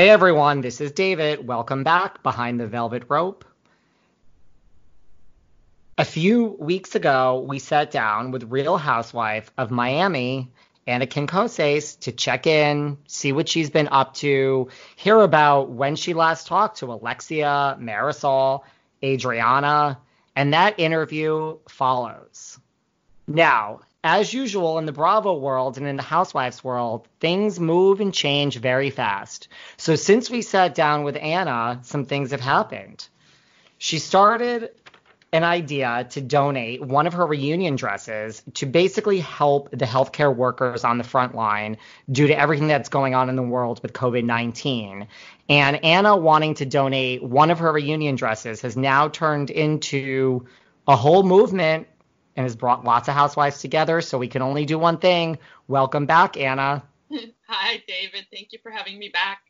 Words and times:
Hey 0.00 0.08
everyone, 0.08 0.62
this 0.62 0.80
is 0.80 0.92
David. 0.92 1.46
Welcome 1.46 1.84
back 1.84 2.22
behind 2.22 2.58
the 2.58 2.66
velvet 2.66 3.02
rope. 3.10 3.44
A 5.98 6.06
few 6.06 6.56
weeks 6.58 6.94
ago, 6.94 7.44
we 7.46 7.58
sat 7.58 7.90
down 7.90 8.30
with 8.30 8.50
Real 8.50 8.78
Housewife 8.78 9.50
of 9.58 9.70
Miami, 9.70 10.50
Anna 10.86 11.06
Quincoces, 11.06 11.96
to 11.96 12.12
check 12.12 12.46
in, 12.46 12.96
see 13.08 13.32
what 13.32 13.46
she's 13.46 13.68
been 13.68 13.88
up 13.92 14.14
to, 14.14 14.70
hear 14.96 15.20
about 15.20 15.68
when 15.68 15.96
she 15.96 16.14
last 16.14 16.46
talked 16.46 16.78
to 16.78 16.94
Alexia, 16.94 17.76
Marysol, 17.78 18.62
Adriana, 19.04 19.98
and 20.34 20.54
that 20.54 20.80
interview 20.80 21.58
follows. 21.68 22.58
Now, 23.26 23.80
as 24.02 24.32
usual 24.32 24.78
in 24.78 24.86
the 24.86 24.92
Bravo 24.92 25.34
world 25.34 25.76
and 25.76 25.86
in 25.86 25.96
the 25.96 26.02
Housewives 26.02 26.64
world, 26.64 27.06
things 27.20 27.60
move 27.60 28.00
and 28.00 28.14
change 28.14 28.56
very 28.56 28.90
fast. 28.90 29.48
So 29.76 29.94
since 29.94 30.30
we 30.30 30.42
sat 30.42 30.74
down 30.74 31.04
with 31.04 31.16
Anna, 31.16 31.80
some 31.82 32.06
things 32.06 32.30
have 32.30 32.40
happened. 32.40 33.06
She 33.78 33.98
started 33.98 34.70
an 35.32 35.44
idea 35.44 36.06
to 36.10 36.20
donate 36.20 36.82
one 36.82 37.06
of 37.06 37.12
her 37.12 37.24
reunion 37.24 37.76
dresses 37.76 38.42
to 38.54 38.66
basically 38.66 39.20
help 39.20 39.70
the 39.70 39.84
healthcare 39.84 40.34
workers 40.34 40.82
on 40.82 40.98
the 40.98 41.04
front 41.04 41.34
line 41.34 41.76
due 42.10 42.26
to 42.26 42.36
everything 42.36 42.66
that's 42.66 42.88
going 42.88 43.14
on 43.14 43.28
in 43.28 43.36
the 43.36 43.42
world 43.42 43.80
with 43.82 43.92
COVID 43.92 44.24
19. 44.24 45.06
And 45.48 45.84
Anna 45.84 46.16
wanting 46.16 46.54
to 46.54 46.66
donate 46.66 47.22
one 47.22 47.50
of 47.50 47.60
her 47.60 47.72
reunion 47.72 48.16
dresses 48.16 48.62
has 48.62 48.76
now 48.76 49.08
turned 49.08 49.50
into 49.50 50.46
a 50.88 50.96
whole 50.96 51.22
movement 51.22 51.86
and 52.40 52.46
has 52.46 52.56
brought 52.56 52.84
lots 52.84 53.06
of 53.06 53.14
housewives 53.14 53.60
together. 53.60 54.00
So 54.00 54.16
we 54.16 54.26
can 54.26 54.40
only 54.40 54.64
do 54.64 54.78
one 54.78 54.96
thing. 54.96 55.38
Welcome 55.68 56.06
back, 56.06 56.38
Anna. 56.38 56.82
Hi, 57.48 57.82
David. 57.86 58.26
Thank 58.32 58.52
you 58.52 58.58
for 58.62 58.70
having 58.70 58.98
me 58.98 59.10
back. 59.10 59.42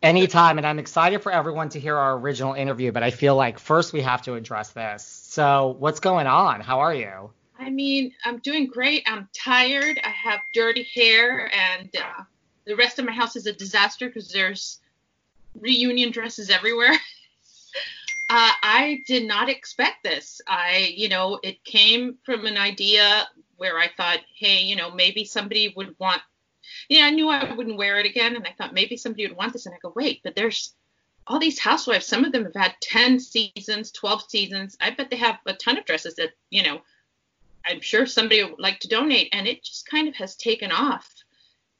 Anytime. 0.00 0.56
And 0.56 0.66
I'm 0.66 0.78
excited 0.78 1.22
for 1.22 1.32
everyone 1.32 1.70
to 1.70 1.80
hear 1.80 1.96
our 1.96 2.16
original 2.16 2.54
interview, 2.54 2.92
but 2.92 3.02
I 3.02 3.10
feel 3.10 3.34
like 3.34 3.58
first 3.58 3.92
we 3.92 4.00
have 4.02 4.22
to 4.22 4.34
address 4.34 4.70
this. 4.70 5.04
So, 5.04 5.76
what's 5.78 5.98
going 5.98 6.28
on? 6.28 6.60
How 6.60 6.80
are 6.80 6.94
you? 6.94 7.30
I 7.58 7.68
mean, 7.68 8.12
I'm 8.24 8.38
doing 8.38 8.68
great. 8.68 9.02
I'm 9.06 9.28
tired. 9.34 10.00
I 10.02 10.10
have 10.10 10.40
dirty 10.54 10.86
hair, 10.94 11.50
and 11.52 11.90
uh, 11.96 12.22
the 12.64 12.76
rest 12.76 12.98
of 12.98 13.04
my 13.04 13.12
house 13.12 13.36
is 13.36 13.46
a 13.46 13.52
disaster 13.52 14.06
because 14.06 14.30
there's 14.30 14.78
reunion 15.58 16.12
dresses 16.12 16.48
everywhere. 16.48 16.92
Uh, 18.32 18.52
I 18.62 19.02
did 19.08 19.26
not 19.26 19.48
expect 19.48 20.04
this. 20.04 20.40
I, 20.46 20.94
you 20.96 21.08
know, 21.08 21.40
it 21.42 21.64
came 21.64 22.16
from 22.22 22.46
an 22.46 22.56
idea 22.56 23.28
where 23.56 23.76
I 23.76 23.88
thought, 23.96 24.20
hey, 24.36 24.62
you 24.62 24.76
know, 24.76 24.92
maybe 24.92 25.24
somebody 25.24 25.74
would 25.76 25.96
want, 25.98 26.22
you 26.88 27.00
know, 27.00 27.06
I 27.06 27.10
knew 27.10 27.28
I 27.28 27.52
wouldn't 27.52 27.76
wear 27.76 27.98
it 27.98 28.06
again. 28.06 28.36
And 28.36 28.46
I 28.46 28.54
thought 28.56 28.72
maybe 28.72 28.96
somebody 28.96 29.26
would 29.26 29.36
want 29.36 29.52
this. 29.52 29.66
And 29.66 29.74
I 29.74 29.78
go, 29.82 29.92
wait, 29.96 30.20
but 30.22 30.36
there's 30.36 30.76
all 31.26 31.40
these 31.40 31.58
housewives. 31.58 32.06
Some 32.06 32.24
of 32.24 32.30
them 32.30 32.44
have 32.44 32.54
had 32.54 32.76
10 32.80 33.18
seasons, 33.18 33.90
12 33.90 34.22
seasons. 34.28 34.76
I 34.80 34.90
bet 34.90 35.10
they 35.10 35.16
have 35.16 35.40
a 35.46 35.54
ton 35.54 35.76
of 35.76 35.84
dresses 35.84 36.14
that, 36.14 36.30
you 36.50 36.62
know, 36.62 36.82
I'm 37.66 37.80
sure 37.80 38.06
somebody 38.06 38.44
would 38.44 38.60
like 38.60 38.78
to 38.80 38.88
donate. 38.88 39.30
And 39.32 39.48
it 39.48 39.64
just 39.64 39.90
kind 39.90 40.06
of 40.06 40.14
has 40.14 40.36
taken 40.36 40.70
off. 40.70 41.12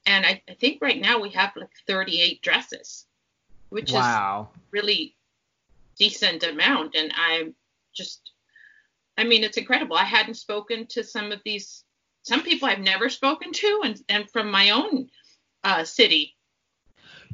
And 0.05 0.27
I, 0.27 0.43
I 0.49 0.55
think 0.55 0.83
right 0.83 1.01
now 1.01 1.21
we 1.21 1.31
have 1.31 1.53
like 1.55 1.71
38 1.87 2.43
dresses, 2.43 3.07
which 3.69 3.93
wow. 3.93 4.49
is 4.53 4.61
really 4.73 5.15
decent 6.01 6.43
amount. 6.43 6.97
And 6.97 7.13
i'm 7.17 7.55
just 7.95 8.33
i 9.17 9.23
mean 9.25 9.45
it's 9.45 9.59
incredible. 9.59 9.97
I 9.97 10.05
hadn't 10.05 10.35
spoken 10.35 10.87
to 10.91 11.05
some 11.05 11.31
of 11.31 11.41
these 11.45 11.85
some 12.23 12.43
people 12.43 12.69
i've 12.69 12.81
never 12.81 13.09
spoken 13.09 13.53
to 13.53 13.81
and 13.85 14.01
and 14.09 14.31
from 14.31 14.51
my 14.51 14.71
own 14.71 15.09
uh, 15.63 15.85
city. 15.85 16.35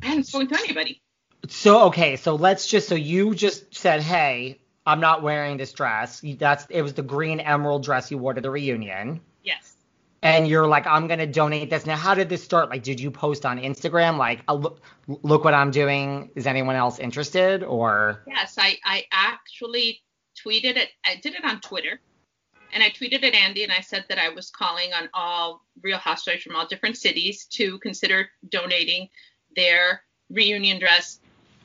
I 0.03 0.07
hadn't 0.07 0.25
spoken 0.25 0.49
to 0.49 0.59
anybody. 0.59 1.01
So 1.49 1.85
okay. 1.85 2.17
So 2.17 2.35
let's 2.35 2.67
just 2.67 2.89
so 2.89 2.97
you 2.97 3.35
just 3.35 3.75
said 3.75 4.03
hey 4.03 4.59
i'm 4.85 5.01
not 5.01 5.23
wearing 5.23 5.57
this 5.57 5.73
dress. 5.73 6.23
That's 6.39 6.67
it 6.69 6.83
was 6.83 6.95
the 6.95 7.03
green 7.03 7.39
emerald 7.41 7.85
dress 7.85 8.11
you 8.11 8.19
wore 8.19 8.35
to 8.35 8.41
the 8.41 8.51
reunion. 8.51 9.21
Yes 9.45 9.76
and 10.23 10.49
you're 10.49 10.67
like, 10.67 10.87
I'm 10.87 11.07
gonna 11.07 11.27
donate 11.27 11.71
this. 11.71 11.87
Now, 11.87 11.97
how 11.97 12.15
did 12.15 12.29
this 12.29 12.43
start? 12.43 12.71
Like, 12.71 12.83
did 12.83 13.01
you 13.01 13.11
post 13.11 13.45
on 13.45 13.59
Instagram, 13.59 14.17
like, 14.19 14.43
uh, 14.49 14.55
look, 14.55 14.81
look 15.07 15.45
what 15.45 15.55
I'm 15.55 15.71
doing? 15.71 16.31
Is 16.35 16.47
anyone 16.47 16.77
else 16.77 16.99
interested? 16.99 17.63
Or 17.63 18.23
yes, 18.27 18.57
I 18.59 18.79
I 18.85 19.05
actually 19.13 20.03
tweeted 20.45 20.77
it. 20.77 20.89
I 21.05 21.17
did 21.17 21.35
it 21.35 21.45
on 21.45 21.61
Twitter, 21.61 22.01
and 22.73 22.83
I 22.83 22.91
tweeted 22.91 23.25
at 23.25 23.35
Andy, 23.35 23.63
and 23.63 23.73
I 23.73 23.81
said 23.81 24.05
that 24.09 24.19
I 24.19 24.31
was 24.31 24.51
calling 24.51 24.93
on 24.93 25.09
all 25.15 25.65
Real 25.83 25.99
Housewives 25.99 26.43
from 26.43 26.57
all 26.57 26.67
different 26.67 26.97
cities 26.97 27.45
to 27.53 27.79
consider 27.79 28.29
donating 28.49 29.09
their 29.55 30.03
reunion 30.31 30.79
dress 30.79 31.21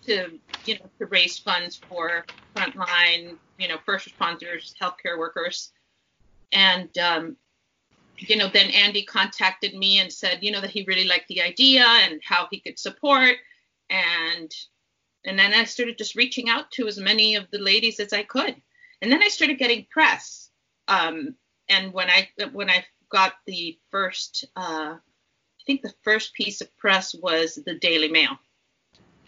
to 0.05 0.39
you 0.65 0.75
know 0.75 0.89
to 0.99 1.05
raise 1.07 1.37
funds 1.37 1.79
for 1.89 2.25
frontline 2.55 3.37
you 3.57 3.67
know 3.67 3.77
first 3.85 4.09
responders, 4.09 4.73
healthcare 4.81 5.17
workers, 5.17 5.71
and 6.51 6.95
um, 6.97 7.37
you 8.29 8.35
know, 8.35 8.47
then 8.47 8.69
Andy 8.69 9.03
contacted 9.03 9.73
me 9.73 9.99
and 9.99 10.11
said, 10.11 10.39
you 10.41 10.51
know, 10.51 10.61
that 10.61 10.69
he 10.69 10.83
really 10.87 11.07
liked 11.07 11.27
the 11.27 11.41
idea 11.41 11.83
and 11.85 12.21
how 12.23 12.47
he 12.51 12.59
could 12.59 12.77
support. 12.77 13.35
And 13.89 14.51
and 15.25 15.37
then 15.37 15.53
I 15.53 15.65
started 15.65 15.97
just 15.97 16.15
reaching 16.15 16.49
out 16.49 16.71
to 16.71 16.87
as 16.87 16.97
many 16.97 17.35
of 17.35 17.45
the 17.51 17.59
ladies 17.59 17.99
as 17.99 18.13
I 18.13 18.23
could. 18.23 18.55
And 19.01 19.11
then 19.11 19.21
I 19.21 19.27
started 19.27 19.59
getting 19.59 19.85
press. 19.89 20.49
Um, 20.87 21.35
and 21.69 21.93
when 21.93 22.09
I 22.09 22.29
when 22.51 22.69
I 22.69 22.85
got 23.09 23.33
the 23.45 23.77
first, 23.89 24.45
uh, 24.55 24.95
I 24.95 25.63
think 25.65 25.81
the 25.81 25.93
first 26.03 26.33
piece 26.33 26.61
of 26.61 26.75
press 26.77 27.13
was 27.13 27.59
the 27.65 27.75
Daily 27.75 28.09
Mail. 28.09 28.37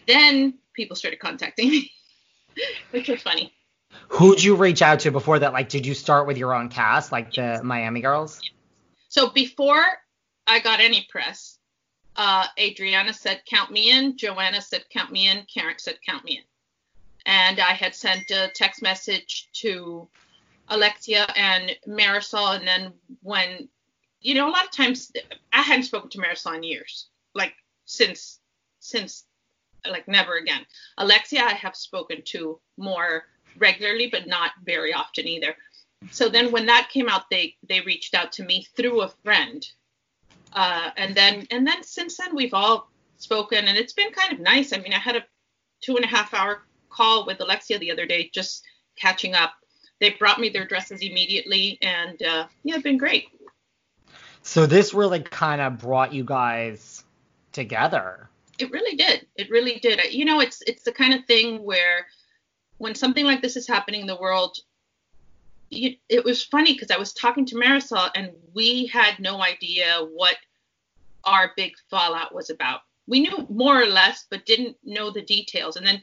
Then 0.06 0.58
people 0.74 0.96
started 0.96 1.20
contacting 1.20 1.70
me, 1.70 1.92
which 2.90 3.08
was 3.08 3.22
funny. 3.22 3.52
Who'd 4.08 4.42
you 4.42 4.56
reach 4.56 4.82
out 4.82 5.00
to 5.00 5.10
before 5.10 5.38
that? 5.38 5.52
Like, 5.52 5.68
did 5.68 5.86
you 5.86 5.94
start 5.94 6.26
with 6.26 6.36
your 6.36 6.54
own 6.54 6.68
cast, 6.68 7.12
like 7.12 7.32
the 7.32 7.60
Miami 7.62 8.00
Girls? 8.00 8.40
So 9.14 9.28
before 9.28 9.86
I 10.48 10.58
got 10.58 10.80
any 10.80 11.06
press, 11.08 11.60
uh, 12.16 12.48
Adriana 12.58 13.12
said, 13.12 13.42
count 13.46 13.70
me 13.70 13.92
in. 13.92 14.16
Joanna 14.16 14.60
said, 14.60 14.86
count 14.90 15.12
me 15.12 15.28
in. 15.28 15.46
Karen 15.46 15.76
said, 15.78 15.98
count 16.04 16.24
me 16.24 16.38
in. 16.38 16.42
And 17.24 17.60
I 17.60 17.74
had 17.74 17.94
sent 17.94 18.28
a 18.32 18.50
text 18.56 18.82
message 18.82 19.50
to 19.60 20.08
Alexia 20.66 21.28
and 21.36 21.76
Marysol. 21.86 22.58
And 22.58 22.66
then 22.66 22.92
when, 23.22 23.68
you 24.20 24.34
know, 24.34 24.48
a 24.48 24.50
lot 24.50 24.64
of 24.64 24.72
times 24.72 25.12
I 25.52 25.62
hadn't 25.62 25.84
spoken 25.84 26.10
to 26.10 26.18
Marysol 26.18 26.56
in 26.56 26.64
years, 26.64 27.06
like 27.36 27.54
since, 27.84 28.40
since 28.80 29.26
like 29.88 30.08
never 30.08 30.38
again. 30.38 30.66
Alexia, 30.98 31.44
I 31.44 31.52
have 31.52 31.76
spoken 31.76 32.20
to 32.32 32.58
more 32.76 33.26
regularly, 33.58 34.08
but 34.10 34.26
not 34.26 34.50
very 34.64 34.92
often 34.92 35.28
either. 35.28 35.54
So 36.10 36.28
then 36.28 36.52
when 36.52 36.66
that 36.66 36.90
came 36.92 37.08
out, 37.08 37.30
they 37.30 37.56
they 37.68 37.80
reached 37.80 38.14
out 38.14 38.32
to 38.32 38.44
me 38.44 38.66
through 38.76 39.02
a 39.02 39.08
friend, 39.08 39.66
uh, 40.52 40.90
and 40.96 41.14
then 41.14 41.46
and 41.50 41.66
then 41.66 41.82
since 41.82 42.16
then 42.16 42.34
we've 42.34 42.54
all 42.54 42.90
spoken, 43.16 43.66
and 43.68 43.76
it's 43.78 43.92
been 43.92 44.12
kind 44.12 44.32
of 44.32 44.40
nice. 44.40 44.72
I 44.72 44.78
mean, 44.78 44.92
I 44.92 44.98
had 44.98 45.16
a 45.16 45.24
two 45.80 45.96
and 45.96 46.04
a 46.04 46.08
half 46.08 46.34
hour 46.34 46.62
call 46.90 47.26
with 47.26 47.40
Alexia 47.40 47.78
the 47.78 47.90
other 47.90 48.06
day, 48.06 48.30
just 48.32 48.64
catching 48.96 49.34
up. 49.34 49.54
They 50.00 50.10
brought 50.10 50.40
me 50.40 50.48
their 50.48 50.66
dresses 50.66 51.00
immediately, 51.02 51.78
and 51.82 52.22
uh, 52.22 52.46
yeah, 52.62 52.74
it's 52.74 52.82
been 52.82 52.98
great. 52.98 53.28
So 54.42 54.66
this 54.66 54.92
really 54.92 55.20
kind 55.20 55.60
of 55.60 55.78
brought 55.78 56.12
you 56.12 56.24
guys 56.24 57.04
together. 57.52 58.28
It 58.58 58.70
really 58.70 58.96
did. 58.96 59.26
It 59.36 59.50
really 59.50 59.78
did. 59.78 60.00
You 60.12 60.24
know, 60.24 60.40
it's 60.40 60.62
it's 60.66 60.82
the 60.82 60.92
kind 60.92 61.14
of 61.14 61.24
thing 61.24 61.64
where 61.64 62.06
when 62.78 62.94
something 62.94 63.24
like 63.24 63.40
this 63.40 63.56
is 63.56 63.66
happening 63.66 64.02
in 64.02 64.06
the 64.06 64.16
world, 64.16 64.58
it 66.08 66.24
was 66.24 66.44
funny 66.44 66.72
because 66.72 66.90
I 66.90 66.98
was 66.98 67.12
talking 67.12 67.46
to 67.46 67.56
Marysol 67.56 68.10
and 68.14 68.30
we 68.54 68.86
had 68.86 69.18
no 69.18 69.42
idea 69.42 70.06
what 70.12 70.36
our 71.24 71.52
big 71.56 71.72
fallout 71.90 72.34
was 72.34 72.50
about. 72.50 72.80
We 73.06 73.20
knew 73.20 73.46
more 73.50 73.80
or 73.80 73.86
less, 73.86 74.26
but 74.30 74.46
didn't 74.46 74.76
know 74.82 75.10
the 75.10 75.22
details. 75.22 75.76
And 75.76 75.86
then 75.86 76.02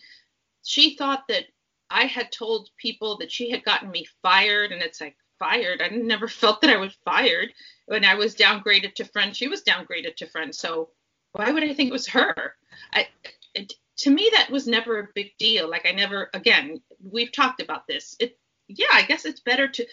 she 0.64 0.96
thought 0.96 1.28
that 1.30 1.46
I 1.90 2.06
had 2.06 2.32
told 2.32 2.70
people 2.78 3.18
that 3.18 3.32
she 3.32 3.50
had 3.50 3.66
gotten 3.66 3.92
me 3.92 4.06
fired, 4.22 4.72
and 4.72 4.82
it's 4.82 5.02
like 5.02 5.16
fired. 5.40 5.82
I 5.82 5.90
never 5.90 6.28
felt 6.42 6.62
that 6.62 6.70
I 6.70 6.78
was 6.78 6.98
fired. 7.04 7.54
When 7.86 8.06
I 8.06 8.16
was 8.16 8.36
downgraded 8.36 8.96
to 8.96 9.06
friend, 9.06 9.36
she 9.36 9.48
was 9.48 9.64
downgraded 9.64 10.16
to 10.18 10.28
friend. 10.28 10.56
So 10.56 10.90
why 11.34 11.52
would 11.52 11.64
I 11.64 11.74
think 11.74 11.90
it 11.90 11.94
was 11.94 12.08
her? 12.08 12.56
I, 12.94 13.08
it, 13.54 13.74
to 13.98 14.10
me, 14.10 14.30
that 14.34 14.50
was 14.50 14.68
never 14.68 15.00
a 15.00 15.08
big 15.14 15.38
deal. 15.38 15.70
Like 15.70 15.86
I 15.86 15.92
never, 15.92 16.30
again, 16.34 16.82
we've 17.04 17.32
talked 17.32 17.62
about 17.62 17.88
this. 17.88 18.16
It, 18.20 18.38
yeah, 18.78 18.94
I 18.94 19.04
guess 19.04 19.26
it's 19.26 19.40
better 19.40 19.68
to. 19.68 19.86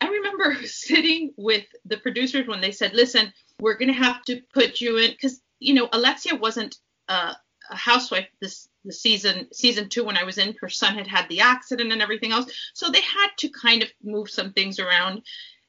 I 0.00 0.08
remember 0.08 0.56
sitting 0.66 1.32
with 1.36 1.64
the 1.84 1.98
producers 1.98 2.46
when 2.46 2.60
they 2.60 2.72
said, 2.72 2.94
"Listen, 2.94 3.32
we're 3.60 3.78
gonna 3.78 3.92
have 3.92 4.22
to 4.24 4.40
put 4.52 4.80
you 4.80 4.98
in," 4.98 5.10
because 5.10 5.40
you 5.58 5.74
know 5.74 5.88
Alexia 5.92 6.34
wasn't 6.34 6.78
a, 7.08 7.36
a 7.70 7.76
housewife 7.76 8.28
this 8.40 8.68
the 8.84 8.92
season 8.92 9.48
season 9.52 9.88
two 9.88 10.04
when 10.04 10.16
I 10.16 10.24
was 10.24 10.38
in. 10.38 10.56
Her 10.60 10.68
son 10.68 10.94
had 10.94 11.06
had 11.06 11.28
the 11.28 11.40
accident 11.40 11.92
and 11.92 12.02
everything 12.02 12.32
else, 12.32 12.52
so 12.74 12.90
they 12.90 13.00
had 13.00 13.28
to 13.38 13.48
kind 13.48 13.82
of 13.82 13.90
move 14.02 14.30
some 14.30 14.52
things 14.52 14.78
around. 14.78 15.22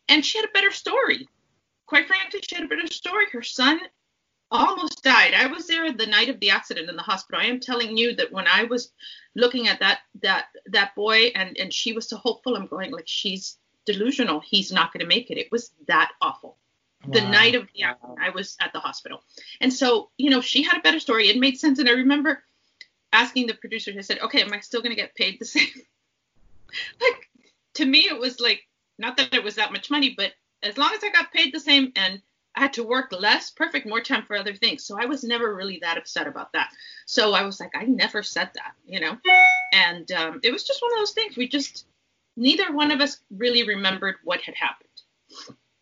And 0.10 0.26
she 0.26 0.38
had 0.38 0.50
a 0.50 0.54
better 0.54 0.72
story. 0.72 1.28
Quite 1.86 2.08
frankly, 2.08 2.42
she 2.48 2.56
had 2.56 2.66
a 2.66 2.68
better 2.68 2.88
story. 2.88 3.26
Her 3.32 3.42
son 3.42 3.80
almost 4.54 5.04
died. 5.04 5.34
I 5.34 5.48
was 5.48 5.68
there 5.68 5.92
the 5.92 6.06
night 6.06 6.30
of 6.30 6.40
the 6.40 6.52
accident 6.52 6.90
in 6.90 6.96
the 6.96 7.02
hospital. 7.02 7.42
I 7.42 7.48
am 7.48 7.60
telling 7.60 7.98
you 7.98 8.16
that 8.16 8.32
when 8.32 8.48
I 8.48 8.64
was 8.64 8.92
looking 9.36 9.68
at 9.68 9.80
that 9.80 10.00
that 10.22 10.46
that 10.68 10.96
boy 10.96 11.32
and 11.36 11.58
and 11.58 11.74
she 11.74 11.94
was 11.94 12.08
so 12.08 12.18
hopeful, 12.18 12.56
I'm 12.56 12.68
going 12.68 12.92
like 12.92 13.08
she's 13.08 13.58
delusional. 13.86 14.40
He's 14.40 14.72
not 14.72 14.94
going 14.94 15.02
to 15.02 15.08
make 15.08 15.32
it. 15.32 15.38
It 15.38 15.52
was 15.52 15.72
that 15.88 16.12
awful. 16.22 16.58
Wow. 17.06 17.14
The 17.14 17.22
night 17.22 17.56
of 17.56 17.68
the 17.74 17.84
accident, 17.84 18.20
I 18.22 18.30
was 18.30 18.56
at 18.62 18.72
the 18.72 18.80
hospital, 18.80 19.24
and 19.60 19.74
so 19.74 20.10
you 20.18 20.30
know 20.30 20.40
she 20.40 20.64
had 20.64 20.78
a 20.78 20.82
better 20.82 21.00
story. 21.00 21.28
It 21.28 21.40
made 21.40 21.60
sense, 21.60 21.80
and 21.80 21.90
I 21.90 21.94
remember 21.94 22.44
asking 23.12 23.48
the 23.48 23.56
producers. 23.56 23.98
I 23.98 24.02
said, 24.02 24.20
"Okay, 24.20 24.42
am 24.42 24.54
I 24.54 24.60
still 24.60 24.82
going 24.82 24.96
to 24.96 25.02
get 25.02 25.16
paid 25.16 25.40
the 25.40 25.46
same?" 25.56 25.68
like 27.02 27.30
to 27.76 27.86
me, 27.86 28.08
it 28.08 28.18
was 28.18 28.40
like 28.40 28.62
not 28.98 29.18
that 29.18 29.34
it 29.34 29.44
was 29.44 29.56
that 29.56 29.74
much 29.74 29.90
money, 29.90 30.14
but 30.16 30.32
as 30.62 30.78
long 30.78 30.92
as 30.94 31.04
I 31.04 31.10
got 31.10 31.34
paid 31.34 31.54
the 31.54 31.60
same 31.60 31.92
and 31.96 32.22
I 32.56 32.62
had 32.62 32.74
to 32.74 32.84
work 32.84 33.12
less, 33.12 33.50
perfect, 33.50 33.88
more 33.88 34.02
time 34.02 34.24
for 34.26 34.36
other 34.36 34.54
things. 34.54 34.84
So 34.84 34.98
I 35.00 35.06
was 35.06 35.24
never 35.24 35.56
really 35.56 35.80
that 35.82 35.98
upset 35.98 36.28
about 36.28 36.54
that. 36.54 36.72
So 37.06 37.34
I 37.34 37.44
was 37.44 37.60
like, 37.60 37.72
I 37.76 37.84
never 37.86 38.22
said 38.22 38.52
that, 38.56 38.74
you 38.86 39.00
know? 39.00 39.18
And 39.74 40.12
um, 40.12 40.40
it 40.44 40.52
was 40.52 40.64
just 40.64 40.82
one 40.82 40.92
of 40.94 41.00
those 41.00 41.12
things. 41.14 41.36
We 41.36 41.48
just, 41.48 41.86
neither 42.38 42.72
one 42.72 42.92
of 42.92 43.02
us 43.02 43.20
really 43.32 43.64
remembered 43.68 44.16
what 44.24 44.42
had 44.42 44.56
happened. 44.56 44.90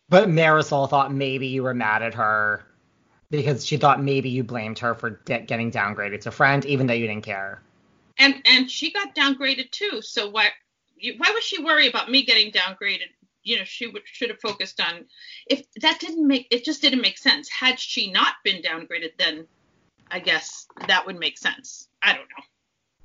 But 0.08 0.30
Marysol 0.30 0.90
thought 0.90 1.14
maybe 1.14 1.48
you 1.48 1.64
were 1.64 1.74
mad 1.74 2.04
at 2.04 2.14
her 2.14 2.66
because 3.30 3.66
she 3.66 3.78
thought 3.78 4.04
maybe 4.04 4.30
you 4.30 4.44
blamed 4.44 4.80
her 4.80 4.94
for 4.94 5.22
de- 5.26 5.42
getting 5.42 5.72
downgraded 5.72 6.22
to 6.22 6.30
a 6.30 6.34
friend, 6.34 6.66
even 6.66 6.88
though 6.88 6.94
you 6.94 7.08
didn't 7.08 7.24
care. 7.24 7.62
And 8.18 8.42
and 8.46 8.70
she 8.70 8.92
got 8.92 9.16
downgraded 9.16 9.72
too. 9.72 10.02
So 10.02 10.30
why 10.30 10.50
why 11.18 11.32
would 11.34 11.44
she 11.44 11.64
worry 11.64 11.88
about 11.88 12.12
me 12.12 12.24
getting 12.24 12.52
downgraded 12.52 13.08
you 13.44 13.58
know 13.58 13.64
she 13.64 13.88
would, 13.88 14.04
should 14.06 14.30
have 14.30 14.40
focused 14.40 14.80
on 14.82 15.06
if 15.48 15.66
that 15.82 16.00
didn't 16.00 16.28
make 16.28 16.48
it 16.52 16.64
just 16.64 16.82
didn't 16.82 17.02
make 17.02 17.18
sense. 17.18 17.50
Had 17.50 17.80
she 17.80 18.12
not 18.12 18.36
been 18.44 18.62
downgraded 18.62 19.12
then 19.18 19.48
i 20.10 20.20
guess 20.20 20.68
that 20.88 21.06
would 21.06 21.18
make 21.20 21.38
sense. 21.38 21.88
I 22.02 22.14
don't 22.14 22.28
know. 22.38 22.44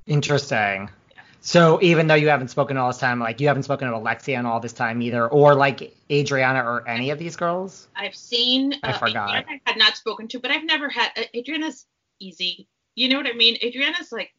Interesting. 0.05 0.89
Yeah. 1.15 1.21
so 1.41 1.79
even 1.81 2.07
though 2.07 2.15
you 2.15 2.29
haven't 2.29 2.49
spoken 2.49 2.77
all 2.77 2.89
this 2.89 2.97
time 2.97 3.19
like 3.19 3.39
you 3.39 3.47
haven't 3.47 3.63
spoken 3.63 3.87
to 3.87 3.95
alexia 3.95 4.39
in 4.39 4.45
all 4.45 4.59
this 4.59 4.73
time 4.73 5.01
either 5.01 5.27
or 5.27 5.55
like 5.55 5.95
adriana 6.11 6.59
or 6.59 6.87
any 6.87 7.09
of 7.09 7.19
these 7.19 7.35
girls? 7.35 7.87
I've 7.95 8.15
seen 8.15 8.73
i 8.83 8.91
uh, 8.91 8.97
forgot. 8.97 9.29
Adriana 9.29 9.45
i 9.65 9.69
had 9.69 9.77
not 9.77 9.95
spoken 9.95 10.27
to 10.29 10.39
but 10.39 10.51
i've 10.51 10.65
never 10.65 10.89
had 10.89 11.11
uh, 11.17 11.23
adriana's 11.35 11.85
easy. 12.19 12.67
You 12.95 13.09
know 13.09 13.17
what 13.17 13.27
i 13.27 13.33
mean? 13.33 13.57
Adriana's 13.63 14.11
like 14.11 14.33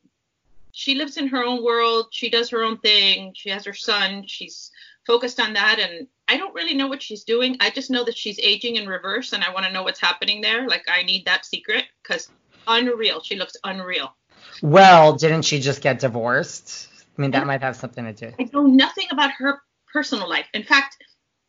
she 0.73 0.95
lives 0.95 1.17
in 1.17 1.27
her 1.29 1.45
own 1.45 1.65
world. 1.65 2.07
She 2.11 2.31
does 2.31 2.51
her 2.51 2.63
own 2.63 2.79
thing. 2.79 3.33
She 3.35 3.51
has 3.51 3.65
her 3.65 3.75
son. 3.75 4.25
She's 4.27 4.71
focused 5.09 5.41
on 5.41 5.55
that 5.55 5.81
and 5.81 6.07
I 6.29 6.37
don't 6.37 6.55
really 6.55 6.75
know 6.75 6.87
what 6.87 7.03
she's 7.03 7.25
doing. 7.25 7.57
I 7.61 7.71
just 7.71 7.91
know 7.91 8.05
that 8.05 8.17
she's 8.17 8.39
aging 8.39 8.77
in 8.77 8.87
reverse 8.87 9.33
and 9.33 9.43
I 9.43 9.51
want 9.53 9.65
to 9.65 9.73
know 9.73 9.83
what's 9.83 9.99
happening 9.99 10.43
there. 10.43 10.69
Like 10.69 10.85
I 10.89 11.03
need 11.03 11.25
that 11.25 11.47
secret 11.47 11.87
cuz 12.05 12.29
unreal. 12.69 13.23
She 13.23 13.37
looks 13.37 13.57
unreal. 13.65 14.15
Well, 14.63 15.15
didn't 15.17 15.43
she 15.43 15.61
just 15.61 15.81
get 15.81 15.99
divorced? 15.99 16.89
I 17.17 17.23
mean, 17.23 17.31
that 17.33 17.47
might 17.47 17.63
have 17.63 17.77
something 17.77 18.05
to 18.05 18.13
do. 18.13 18.33
I 18.39 18.51
know 18.53 18.67
nothing 18.67 19.07
about 19.11 19.33
her 19.39 19.63
personal 19.91 20.29
life. 20.29 20.47
In 20.53 20.63
fact, 20.63 21.03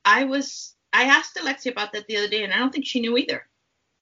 I 0.06 0.24
was 0.24 0.74
I 0.94 1.04
asked 1.04 1.38
Alexia 1.40 1.74
about 1.74 1.92
that 1.92 2.08
the 2.08 2.18
other 2.18 2.30
day 2.30 2.46
and 2.46 2.54
I 2.54 2.58
don't 2.58 2.72
think 2.72 2.86
she 2.86 3.02
knew 3.02 3.18
either. 3.18 3.46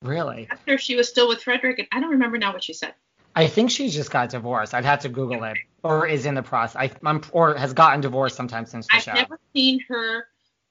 Really? 0.02 0.46
After 0.48 0.78
she 0.78 0.94
was 0.94 1.08
still 1.08 1.28
with 1.28 1.42
Frederick 1.42 1.80
and 1.80 1.88
I 1.90 2.00
don't 2.00 2.10
remember 2.10 2.38
now 2.38 2.52
what 2.52 2.62
she 2.62 2.72
said. 2.72 2.94
I 3.38 3.46
think 3.46 3.70
she 3.70 3.88
just 3.88 4.10
got 4.10 4.30
divorced. 4.30 4.74
I'd 4.74 4.84
have 4.84 4.98
to 5.02 5.08
Google 5.08 5.44
it, 5.44 5.58
or 5.84 6.08
is 6.08 6.26
in 6.26 6.34
the 6.34 6.42
process. 6.42 6.74
I, 6.74 7.08
am 7.08 7.22
or 7.30 7.54
has 7.54 7.72
gotten 7.72 8.00
divorced 8.00 8.34
sometime 8.34 8.66
since 8.66 8.88
the 8.88 8.96
I've 8.96 9.02
show. 9.04 9.12
I've 9.12 9.18
never 9.18 9.38
seen 9.54 9.78
her 9.88 10.26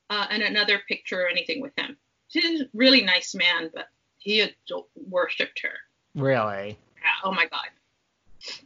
uh, 0.09 0.27
in 0.31 0.41
another 0.41 0.81
picture 0.85 1.21
or 1.21 1.29
anything 1.29 1.61
with 1.61 1.71
him. 1.77 1.95
She's 2.27 2.59
a 2.59 2.65
really 2.73 3.03
nice 3.03 3.33
man, 3.33 3.71
but 3.73 3.87
he 4.17 4.45
worshipped 4.95 5.61
her. 5.61 5.75
Really? 6.13 6.77
Yeah. 6.97 7.07
Oh 7.23 7.31
my 7.31 7.45
God. 7.45 7.67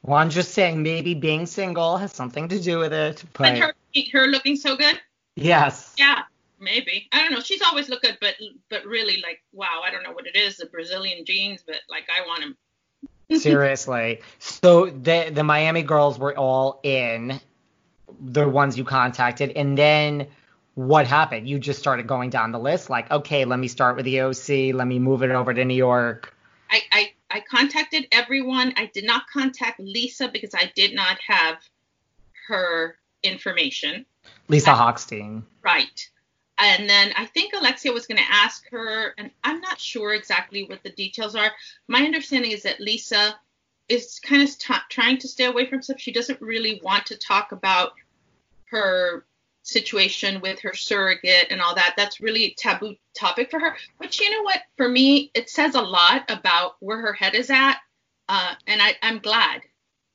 Well, 0.01 0.17
I'm 0.17 0.31
just 0.31 0.55
saying 0.55 0.81
maybe 0.81 1.13
being 1.13 1.45
single 1.45 1.97
has 1.97 2.11
something 2.11 2.47
to 2.47 2.59
do 2.59 2.79
with 2.79 2.93
it. 2.93 3.23
But, 3.33 3.53
but 3.53 3.57
her, 3.59 3.73
her 4.13 4.27
looking 4.27 4.55
so 4.55 4.75
good. 4.75 4.99
Yes. 5.35 5.93
Yeah, 5.99 6.23
maybe. 6.59 7.07
I 7.11 7.21
don't 7.21 7.33
know. 7.33 7.39
She's 7.39 7.61
always 7.61 7.87
looked 7.87 8.01
good, 8.01 8.17
but 8.19 8.33
but 8.71 8.83
really 8.83 9.21
like 9.21 9.43
wow, 9.53 9.81
I 9.85 9.91
don't 9.91 10.01
know 10.01 10.11
what 10.11 10.25
it 10.25 10.35
is, 10.35 10.57
the 10.57 10.65
Brazilian 10.65 11.23
genes, 11.23 11.61
but 11.63 11.77
like 11.87 12.07
I 12.09 12.27
want 12.27 12.41
him 12.41 12.57
Seriously. 13.37 14.21
So 14.39 14.87
the 14.87 15.31
the 15.33 15.43
Miami 15.43 15.83
girls 15.83 16.19
were 16.19 16.37
all 16.37 16.79
in, 16.83 17.39
the 18.19 18.47
ones 18.47 18.77
you 18.77 18.83
contacted, 18.83 19.51
and 19.51 19.77
then 19.77 20.27
what 20.75 21.07
happened? 21.07 21.47
You 21.49 21.59
just 21.59 21.79
started 21.79 22.07
going 22.07 22.29
down 22.29 22.51
the 22.51 22.59
list, 22.59 22.89
like, 22.89 23.11
okay, 23.11 23.45
let 23.45 23.59
me 23.59 23.67
start 23.67 23.95
with 23.95 24.05
the 24.05 24.21
OC, 24.21 24.73
let 24.73 24.87
me 24.87 24.99
move 24.99 25.23
it 25.23 25.31
over 25.31 25.53
to 25.53 25.65
New 25.65 25.75
York. 25.75 26.33
I, 26.69 26.81
I, 26.91 27.11
I 27.29 27.39
contacted 27.41 28.07
everyone. 28.11 28.73
I 28.77 28.89
did 28.93 29.03
not 29.03 29.23
contact 29.31 29.79
Lisa 29.79 30.29
because 30.29 30.51
I 30.53 30.71
did 30.73 30.95
not 30.95 31.17
have 31.27 31.57
her 32.47 32.95
information. 33.23 34.05
Lisa 34.47 34.71
I, 34.71 34.75
Hochstein. 34.75 35.43
Right. 35.61 36.09
And 36.61 36.87
then 36.87 37.11
I 37.17 37.25
think 37.25 37.53
Alexia 37.53 37.91
was 37.91 38.05
going 38.05 38.19
to 38.19 38.31
ask 38.31 38.69
her, 38.69 39.15
and 39.17 39.31
I'm 39.43 39.61
not 39.61 39.79
sure 39.79 40.13
exactly 40.13 40.63
what 40.65 40.83
the 40.83 40.91
details 40.91 41.35
are. 41.35 41.51
My 41.87 42.01
understanding 42.01 42.51
is 42.51 42.61
that 42.63 42.79
Lisa 42.79 43.35
is 43.89 44.19
kind 44.19 44.43
of 44.43 44.57
t- 44.59 44.73
trying 44.89 45.17
to 45.17 45.27
stay 45.27 45.45
away 45.45 45.65
from 45.65 45.81
stuff. 45.81 45.99
She 45.99 46.11
doesn't 46.11 46.39
really 46.39 46.79
want 46.83 47.07
to 47.07 47.17
talk 47.17 47.51
about 47.51 47.93
her 48.65 49.25
situation 49.63 50.39
with 50.39 50.59
her 50.59 50.75
surrogate 50.75 51.47
and 51.49 51.61
all 51.61 51.73
that. 51.73 51.95
That's 51.97 52.21
really 52.21 52.55
taboo 52.57 52.95
topic 53.17 53.49
for 53.49 53.59
her. 53.59 53.75
But 53.99 54.19
you 54.19 54.29
know 54.29 54.43
what? 54.43 54.61
For 54.77 54.87
me, 54.87 55.31
it 55.33 55.49
says 55.49 55.73
a 55.73 55.81
lot 55.81 56.29
about 56.29 56.75
where 56.79 57.01
her 57.01 57.13
head 57.13 57.33
is 57.33 57.49
at. 57.49 57.77
Uh, 58.29 58.53
and 58.67 58.81
I, 58.81 58.95
I'm 59.01 59.17
glad. 59.17 59.61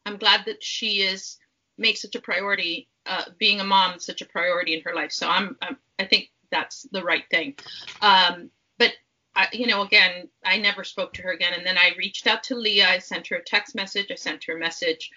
I'm 0.06 0.16
glad 0.16 0.44
that 0.46 0.62
she 0.62 1.02
is 1.02 1.38
makes 1.76 2.02
such 2.02 2.14
a 2.14 2.20
priority, 2.20 2.88
uh, 3.04 3.24
being 3.36 3.60
a 3.60 3.64
mom, 3.64 3.98
such 3.98 4.22
a 4.22 4.26
priority 4.26 4.74
in 4.74 4.80
her 4.82 4.94
life. 4.94 5.10
So 5.10 5.28
I'm, 5.28 5.56
I'm 5.60 5.76
I 5.98 6.04
think 6.04 6.30
that's 6.50 6.82
the 6.92 7.02
right 7.02 7.24
thing. 7.30 7.54
Um, 8.00 8.50
but 8.78 8.92
I, 9.34 9.48
you 9.52 9.66
know, 9.66 9.82
again, 9.82 10.28
I 10.44 10.58
never 10.58 10.84
spoke 10.84 11.12
to 11.14 11.22
her 11.22 11.32
again. 11.32 11.52
And 11.54 11.66
then 11.66 11.78
I 11.78 11.92
reached 11.98 12.26
out 12.26 12.42
to 12.44 12.56
Lea. 12.56 12.82
I 12.82 12.98
sent 12.98 13.28
her 13.28 13.36
a 13.36 13.44
text 13.44 13.74
message. 13.74 14.10
I 14.10 14.14
sent 14.14 14.44
her 14.44 14.56
a 14.56 14.60
message 14.60 15.10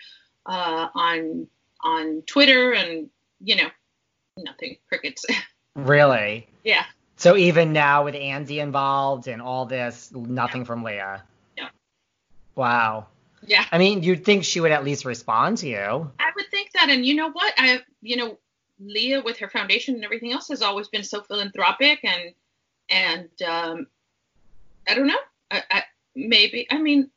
uh, 0.46 0.88
on 0.94 1.48
on 1.82 2.24
Twitter, 2.26 2.74
and 2.74 3.10
you 3.42 3.56
know, 3.56 3.70
nothing. 4.38 4.78
Crickets. 4.88 5.26
Really? 5.76 6.50
yeah. 6.66 6.84
So 7.16 7.38
even 7.38 7.72
now 7.72 8.04
with 8.04 8.16
Andy 8.16 8.60
involved 8.60 9.28
and 9.28 9.42
all 9.42 9.66
this, 9.66 10.12
nothing 10.14 10.62
yeah. 10.62 10.66
from 10.66 10.84
Lea. 10.84 11.22
Yeah. 11.56 11.70
Wow. 12.56 13.08
Yeah. 13.46 13.66
I 13.72 13.78
mean, 13.78 14.04
you'd 14.04 14.26
think 14.26 14.44
she 14.44 14.60
would 14.60 14.72
at 14.72 14.84
least 14.84 15.06
respond 15.06 15.60
to 15.60 15.68
you. 15.68 16.12
I 16.20 16.32
would 16.36 16.50
think 16.50 16.72
that, 16.74 16.90
and 16.90 17.06
you 17.06 17.16
know 17.16 17.30
what? 17.32 17.54
I, 17.58 17.82
you 18.02 18.18
know, 18.18 18.40
Lea 18.80 19.20
with 19.20 19.38
her 19.40 19.50
foundation 19.50 19.96
and 19.96 20.04
everything 20.04 20.32
else 20.32 20.48
has 20.48 20.62
always 20.62 20.88
been 20.88 21.04
so 21.04 21.22
philanthropic, 21.22 22.00
and 22.04 22.34
and 22.90 23.42
um, 23.48 23.88
I 24.88 24.96
don't 24.96 25.08
know. 25.08 25.20
I, 25.52 25.64
I 25.70 25.84
maybe. 26.16 26.68
I 26.70 26.80
mean, 26.80 27.10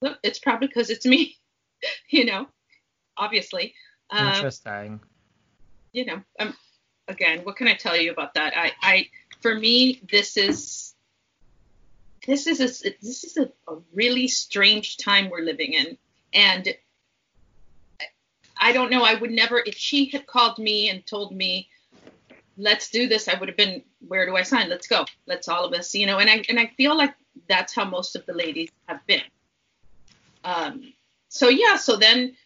look, 0.00 0.18
it's 0.22 0.38
probably 0.38 0.68
because 0.68 0.90
it's 0.90 1.06
me. 1.06 1.36
you 2.08 2.24
know, 2.24 2.46
obviously. 3.16 3.74
Um, 4.10 4.28
Interesting. 4.28 5.00
You 5.92 6.06
know, 6.06 6.22
um, 6.40 6.54
again, 7.08 7.40
what 7.44 7.56
can 7.56 7.68
I 7.68 7.74
tell 7.74 7.96
you 7.96 8.10
about 8.10 8.34
that? 8.34 8.54
I, 8.56 8.72
I, 8.82 9.08
for 9.40 9.54
me, 9.54 10.00
this 10.10 10.36
is 10.36 10.94
this 12.26 12.46
is 12.46 12.60
a 12.60 12.90
this 13.00 13.24
is 13.24 13.36
a, 13.36 13.50
a 13.70 13.78
really 13.92 14.28
strange 14.28 14.96
time 14.96 15.30
we're 15.30 15.44
living 15.44 15.72
in, 15.72 15.98
and 16.32 16.74
I 18.64 18.72
don't 18.72 18.90
know. 18.90 19.02
I 19.02 19.14
would 19.14 19.30
never, 19.30 19.62
if 19.64 19.76
she 19.76 20.06
had 20.06 20.26
called 20.26 20.58
me 20.58 20.88
and 20.88 21.06
told 21.06 21.36
me, 21.36 21.68
let's 22.56 22.88
do 22.88 23.06
this, 23.06 23.28
I 23.28 23.38
would 23.38 23.50
have 23.50 23.58
been, 23.58 23.82
where 24.08 24.24
do 24.24 24.34
I 24.36 24.42
sign? 24.42 24.70
Let's 24.70 24.86
go. 24.86 25.04
Let's 25.26 25.48
all 25.48 25.66
of 25.66 25.74
us, 25.74 25.94
you 25.94 26.06
know. 26.06 26.18
And 26.18 26.30
I 26.30 26.42
and 26.48 26.58
I 26.58 26.68
feel 26.78 26.96
like 26.96 27.14
that's 27.46 27.74
how 27.74 27.84
most 27.84 28.16
of 28.16 28.24
the 28.24 28.32
ladies 28.32 28.70
have 28.86 29.06
been. 29.06 29.20
Um. 30.44 30.94
So 31.28 31.50
yeah. 31.50 31.76
So 31.76 31.96
then, 31.96 32.36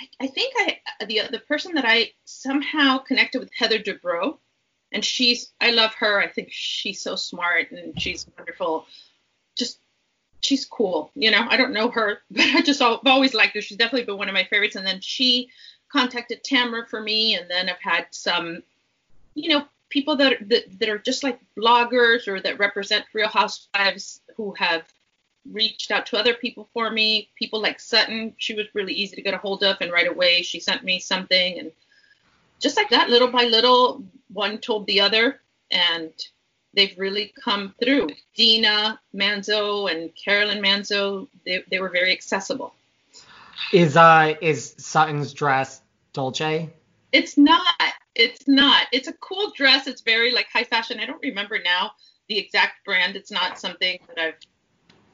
I, 0.00 0.24
I 0.24 0.26
think 0.28 0.54
I 0.56 0.78
the 1.04 1.22
the 1.30 1.40
person 1.40 1.74
that 1.74 1.84
I 1.86 2.12
somehow 2.24 2.96
connected 2.98 3.40
with 3.40 3.50
Heather 3.54 3.78
Dubrow, 3.78 4.38
and 4.92 5.04
she's 5.04 5.52
I 5.60 5.72
love 5.72 5.92
her. 5.98 6.18
I 6.18 6.28
think 6.28 6.48
she's 6.52 7.02
so 7.02 7.16
smart 7.16 7.70
and 7.70 8.00
she's 8.00 8.26
wonderful. 8.38 8.86
Just 9.58 9.78
she's 10.46 10.64
cool. 10.64 11.10
You 11.14 11.30
know, 11.30 11.46
I 11.48 11.56
don't 11.56 11.72
know 11.72 11.90
her, 11.90 12.20
but 12.30 12.44
I 12.44 12.62
just 12.62 12.80
always 12.80 13.34
liked 13.34 13.54
her. 13.54 13.60
She's 13.60 13.76
definitely 13.76 14.06
been 14.06 14.18
one 14.18 14.28
of 14.28 14.34
my 14.34 14.44
favorites. 14.44 14.76
And 14.76 14.86
then 14.86 15.00
she 15.00 15.50
contacted 15.88 16.42
Tamra 16.42 16.86
for 16.88 17.00
me, 17.00 17.34
and 17.34 17.50
then 17.50 17.68
I've 17.68 17.80
had 17.80 18.06
some, 18.10 18.62
you 19.34 19.48
know, 19.50 19.64
people 19.88 20.16
that 20.16 20.48
that, 20.48 20.78
that 20.78 20.88
are 20.88 20.98
just 20.98 21.22
like 21.22 21.38
bloggers 21.56 22.26
or 22.28 22.40
that 22.40 22.58
represent 22.58 23.04
Real 23.12 23.28
Housewives 23.28 24.20
who 24.36 24.52
have 24.54 24.84
reached 25.52 25.90
out 25.92 26.06
to 26.06 26.18
other 26.18 26.34
people 26.34 26.68
for 26.72 26.90
me. 26.90 27.28
People 27.36 27.60
like 27.60 27.78
Sutton, 27.78 28.34
she 28.36 28.54
was 28.54 28.66
really 28.74 28.92
easy 28.94 29.16
to 29.16 29.22
get 29.22 29.34
a 29.34 29.38
hold 29.38 29.62
of, 29.62 29.76
and 29.80 29.92
right 29.92 30.08
away 30.08 30.42
she 30.42 30.60
sent 30.60 30.84
me 30.84 30.98
something, 30.98 31.58
and 31.58 31.72
just 32.60 32.76
like 32.76 32.90
that, 32.90 33.10
little 33.10 33.28
by 33.28 33.44
little, 33.44 34.02
one 34.32 34.58
told 34.58 34.86
the 34.86 35.00
other, 35.00 35.40
and 35.70 36.12
they've 36.76 36.96
really 36.96 37.32
come 37.42 37.74
through. 37.82 38.10
Dina 38.36 39.00
Manzo 39.14 39.90
and 39.90 40.10
Caroline 40.14 40.62
Manzo, 40.62 41.26
they, 41.44 41.64
they 41.68 41.80
were 41.80 41.88
very 41.88 42.12
accessible. 42.12 42.74
Is 43.72 43.96
uh 43.96 44.34
is 44.40 44.74
Sutton's 44.78 45.32
dress 45.32 45.80
Dolce? 46.12 46.70
It's 47.10 47.36
not. 47.36 47.64
It's 48.14 48.46
not. 48.46 48.86
It's 48.92 49.08
a 49.08 49.12
cool 49.14 49.52
dress. 49.56 49.86
It's 49.86 50.02
very 50.02 50.32
like 50.32 50.46
high 50.52 50.64
fashion. 50.64 51.00
I 51.00 51.06
don't 51.06 51.22
remember 51.22 51.58
now 51.64 51.92
the 52.28 52.38
exact 52.38 52.84
brand. 52.84 53.16
It's 53.16 53.30
not 53.30 53.58
something 53.58 53.98
that 54.08 54.18
I've 54.18 54.34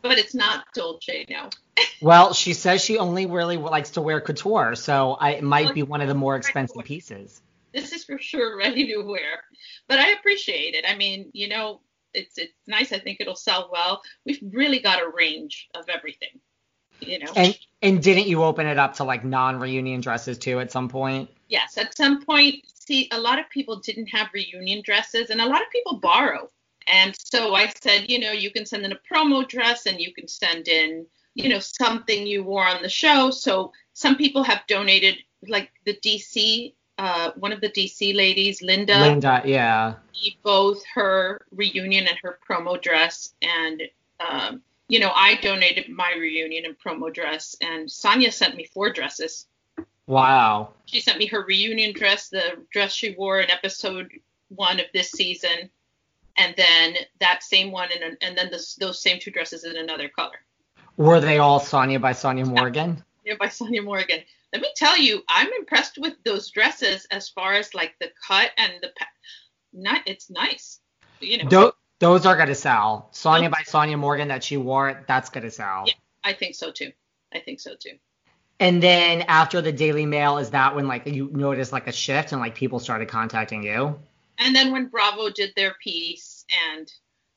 but 0.03 0.19
it's 0.19 0.35
not 0.35 0.65
Dolce 0.75 1.25
now. 1.31 1.49
well, 2.03 2.35
she 2.35 2.55
says 2.55 2.85
she 2.85 2.99
only 2.99 3.27
really 3.27 3.57
likes 3.57 3.91
to 3.91 4.03
wear 4.03 4.21
couture, 4.21 4.75
so 4.75 5.13
I, 5.13 5.35
it 5.35 5.45
might 5.45 5.73
be 5.73 5.85
one 5.85 6.01
of 6.01 6.09
the 6.09 6.15
more 6.15 6.35
expensive 6.35 6.85
pieces 6.85 7.41
this 7.75 7.93
is 7.93 8.05
for 8.05 8.19
sure 8.19 8.57
ready 8.59 8.87
to 8.93 9.03
wear. 9.03 9.43
But 9.89 9.99
I 9.99 10.11
appreciate 10.13 10.75
it. 10.75 10.85
I 10.89 10.97
mean, 10.97 11.31
you 11.33 11.49
know, 11.49 11.81
it's 12.15 12.39
it's 12.39 12.53
nice. 12.67 12.93
I 12.93 12.99
think 12.99 13.19
it'll 13.21 13.35
sell 13.35 13.71
well. 13.73 14.03
We've 14.27 14.41
really 14.53 14.81
got 14.81 15.03
a 15.03 15.09
range 15.09 15.69
of 15.75 15.89
everything. 15.89 16.41
You 17.01 17.21
know. 17.21 17.33
And 17.35 17.59
and 17.81 18.03
didn't 18.03 18.29
you 18.29 18.43
open 18.43 18.67
it 18.67 18.79
up 18.79 18.95
to 18.95 19.05
like 19.05 19.25
non-reunion 19.25 20.01
dresses 20.01 20.39
too 20.39 20.61
at 20.61 20.71
some 20.71 20.89
point? 20.89 21.31
Yes, 21.49 21.77
at 21.79 21.97
some 21.97 22.25
point. 22.25 22.57
See, 22.75 23.09
a 23.13 23.19
lot 23.19 23.39
of 23.39 23.49
people 23.51 23.81
didn't 23.81 24.07
have 24.07 24.29
reunion 24.33 24.83
dresses, 24.85 25.31
and 25.31 25.41
a 25.41 25.47
lot 25.47 25.63
of 25.63 25.71
people 25.71 25.99
borrow. 25.99 26.49
And 26.89 27.15
so 27.17 27.55
I 27.55 27.73
said, 27.81 28.11
you 28.11 28.19
know, 28.19 28.33
you 28.33 28.51
can 28.51 28.67
send 28.67 28.85
in 28.85 28.93
a 28.93 28.99
promo 29.11 29.47
dress, 29.47 29.87
and 29.87 30.01
you 30.01 30.13
can 30.13 30.29
send 30.29 30.69
in, 30.69 31.07
you 31.35 31.49
know, 31.49 31.61
something 31.61 32.27
you 32.27 32.43
wore 32.43 32.67
on 32.67 32.83
the 32.83 32.89
show. 32.89 33.31
So 33.31 33.73
some 33.93 34.17
people 34.17 34.43
have 34.43 34.63
donated, 34.67 35.17
like 35.47 35.71
the 35.85 35.95
DC 35.95 36.75
uh, 37.03 37.33
one 37.35 37.51
of 37.51 37.61
the 37.61 37.69
DC 37.69 38.15
ladies, 38.15 38.63
Lynda. 38.63 38.95
Lynda, 38.95 39.45
yeah. 39.45 39.95
Both 40.45 40.85
her 40.95 41.45
reunion 41.51 42.07
and 42.07 42.17
her 42.23 42.39
promo 42.49 42.81
dress, 42.81 43.35
and 43.43 43.83
um, 44.21 44.63
you 44.87 45.01
know, 45.01 45.11
I 45.13 45.35
donated 45.43 45.89
my 45.89 46.15
reunion 46.17 46.65
and 46.65 46.79
promo 46.79 47.13
dress, 47.13 47.57
and 47.61 47.89
Sonja 47.89 48.33
sent 48.33 48.55
me 48.55 48.69
four 48.73 48.93
dresses. 48.93 49.49
Wow. 50.07 50.75
She 50.85 51.01
sent 51.01 51.19
me 51.19 51.27
her 51.27 51.45
reunion 51.45 51.93
dress, 51.93 52.29
the 52.29 52.65
dress 52.71 52.93
she 52.93 53.17
wore 53.17 53.41
in 53.41 53.51
episode 53.51 54.09
one 54.51 54.79
of 54.79 54.87
this 54.95 55.11
season, 55.11 55.71
and 56.39 56.55
then 56.57 56.95
that 57.19 57.43
same 57.43 57.73
one, 57.73 57.89
and 57.93 58.17
and 58.21 58.39
then 58.39 58.49
this, 58.53 58.77
those 58.77 59.03
same 59.03 59.19
two 59.19 59.33
dresses 59.33 59.65
in 59.65 59.77
another 59.77 60.09
color. 60.09 60.39
Were 60.97 61.19
they 61.19 61.39
all 61.39 61.59
Sonja 61.59 62.01
by 62.01 62.13
Sonja 62.13 62.47
Morgan? 62.47 63.03
Yeah, 63.25 63.35
by 63.41 63.47
Sonja 63.47 63.83
Morgan 63.83 64.21
let 64.53 64.61
me 64.61 64.69
tell 64.77 64.99
you, 64.99 65.23
I'm 65.29 65.49
impressed 65.59 65.99
with 65.99 66.15
those 66.25 66.51
dresses 66.51 67.07
as 67.11 67.29
far 67.29 67.55
as 67.55 67.75
like 67.75 67.95
the 68.01 68.11
cut 68.27 68.51
and 68.59 68.75
the 68.83 68.91
not 69.73 70.03
it's 70.07 70.31
nice. 70.31 70.81
You 71.21 71.45
know. 71.45 71.49
Those, 71.49 71.73
those 72.01 72.27
are 72.27 72.37
gonna 72.37 72.55
sell. 72.55 73.09
Sonja 73.13 73.51
by 73.51 73.63
Sonja 73.63 73.99
Morgan 73.99 74.29
that 74.29 74.45
she 74.45 74.57
wore, 74.57 75.05
that's 75.07 75.31
gonna 75.31 75.51
sell. 75.51 75.85
Yeah, 75.87 75.95
I 76.23 76.35
think 76.35 76.55
so 76.55 76.71
too. 76.71 76.93
I 77.33 77.39
think 77.39 77.61
so 77.61 77.75
too. 77.79 77.99
And 78.61 78.83
then 78.83 79.23
after 79.23 79.63
the 79.63 79.73
Daily 79.73 80.05
Mail, 80.05 80.39
is 80.39 80.51
that 80.51 80.77
when 80.77 80.87
like 80.87 81.07
you 81.07 81.31
noticed 81.33 81.73
like 81.73 81.87
a 81.87 81.93
shift 81.93 82.33
and 82.33 82.41
like 82.41 82.55
people 82.55 82.79
started 82.79 83.09
contacting 83.09 83.63
you? 83.63 83.99
And 84.39 84.55
then 84.55 84.71
when 84.73 84.89
Bravo 84.89 85.31
did 85.31 85.53
their 85.57 85.75
piece 85.83 86.45
and 86.71 86.91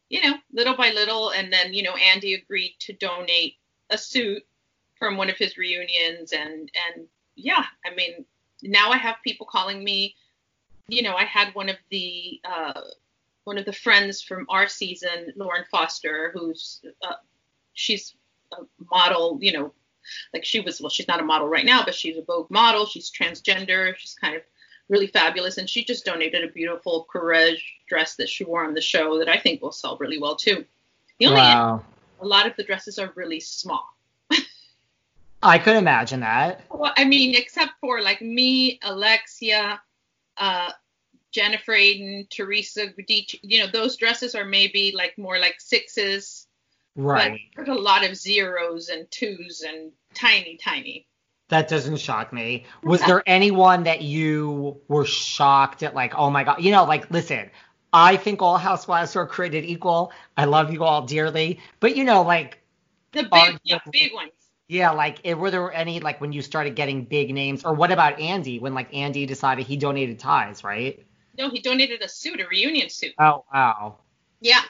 you 0.10 0.22
know, 0.22 0.36
little 0.54 0.76
by 0.76 0.92
little, 0.92 1.32
and 1.32 1.52
then 1.52 1.74
you 1.74 1.84
know, 1.84 1.96
Andy 1.96 2.34
agreed 2.34 2.76
to 2.82 2.94
donate 2.94 3.56
a 3.90 3.98
suit 3.98 4.44
from 5.06 5.18
one 5.18 5.30
of 5.30 5.38
his 5.38 5.56
reunions 5.56 6.34
and 6.34 6.72
and 6.88 7.06
yeah 7.36 7.66
i 7.86 7.94
mean 7.94 8.26
now 8.64 8.90
i 8.90 8.98
have 8.98 9.18
people 9.24 9.46
calling 9.46 9.84
me 9.84 10.16
you 10.88 11.04
know 11.04 11.14
i 11.14 11.24
had 11.24 11.54
one 11.54 11.70
of 11.70 11.76
the 11.92 12.42
uh, 12.44 12.82
one 13.44 13.60
of 13.60 13.66
the 13.66 13.72
friends 13.72 14.20
from 14.20 14.48
our 14.50 14.68
season 14.68 15.32
lauren 15.36 15.64
foster 15.70 16.32
who's 16.34 16.82
uh, 17.04 17.14
she's 17.74 18.16
a 18.54 18.64
model 18.92 19.38
you 19.40 19.52
know 19.52 19.72
like 20.34 20.44
she 20.44 20.60
was 20.60 20.82
well 20.82 20.90
she's 20.90 21.08
not 21.08 21.20
a 21.20 21.24
model 21.24 21.48
right 21.48 21.66
now 21.66 21.86
but 21.86 21.94
she's 21.94 22.18
a 22.18 22.24
vogue 22.24 22.50
model 22.50 22.88
she's 22.88 23.12
transgender 23.12 23.96
she's 23.96 24.16
kind 24.16 24.36
of 24.36 24.42
really 24.90 25.06
fabulous 25.06 25.60
and 25.60 25.70
she 25.70 25.86
just 25.86 26.04
donated 26.04 26.44
a 26.44 26.52
beautiful 26.52 27.06
courage 27.12 27.76
dress 27.88 28.16
that 28.16 28.28
she 28.28 28.44
wore 28.44 28.66
on 28.66 28.74
the 28.74 28.82
show 28.82 29.20
that 29.20 29.30
i 29.30 29.38
think 29.38 29.62
will 29.62 29.72
sell 29.72 29.98
really 30.00 30.18
well 30.18 30.36
too 30.36 30.66
the 31.20 31.28
only 31.28 31.38
wow. 31.38 31.84
a 32.22 32.26
lot 32.26 32.48
of 32.48 32.56
the 32.56 32.64
dresses 32.64 32.98
are 32.98 33.12
really 33.16 33.40
small 33.40 33.95
I 35.46 35.60
could 35.60 35.76
imagine 35.76 36.22
that. 36.22 36.62
Well, 36.72 36.92
I 36.98 37.06
mean, 37.06 37.36
except 37.36 37.74
for 37.80 38.02
like 38.02 38.22
me, 38.22 38.80
Alexia, 38.84 39.80
uh, 40.38 40.72
Jennifer 41.32 41.74
Aydin, 41.74 42.30
Teresa 42.30 42.88
you 43.42 43.60
know, 43.60 43.68
those 43.68 43.98
dresses 43.98 44.36
are 44.36 44.46
maybe 44.46 44.94
like 44.96 45.18
more 45.18 45.38
like 45.38 45.56
sixes. 45.60 46.48
Right. 46.96 47.42
But 47.56 47.68
a 47.68 47.76
lot 47.76 48.06
of 48.06 48.16
zeros 48.16 48.90
and 48.90 49.10
twos 49.12 49.62
and 49.62 49.92
tiny, 50.14 50.58
tiny. 50.58 51.08
That 51.50 51.68
doesn't 51.68 51.98
shock 51.98 52.34
me. 52.34 52.66
Was 52.84 53.02
there 53.02 53.22
anyone 53.28 53.84
that 53.84 54.02
you 54.02 54.82
were 54.88 55.06
shocked 55.06 55.84
at, 55.84 55.94
like, 55.94 56.16
oh 56.16 56.32
my 56.32 56.44
God? 56.44 56.64
You 56.64 56.72
know, 56.72 56.86
like, 56.86 57.12
listen, 57.12 57.52
I 57.94 58.18
think 58.18 58.42
all 58.42 58.58
housewives 58.58 59.16
are 59.16 59.28
created 59.28 59.64
equal. 59.64 60.12
I 60.38 60.46
love 60.46 60.74
you 60.74 60.84
all 60.84 61.04
dearly. 61.04 61.60
But, 61.80 61.96
you 61.96 62.04
know, 62.04 62.24
like, 62.24 62.64
the 63.12 63.24
big, 63.24 63.60
yeah, 63.64 63.80
big 63.92 64.14
ones. 64.14 64.32
Yeah, 64.68 64.92
like 64.92 65.20
it, 65.24 65.38
were 65.38 65.52
there 65.52 65.72
any 65.72 66.00
like 66.00 66.20
when 66.20 66.34
you 66.34 66.42
started 66.42 66.76
getting 66.76 67.06
big 67.06 67.34
names, 67.34 67.64
or 67.64 67.74
what 67.74 67.92
about 67.92 68.20
Andy 68.20 68.58
when 68.60 68.74
like 68.74 68.94
Andy 68.94 69.26
decided 69.26 69.68
he 69.68 69.78
donated 69.78 70.18
ties, 70.18 70.64
right? 70.64 71.06
No, 71.38 71.50
he 71.50 71.60
donated 71.60 72.02
a 72.02 72.10
suit, 72.10 72.40
a 72.40 72.48
reunion 72.48 72.90
suit. 72.90 73.14
Oh 73.20 73.46
wow. 73.54 73.98
Yeah, 74.42 74.62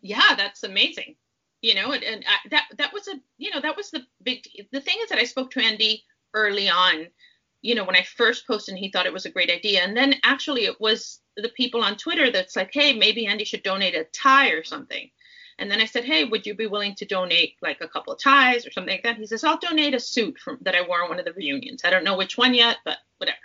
yeah, 0.00 0.34
that's 0.36 0.62
amazing. 0.62 1.16
You 1.60 1.74
know, 1.74 1.92
and, 1.92 2.04
and 2.04 2.24
I, 2.26 2.48
that 2.50 2.66
that 2.78 2.92
was 2.92 3.08
a 3.08 3.14
you 3.38 3.50
know 3.50 3.60
that 3.60 3.76
was 3.76 3.90
the 3.90 4.02
big 4.22 4.46
the 4.70 4.80
thing 4.80 4.96
is 5.02 5.08
that 5.08 5.18
I 5.18 5.24
spoke 5.24 5.50
to 5.52 5.60
Andy 5.60 6.04
early 6.34 6.68
on. 6.68 7.08
You 7.62 7.74
know, 7.74 7.84
when 7.84 7.96
I 7.96 8.02
first 8.02 8.46
posted, 8.46 8.76
he 8.76 8.90
thought 8.90 9.06
it 9.06 9.12
was 9.12 9.26
a 9.26 9.30
great 9.30 9.50
idea, 9.50 9.82
and 9.82 9.96
then 9.96 10.14
actually 10.22 10.64
it 10.66 10.80
was 10.80 11.20
the 11.36 11.48
people 11.48 11.82
on 11.82 11.96
Twitter 11.96 12.30
that's 12.30 12.56
like, 12.56 12.70
hey, 12.72 12.92
maybe 12.92 13.26
Andy 13.26 13.44
should 13.44 13.62
donate 13.62 13.94
a 13.94 14.04
tie 14.04 14.50
or 14.50 14.62
something. 14.62 15.10
And 15.58 15.70
then 15.70 15.80
I 15.80 15.84
said, 15.84 16.04
hey, 16.04 16.24
would 16.24 16.46
you 16.46 16.54
be 16.54 16.66
willing 16.66 16.94
to 16.96 17.04
donate 17.04 17.56
like 17.60 17.80
a 17.80 17.88
couple 17.88 18.12
of 18.12 18.20
ties 18.20 18.66
or 18.66 18.70
something 18.72 18.92
like 18.92 19.02
that? 19.04 19.16
He 19.16 19.26
says, 19.26 19.44
I'll 19.44 19.58
donate 19.58 19.94
a 19.94 20.00
suit 20.00 20.38
from 20.38 20.58
that 20.62 20.74
I 20.74 20.86
wore 20.86 21.02
on 21.02 21.08
one 21.08 21.18
of 21.18 21.24
the 21.24 21.32
reunions. 21.32 21.82
I 21.84 21.90
don't 21.90 22.04
know 22.04 22.16
which 22.16 22.38
one 22.38 22.54
yet, 22.54 22.78
but 22.84 22.98
whatever. 23.18 23.38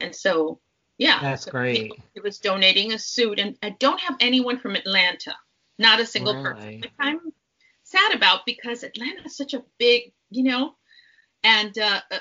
And 0.00 0.14
so, 0.14 0.60
yeah. 0.98 1.18
That's 1.20 1.44
so 1.44 1.50
great. 1.50 1.92
He 2.14 2.20
was 2.20 2.38
donating 2.38 2.92
a 2.92 2.98
suit. 2.98 3.38
And 3.38 3.56
I 3.62 3.70
don't 3.70 4.00
have 4.00 4.16
anyone 4.20 4.58
from 4.58 4.76
Atlanta, 4.76 5.34
not 5.78 6.00
a 6.00 6.06
single 6.06 6.34
really? 6.34 6.44
person. 6.44 6.80
Which 6.80 6.90
I'm 6.98 7.32
sad 7.82 8.14
about 8.14 8.46
because 8.46 8.82
Atlanta 8.82 9.24
is 9.24 9.36
such 9.36 9.54
a 9.54 9.64
big, 9.78 10.12
you 10.30 10.44
know, 10.44 10.74
And 11.42 11.76
uh, 11.78 12.00
uh 12.10 12.18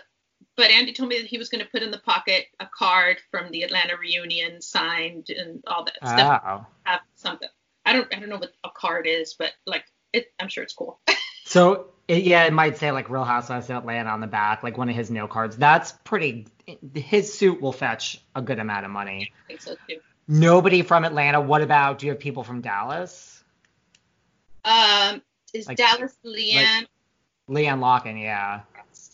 but 0.55 0.71
Andy 0.71 0.91
told 0.91 1.07
me 1.07 1.19
that 1.19 1.27
he 1.27 1.38
was 1.38 1.48
going 1.48 1.63
to 1.63 1.71
put 1.71 1.83
in 1.83 1.89
the 1.89 2.00
pocket 2.00 2.48
a 2.59 2.65
card 2.65 3.21
from 3.31 3.50
the 3.50 3.63
Atlanta 3.63 3.95
reunion 3.95 4.62
signed 4.62 5.29
and 5.29 5.63
all 5.67 5.86
that 5.86 5.95
stuff. 5.95 6.41
Oh. 6.45 6.65
Have 6.83 7.00
something. 7.15 7.48
I 7.89 7.93
don't 7.93 8.13
I 8.15 8.19
don't 8.19 8.29
know 8.29 8.38
what 8.38 8.51
a 8.63 8.69
card 8.69 9.08
is, 9.08 9.34
but 9.34 9.51
like 9.65 9.84
it, 10.13 10.31
I'm 10.39 10.48
sure 10.48 10.63
it's 10.63 10.74
cool. 10.74 11.00
So 11.46 11.88
it, 12.08 12.25
yeah, 12.25 12.43
it 12.43 12.53
might 12.53 12.77
say 12.77 12.91
like 12.91 13.10
Real 13.10 13.24
Housewives 13.24 13.72
of 13.72 13.77
Atlanta 13.77 14.12
on 14.12 14.22
the 14.22 14.27
back, 14.27 14.62
like 14.62 14.77
one 14.77 14.88
of 14.88 14.96
his 14.96 15.10
note 15.10 15.31
cards. 15.31 15.58
That's 15.58 15.93
pretty. 16.03 16.46
His 16.93 17.34
suit 17.34 17.60
will 17.60 17.72
fetch 17.72 18.22
a 18.36 18.41
good 18.43 18.60
amount 18.60 18.86
of 18.86 18.91
money. 18.91 19.31
I 19.46 19.48
think 19.48 19.62
so 19.62 19.74
too. 19.88 19.98
Nobody 20.27 20.84
from 20.84 21.05
Atlanta. 21.05 21.41
What 21.41 21.63
about? 21.63 21.98
Do 21.98 22.05
you 22.05 22.12
have 22.12 22.19
people 22.19 22.43
from 22.43 22.62
Dallas? 22.62 23.43
Um, 24.63 25.24
is 25.55 25.67
Like- 25.67 25.77
Dallas 25.77 26.15
LeeAnne? 26.24 26.86
LeeAnne 27.50 27.79
Locken, 27.79 28.22
yeah. 28.22 28.62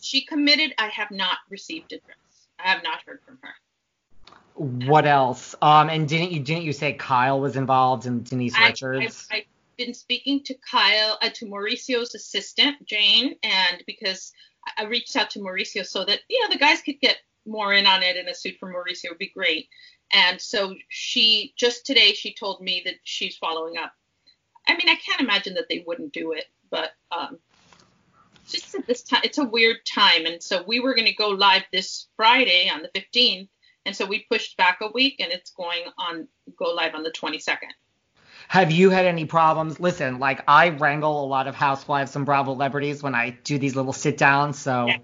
she 0.02 0.20
committed. 0.26 0.74
I 0.76 0.88
have 0.88 1.10
not 1.10 1.38
received 1.48 1.94
a 1.94 1.98
dress. 2.00 2.48
I 2.58 2.68
have 2.68 2.82
not 2.82 3.00
heard 3.06 3.20
from 3.24 3.38
her. 3.42 3.54
What 4.56 5.06
else? 5.06 5.54
Um, 5.60 5.90
and 5.90 6.08
didn't 6.08 6.32
you 6.32 6.40
didn't 6.40 6.64
you 6.64 6.72
say 6.72 6.94
Kyle 6.94 7.40
was 7.40 7.56
involved 7.56 8.06
and 8.06 8.24
Denise 8.24 8.54
I, 8.56 8.68
Richards? 8.68 9.28
I, 9.30 9.36
I've 9.36 9.44
been 9.76 9.94
speaking 9.94 10.42
to 10.44 10.54
Kyle, 10.54 11.18
uh, 11.20 11.28
to 11.34 11.46
Mauricio's 11.46 12.14
assistant, 12.14 12.86
Jane, 12.86 13.36
and 13.42 13.82
because 13.86 14.32
I, 14.66 14.84
I 14.84 14.86
reached 14.86 15.14
out 15.16 15.30
to 15.30 15.40
Mauricio 15.40 15.84
so 15.84 16.04
that, 16.04 16.20
you 16.28 16.42
know, 16.42 16.48
the 16.50 16.58
guys 16.58 16.80
could 16.80 17.00
get 17.00 17.18
more 17.44 17.74
in 17.74 17.86
on 17.86 18.02
it 18.02 18.16
and 18.16 18.28
a 18.28 18.34
suit 18.34 18.56
for 18.58 18.72
Mauricio 18.72 19.10
would 19.10 19.18
be 19.18 19.28
great. 19.28 19.68
And 20.12 20.40
so 20.40 20.74
she, 20.88 21.52
just 21.56 21.84
today, 21.84 22.12
she 22.12 22.32
told 22.32 22.60
me 22.60 22.82
that 22.84 22.94
she's 23.02 23.36
following 23.36 23.76
up. 23.76 23.92
I 24.66 24.72
mean, 24.72 24.88
I 24.88 24.96
can't 24.96 25.20
imagine 25.20 25.54
that 25.54 25.68
they 25.68 25.84
wouldn't 25.86 26.12
do 26.12 26.32
it, 26.32 26.46
but 26.70 26.92
um, 27.12 27.38
just 28.48 28.74
at 28.74 28.86
this 28.86 29.02
time, 29.02 29.20
it's 29.24 29.38
a 29.38 29.44
weird 29.44 29.78
time. 29.84 30.26
And 30.26 30.42
so 30.42 30.62
we 30.66 30.80
were 30.80 30.94
going 30.94 31.06
to 31.06 31.14
go 31.14 31.28
live 31.28 31.62
this 31.72 32.06
Friday 32.16 32.70
on 32.72 32.82
the 32.82 33.00
15th. 33.00 33.48
And 33.86 33.96
so 33.96 34.04
we 34.04 34.26
pushed 34.28 34.56
back 34.56 34.78
a 34.82 34.90
week 34.90 35.20
and 35.20 35.32
it's 35.32 35.52
going 35.52 35.82
on, 35.96 36.26
go 36.58 36.74
live 36.74 36.94
on 36.94 37.04
the 37.04 37.10
22nd. 37.12 37.70
Have 38.48 38.70
you 38.70 38.90
had 38.90 39.06
any 39.06 39.24
problems? 39.24 39.80
Listen, 39.80 40.18
like 40.18 40.42
I 40.48 40.70
wrangle 40.70 41.24
a 41.24 41.26
lot 41.26 41.46
of 41.46 41.54
housewives 41.54 42.14
and 42.16 42.26
Bravo 42.26 42.52
celebrities 42.52 43.02
when 43.02 43.14
I 43.14 43.30
do 43.30 43.58
these 43.58 43.76
little 43.76 43.92
sit 43.92 44.18
downs, 44.18 44.58
so 44.58 44.88
Yeah. 44.88 44.98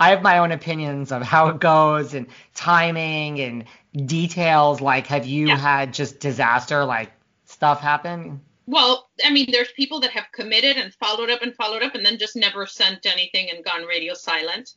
I 0.00 0.10
have 0.10 0.22
my 0.22 0.38
own 0.38 0.50
opinions 0.50 1.12
of 1.12 1.22
how 1.22 1.48
it 1.48 1.60
goes 1.60 2.14
and 2.14 2.26
timing 2.54 3.40
and 3.40 3.64
details. 4.06 4.80
Like, 4.80 5.06
have 5.06 5.26
you 5.26 5.48
Yeah. 5.48 5.56
had 5.56 5.94
just 5.94 6.18
disaster 6.18 6.84
like 6.84 7.12
stuff 7.44 7.80
happen? 7.80 8.40
Well, 8.66 9.08
I 9.24 9.30
mean, 9.30 9.50
there's 9.52 9.70
people 9.72 10.00
that 10.00 10.10
have 10.10 10.26
committed 10.32 10.76
and 10.76 10.92
followed 10.94 11.30
up 11.30 11.42
and 11.42 11.54
followed 11.54 11.82
up 11.82 11.94
and 11.94 12.04
then 12.04 12.18
just 12.18 12.34
never 12.34 12.66
sent 12.66 13.06
anything 13.06 13.50
and 13.50 13.64
gone 13.64 13.84
radio 13.84 14.14
silent, 14.14 14.74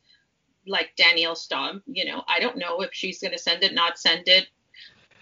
like 0.67 0.95
Danielle 0.95 1.36
Staub. 1.36 1.81
You 1.86 2.05
know, 2.05 2.24
I 2.27 2.39
don't 2.39 2.57
know 2.57 2.81
if 2.81 2.91
she's 2.93 3.19
going 3.19 3.31
to 3.31 3.38
send 3.38 3.63
it, 3.63 3.74
not 3.74 4.00
send 4.00 4.27
it. 4.27 4.47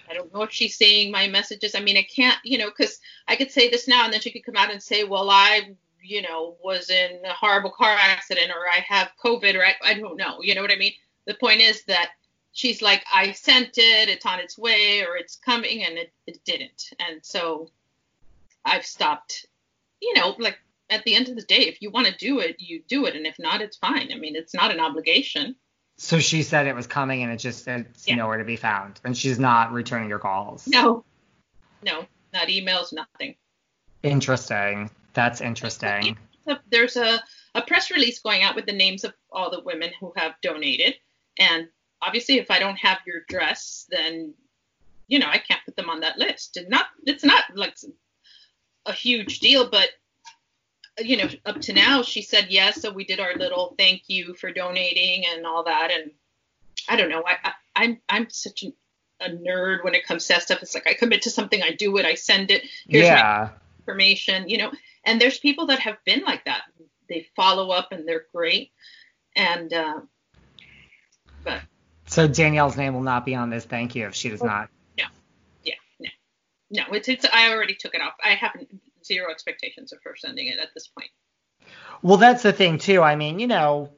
I 0.09 0.13
don't 0.13 0.33
know 0.33 0.43
if 0.43 0.51
she's 0.51 0.75
seeing 0.75 1.11
my 1.11 1.27
messages. 1.27 1.75
I 1.75 1.79
mean, 1.79 1.97
I 1.97 2.03
can't, 2.03 2.37
you 2.43 2.57
know, 2.57 2.69
because 2.69 2.99
I 3.27 3.35
could 3.35 3.51
say 3.51 3.69
this 3.69 3.87
now 3.87 4.05
and 4.05 4.13
then 4.13 4.21
she 4.21 4.31
could 4.31 4.45
come 4.45 4.55
out 4.55 4.71
and 4.71 4.81
say, 4.81 5.03
well, 5.03 5.29
I, 5.29 5.75
you 6.03 6.21
know, 6.21 6.57
was 6.63 6.89
in 6.89 7.19
a 7.25 7.33
horrible 7.33 7.71
car 7.71 7.95
accident 7.99 8.51
or 8.51 8.67
I 8.67 8.85
have 8.87 9.11
COVID 9.23 9.55
or 9.55 9.65
I, 9.65 9.73
I 9.83 9.93
don't 9.95 10.17
know. 10.17 10.37
You 10.41 10.53
know 10.53 10.61
what 10.61 10.71
I 10.71 10.75
mean? 10.75 10.93
The 11.25 11.33
point 11.33 11.61
is 11.61 11.83
that 11.85 12.11
she's 12.51 12.81
like, 12.81 13.03
I 13.13 13.31
sent 13.31 13.77
it, 13.77 14.09
it's 14.09 14.25
on 14.25 14.39
its 14.39 14.57
way 14.57 15.03
or 15.03 15.17
it's 15.17 15.35
coming, 15.35 15.83
and 15.83 15.97
it, 15.97 16.11
it 16.27 16.43
didn't. 16.45 16.93
And 16.99 17.23
so 17.23 17.69
I've 18.63 18.85
stopped, 18.85 19.47
you 20.01 20.13
know, 20.13 20.35
like 20.39 20.59
at 20.89 21.03
the 21.03 21.15
end 21.15 21.29
of 21.29 21.35
the 21.35 21.41
day, 21.41 21.67
if 21.67 21.81
you 21.81 21.89
want 21.89 22.07
to 22.07 22.15
do 22.17 22.39
it, 22.39 22.57
you 22.59 22.81
do 22.87 23.05
it. 23.05 23.15
And 23.15 23.25
if 23.25 23.35
not, 23.39 23.61
it's 23.61 23.77
fine. 23.77 24.11
I 24.13 24.17
mean, 24.17 24.35
it's 24.35 24.53
not 24.53 24.71
an 24.71 24.79
obligation. 24.79 25.55
So 25.97 26.19
she 26.19 26.43
said 26.43 26.67
it 26.67 26.75
was 26.75 26.87
coming 26.87 27.23
and 27.23 27.31
it 27.31 27.37
just 27.37 27.63
said 27.63 27.87
it's 27.89 28.07
Yeah. 28.07 28.15
nowhere 28.15 28.37
to 28.37 28.43
be 28.43 28.57
found, 28.57 28.99
and 29.05 29.17
she's 29.17 29.39
not 29.39 29.71
returning 29.71 30.09
your 30.09 30.19
calls. 30.19 30.67
No, 30.67 31.05
no, 31.83 32.05
not 32.33 32.47
emails, 32.49 32.91
nothing. 32.91 33.35
Interesting. 34.03 34.89
That's 35.13 35.41
interesting. 35.41 36.17
There's 36.69 36.95
a, 36.97 37.19
a 37.55 37.61
press 37.61 37.89
release 37.89 38.19
going 38.19 38.43
out 38.43 38.55
with 38.55 38.65
the 38.65 38.73
names 38.73 39.03
of 39.03 39.13
all 39.31 39.49
the 39.49 39.61
women 39.61 39.91
who 39.99 40.13
have 40.17 40.33
donated. 40.43 40.95
And 41.39 41.69
obviously, 42.01 42.37
if 42.37 42.51
I 42.51 42.59
don't 42.59 42.75
have 42.75 42.99
your 43.07 43.21
address, 43.27 43.87
then, 43.89 44.33
you 45.07 45.17
know, 45.17 45.27
I 45.27 45.39
can't 45.39 45.63
put 45.65 45.75
them 45.75 45.89
on 45.89 46.01
that 46.01 46.19
list. 46.19 46.57
And 46.57 46.69
not, 46.69 46.85
it's 47.05 47.23
not 47.23 47.45
like 47.55 47.77
a 48.85 48.93
huge 48.93 49.39
deal, 49.39 49.69
but, 49.69 49.89
you 50.99 51.17
know, 51.17 51.27
up 51.45 51.61
to 51.61 51.73
now, 51.73 52.01
she 52.01 52.21
said 52.21 52.47
yes. 52.49 52.81
So 52.81 52.91
we 52.91 53.03
did 53.03 53.19
our 53.19 53.35
little 53.35 53.75
thank 53.77 54.03
you 54.07 54.33
for 54.33 54.51
donating 54.51 55.25
and 55.33 55.45
all 55.45 55.63
that. 55.65 55.91
And 55.91 56.11
I 56.87 56.95
don't 56.95 57.09
know. 57.09 57.23
I, 57.25 57.37
I 57.43 57.51
I'm 57.75 57.99
I'm 58.07 58.29
such 58.29 58.63
a, 58.63 58.73
a 59.19 59.29
nerd 59.29 59.83
when 59.83 59.95
it 59.95 60.05
comes 60.05 60.27
to 60.27 60.33
that 60.33 60.43
stuff. 60.43 60.61
It's 60.61 60.73
like 60.73 60.87
I 60.87 60.93
commit 60.93 61.23
to 61.23 61.29
something, 61.29 61.61
I 61.61 61.71
do 61.71 61.97
it, 61.97 62.05
I 62.05 62.15
send 62.15 62.51
it. 62.51 62.63
Here's 62.87 63.09
my 63.09 63.15
yeah. 63.15 63.49
information, 63.79 64.47
you 64.49 64.57
know. 64.57 64.71
And 65.03 65.19
there's 65.19 65.37
people 65.37 65.67
that 65.67 65.79
have 65.79 65.97
been 66.05 66.23
like 66.23 66.45
that. 66.45 66.63
They 67.09 67.27
follow 67.35 67.71
up 67.71 67.91
and 67.91 68.07
they're 68.07 68.25
great. 68.33 68.71
And 69.35 69.73
uh, 69.73 69.99
but 71.43 71.61
So 72.07 72.27
Danielle's 72.27 72.77
name 72.77 72.93
will 72.93 73.01
not 73.01 73.25
be 73.25 73.35
on 73.35 73.49
this 73.49 73.65
thank 73.65 73.95
you 73.95 74.07
if 74.07 74.15
she 74.15 74.29
does 74.29 74.43
not. 74.43 74.69
No, 74.97 75.05
yeah, 75.63 75.73
no, 75.99 76.09
no, 76.71 76.83
it's 76.93 77.09
it's. 77.09 77.25
I 77.31 77.51
already 77.51 77.75
took 77.75 77.93
it 77.95 78.01
off. 78.01 78.13
I 78.23 78.35
have 78.35 78.53
zero 79.05 79.31
expectations 79.31 79.93
of 79.93 79.99
her 80.03 80.15
sending 80.15 80.47
it 80.47 80.59
at 80.59 80.69
this 80.73 80.87
point. 80.87 81.09
Well, 82.01 82.17
that's 82.17 82.43
the 82.43 82.53
thing 82.53 82.77
too. 82.77 83.01
I 83.01 83.15
mean, 83.15 83.39
you 83.39 83.47
know, 83.47 83.91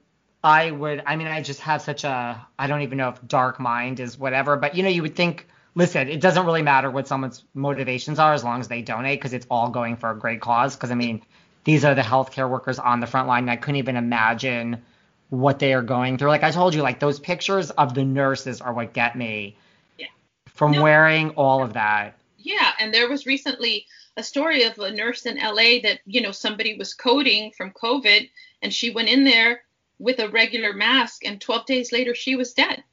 I 0.43 0.71
would. 0.71 1.03
I 1.05 1.15
mean, 1.15 1.27
I 1.27 1.41
just 1.41 1.61
have 1.61 1.81
such 1.81 2.03
a. 2.03 2.45
I 2.57 2.67
don't 2.67 2.81
even 2.81 2.97
know 2.97 3.09
if 3.09 3.27
dark 3.27 3.59
mind 3.59 3.99
is 3.99 4.17
whatever, 4.17 4.55
but 4.55 4.75
you 4.75 4.83
know, 4.83 4.89
you 4.89 5.01
would 5.01 5.15
think. 5.15 5.47
Listen, 5.75 6.07
it 6.07 6.21
doesn't 6.21 6.45
really 6.47 6.63
matter 6.63 6.89
what 6.89 7.07
someone's 7.07 7.43
motivations 7.53 8.17
are 8.17 8.33
as 8.33 8.43
long 8.43 8.59
as 8.59 8.67
they 8.67 8.81
donate 8.81 9.19
because 9.19 9.33
it's 9.33 9.45
all 9.51 9.69
going 9.69 9.95
for 9.95 10.09
a 10.09 10.17
great 10.17 10.41
cause. 10.41 10.75
Because 10.75 10.89
I 10.89 10.95
mean, 10.95 11.21
these 11.65 11.85
are 11.85 11.93
the 11.93 12.01
healthcare 12.01 12.49
workers 12.49 12.79
on 12.79 12.99
the 12.99 13.05
front 13.05 13.27
line. 13.27 13.43
And 13.43 13.51
I 13.51 13.57
couldn't 13.57 13.75
even 13.75 13.95
imagine 13.95 14.81
what 15.29 15.59
they 15.59 15.73
are 15.73 15.83
going 15.83 16.17
through. 16.17 16.29
Like 16.29 16.41
I 16.43 16.49
told 16.49 16.73
you, 16.73 16.81
like 16.81 16.99
those 16.99 17.19
pictures 17.19 17.69
of 17.71 17.93
the 17.93 18.03
nurses 18.03 18.59
are 18.59 18.73
what 18.73 18.93
get 18.93 19.15
me. 19.15 19.55
Yeah. 19.99 20.07
From 20.47 20.71
No. 20.71 20.81
wearing 20.81 21.31
all 21.31 21.61
of 21.61 21.73
that. 21.73 22.17
Yeah, 22.39 22.71
and 22.79 22.91
there 22.93 23.09
was 23.09 23.25
recently 23.25 23.85
a 24.17 24.23
story 24.23 24.63
of 24.63 24.77
a 24.79 24.91
nurse 24.91 25.25
in 25.25 25.37
LA 25.37 25.79
that 25.83 25.99
you 26.05 26.21
know 26.21 26.31
somebody 26.31 26.75
was 26.77 26.93
coding 26.93 27.51
from 27.51 27.71
COVID, 27.71 28.29
and 28.61 28.73
she 28.73 28.89
went 28.89 29.09
in 29.09 29.23
there 29.23 29.61
with 29.99 30.19
a 30.19 30.29
regular 30.29 30.73
mask, 30.73 31.25
and 31.25 31.39
12 31.39 31.65
days 31.65 31.91
later 31.91 32.13
she 32.13 32.35
was 32.35 32.53
dead. 32.53 32.83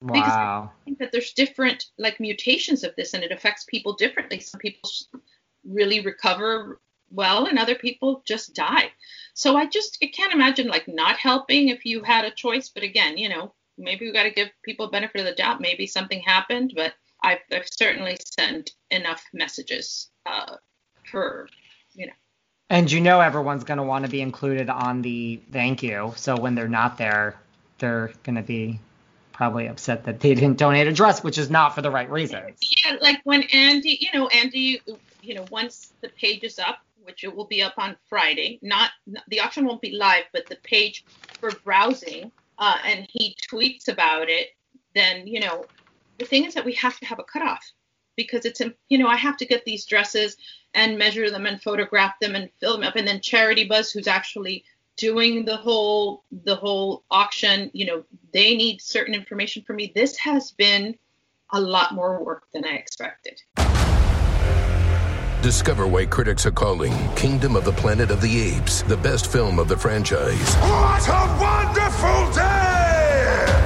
Because- 0.00 0.28
Wow. 0.28 0.72
I 0.82 0.84
think 0.84 0.98
that 0.98 1.10
there's 1.12 1.32
different 1.32 1.86
like 1.98 2.20
mutations 2.20 2.84
of 2.84 2.94
this 2.96 3.14
and 3.14 3.24
it 3.24 3.32
affects 3.32 3.64
people 3.64 3.94
differently. 3.94 4.40
Some 4.40 4.60
people 4.60 4.90
really 5.64 6.00
recover 6.00 6.80
well 7.10 7.46
and 7.46 7.58
other 7.58 7.74
people 7.74 8.22
just 8.26 8.54
die. 8.54 8.92
So 9.34 9.56
I 9.56 9.66
just 9.66 9.98
I 10.02 10.06
can't 10.06 10.34
imagine 10.34 10.68
like 10.68 10.86
not 10.86 11.16
helping 11.16 11.68
if 11.68 11.84
you 11.86 12.02
had 12.02 12.24
a 12.24 12.30
choice. 12.30 12.68
But 12.68 12.82
again, 12.82 13.16
you 13.16 13.28
know, 13.28 13.52
maybe 13.78 14.06
we 14.06 14.12
got 14.12 14.24
to 14.24 14.30
give 14.30 14.50
people 14.62 14.88
benefit 14.88 15.20
of 15.20 15.26
the 15.26 15.32
doubt. 15.34 15.60
Maybe 15.60 15.86
something 15.86 16.20
happened, 16.20 16.74
but 16.76 16.94
I've, 17.26 17.40
I've 17.52 17.68
certainly 17.68 18.16
sent 18.24 18.70
enough 18.90 19.24
messages 19.34 20.08
uh, 20.24 20.56
for 21.10 21.48
you 21.94 22.06
know. 22.06 22.12
And 22.70 22.90
you 22.90 23.00
know 23.00 23.20
everyone's 23.20 23.64
going 23.64 23.78
to 23.78 23.84
want 23.84 24.04
to 24.04 24.10
be 24.10 24.20
included 24.20 24.70
on 24.70 25.02
the 25.02 25.40
thank 25.52 25.82
you. 25.82 26.12
So 26.16 26.36
when 26.36 26.54
they're 26.54 26.68
not 26.68 26.98
there, 26.98 27.36
they're 27.78 28.12
going 28.22 28.36
to 28.36 28.42
be 28.42 28.80
probably 29.32 29.66
upset 29.66 30.04
that 30.04 30.20
they 30.20 30.34
didn't 30.34 30.56
donate 30.56 30.86
a 30.86 30.92
dress, 30.92 31.22
which 31.22 31.36
is 31.36 31.50
not 31.50 31.74
for 31.74 31.82
the 31.82 31.90
right 31.90 32.10
reasons. 32.10 32.58
Yeah, 32.84 32.96
like 33.00 33.20
when 33.24 33.42
Andy, 33.52 33.98
you 34.00 34.18
know, 34.18 34.28
Andy, 34.28 34.80
you 35.20 35.34
know, 35.34 35.44
once 35.50 35.92
the 36.00 36.08
page 36.08 36.42
is 36.42 36.58
up, 36.58 36.78
which 37.02 37.22
it 37.22 37.34
will 37.34 37.44
be 37.44 37.62
up 37.62 37.74
on 37.76 37.96
Friday, 38.08 38.58
not 38.62 38.90
the 39.28 39.40
auction 39.40 39.66
won't 39.66 39.80
be 39.80 39.92
live, 39.92 40.24
but 40.32 40.46
the 40.46 40.56
page 40.56 41.04
for 41.40 41.50
browsing, 41.64 42.32
uh, 42.58 42.78
and 42.84 43.06
he 43.10 43.36
tweets 43.48 43.88
about 43.88 44.28
it, 44.28 44.48
then, 44.94 45.26
you 45.26 45.40
know, 45.40 45.66
the 46.18 46.24
thing 46.24 46.44
is 46.44 46.54
that 46.54 46.64
we 46.64 46.72
have 46.74 46.98
to 47.00 47.06
have 47.06 47.18
a 47.18 47.24
cutoff 47.24 47.72
because 48.16 48.44
it's, 48.44 48.62
you 48.88 48.98
know, 48.98 49.08
I 49.08 49.16
have 49.16 49.36
to 49.38 49.46
get 49.46 49.64
these 49.64 49.84
dresses 49.84 50.36
and 50.74 50.98
measure 50.98 51.30
them 51.30 51.46
and 51.46 51.60
photograph 51.62 52.18
them 52.20 52.34
and 52.34 52.50
fill 52.60 52.72
them 52.72 52.86
up. 52.86 52.96
And 52.96 53.06
then 53.06 53.20
Charity 53.20 53.64
Buzz, 53.64 53.92
who's 53.92 54.06
actually 54.08 54.64
doing 54.96 55.44
the 55.44 55.56
whole 55.56 56.24
the 56.44 56.56
whole 56.56 57.04
auction, 57.10 57.70
you 57.74 57.84
know, 57.86 58.04
they 58.32 58.56
need 58.56 58.80
certain 58.80 59.14
information 59.14 59.62
from 59.62 59.76
me. 59.76 59.92
This 59.94 60.16
has 60.16 60.52
been 60.52 60.96
a 61.52 61.60
lot 61.60 61.94
more 61.94 62.24
work 62.24 62.44
than 62.52 62.64
I 62.64 62.76
expected. 62.76 63.40
Discover 65.42 65.86
why 65.86 66.06
critics 66.06 66.46
are 66.46 66.50
calling 66.50 66.92
Kingdom 67.14 67.54
of 67.54 67.64
the 67.64 67.72
Planet 67.72 68.10
of 68.10 68.20
the 68.20 68.56
Apes 68.56 68.82
the 68.82 68.96
best 68.96 69.30
film 69.30 69.58
of 69.58 69.68
the 69.68 69.76
franchise. 69.76 70.54
What 70.56 71.06
a 71.08 71.38
wonderful 71.38 72.32
day! 72.32 73.65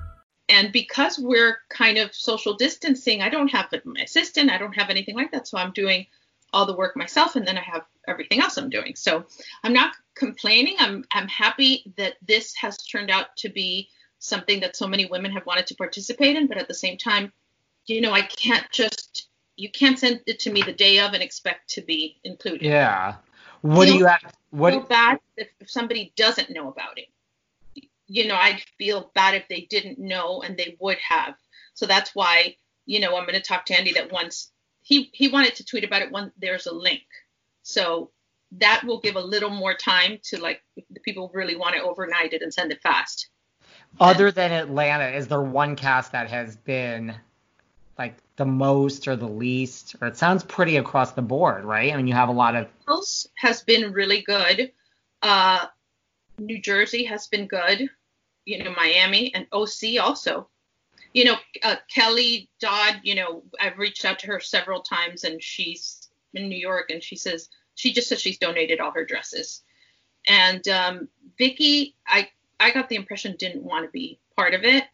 And 0.51 0.71
because 0.73 1.17
we're 1.17 1.59
kind 1.69 1.97
of 1.97 2.13
social 2.13 2.55
distancing, 2.55 3.21
I 3.21 3.29
don't 3.29 3.47
have 3.47 3.71
an 3.71 3.95
assistant, 4.03 4.51
I 4.51 4.57
don't 4.57 4.73
have 4.73 4.89
anything 4.89 5.15
like 5.15 5.31
that. 5.31 5.47
So 5.47 5.57
I'm 5.57 5.71
doing 5.71 6.05
all 6.51 6.65
the 6.65 6.75
work 6.75 6.97
myself 6.97 7.37
and 7.37 7.47
then 7.47 7.57
I 7.57 7.61
have 7.61 7.85
everything 8.05 8.41
else 8.41 8.57
I'm 8.57 8.69
doing. 8.69 8.95
So 8.95 9.25
I'm 9.63 9.71
not 9.71 9.93
complaining. 10.13 10.75
I'm 10.77 11.05
I'm 11.11 11.29
happy 11.29 11.93
that 11.95 12.15
this 12.27 12.53
has 12.55 12.77
turned 12.77 13.09
out 13.09 13.37
to 13.37 13.49
be 13.49 13.87
something 14.19 14.59
that 14.59 14.75
so 14.75 14.87
many 14.87 15.05
women 15.05 15.31
have 15.31 15.45
wanted 15.45 15.67
to 15.67 15.75
participate 15.75 16.35
in, 16.35 16.47
but 16.47 16.57
at 16.57 16.67
the 16.67 16.73
same 16.73 16.97
time, 16.97 17.31
you 17.85 18.01
know, 18.01 18.11
I 18.11 18.23
can't 18.23 18.69
just 18.71 19.29
you 19.55 19.69
can't 19.69 19.97
send 19.97 20.19
it 20.25 20.39
to 20.39 20.51
me 20.51 20.63
the 20.63 20.73
day 20.73 20.99
of 20.99 21.13
and 21.13 21.23
expect 21.23 21.69
to 21.75 21.81
be 21.81 22.19
included. 22.25 22.63
Yeah. 22.63 23.15
What 23.61 23.85
do 23.85 23.91
Feel- 23.91 23.99
you 24.01 24.05
have? 24.07 24.33
What? 24.49 24.73
feel 24.73 24.81
bad 24.81 25.19
if, 25.37 25.47
if 25.61 25.71
somebody 25.71 26.11
doesn't 26.17 26.49
know 26.49 26.67
about 26.67 26.97
it. 26.97 27.07
You 28.13 28.27
know, 28.27 28.35
I'd 28.35 28.61
feel 28.77 29.09
bad 29.15 29.35
if 29.35 29.47
they 29.47 29.61
didn't 29.69 29.97
know 29.97 30.41
and 30.41 30.57
they 30.57 30.75
would 30.81 30.97
have. 30.97 31.35
So 31.73 31.85
that's 31.85 32.13
why, 32.13 32.57
you 32.85 32.99
know, 32.99 33.15
I'm 33.15 33.23
going 33.23 33.35
to 33.35 33.41
talk 33.41 33.65
to 33.67 33.77
Andy 33.77 33.93
that 33.93 34.11
once 34.11 34.51
he 34.81 35.09
he 35.13 35.29
wanted 35.29 35.55
to 35.55 35.65
tweet 35.65 35.85
about 35.85 36.01
it 36.01 36.11
when 36.11 36.31
there's 36.37 36.65
a 36.65 36.73
link. 36.73 37.03
So 37.63 38.11
that 38.53 38.83
will 38.83 38.99
give 38.99 39.15
a 39.15 39.21
little 39.21 39.49
more 39.49 39.73
time 39.73 40.19
to 40.23 40.41
like 40.41 40.61
the 40.89 40.99
people 40.99 41.31
really 41.33 41.55
want 41.55 41.75
to 41.75 41.83
overnight 41.83 42.33
it 42.33 42.41
and 42.41 42.53
send 42.53 42.71
it 42.71 42.81
fast. 42.81 43.29
Other 43.99 44.31
than 44.31 44.51
Atlanta, 44.51 45.07
is 45.09 45.27
there 45.27 45.41
one 45.41 45.75
cast 45.75 46.11
that 46.11 46.29
has 46.29 46.55
been 46.57 47.15
like 47.97 48.15
the 48.35 48.45
most 48.45 49.07
or 49.07 49.15
the 49.15 49.27
least? 49.27 49.95
Or 50.01 50.07
it 50.07 50.17
sounds 50.17 50.43
pretty 50.43 50.77
across 50.77 51.11
the 51.11 51.21
board, 51.21 51.63
right? 51.63 51.93
I 51.93 51.95
mean, 51.97 52.07
you 52.07 52.13
have 52.13 52.29
a 52.29 52.33
lot 52.33 52.55
of 52.55 52.67
has 53.37 53.61
been 53.63 53.93
really 53.93 54.21
good. 54.21 54.71
Uh, 55.21 55.67
New 56.39 56.59
Jersey 56.59 57.05
has 57.05 57.27
been 57.27 57.47
good. 57.47 57.89
You 58.45 58.63
know, 58.63 58.73
Miami 58.75 59.33
and 59.33 59.47
OC 59.51 59.99
also. 60.01 60.47
You 61.13 61.25
know, 61.25 61.35
uh, 61.63 61.75
Kelly 61.93 62.49
Dodd. 62.59 63.01
You 63.03 63.15
know, 63.15 63.43
I've 63.59 63.77
reached 63.77 64.05
out 64.05 64.19
to 64.19 64.27
her 64.27 64.39
several 64.39 64.81
times, 64.81 65.23
and 65.23 65.41
she's 65.41 66.09
in 66.33 66.47
New 66.49 66.57
York, 66.57 66.89
and 66.89 67.03
she 67.03 67.15
says 67.15 67.49
she 67.75 67.91
just 67.93 68.09
says 68.09 68.21
she's 68.21 68.37
donated 68.37 68.79
all 68.79 68.91
her 68.91 69.05
dresses. 69.05 69.63
And 70.27 70.65
um, 70.67 71.09
Vicki, 71.37 71.95
I 72.07 72.29
I 72.59 72.71
got 72.71 72.89
the 72.89 72.95
impression 72.95 73.35
didn't 73.37 73.63
want 73.63 73.85
to 73.85 73.91
be 73.91 74.19
part 74.35 74.53
of 74.53 74.63
it. 74.63 74.85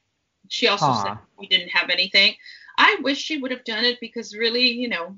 She 0.49 0.67
also 0.67 0.85
Aw. 0.85 1.03
said 1.03 1.17
we 1.37 1.47
didn't 1.47 1.69
have 1.69 1.89
anything. 1.89 2.35
I 2.77 2.97
wish 3.01 3.17
she 3.17 3.37
would 3.37 3.51
have 3.51 3.65
done 3.65 3.83
it 3.83 3.99
because 3.99 4.35
really, 4.35 4.71
you 4.71 4.87
know, 4.87 5.17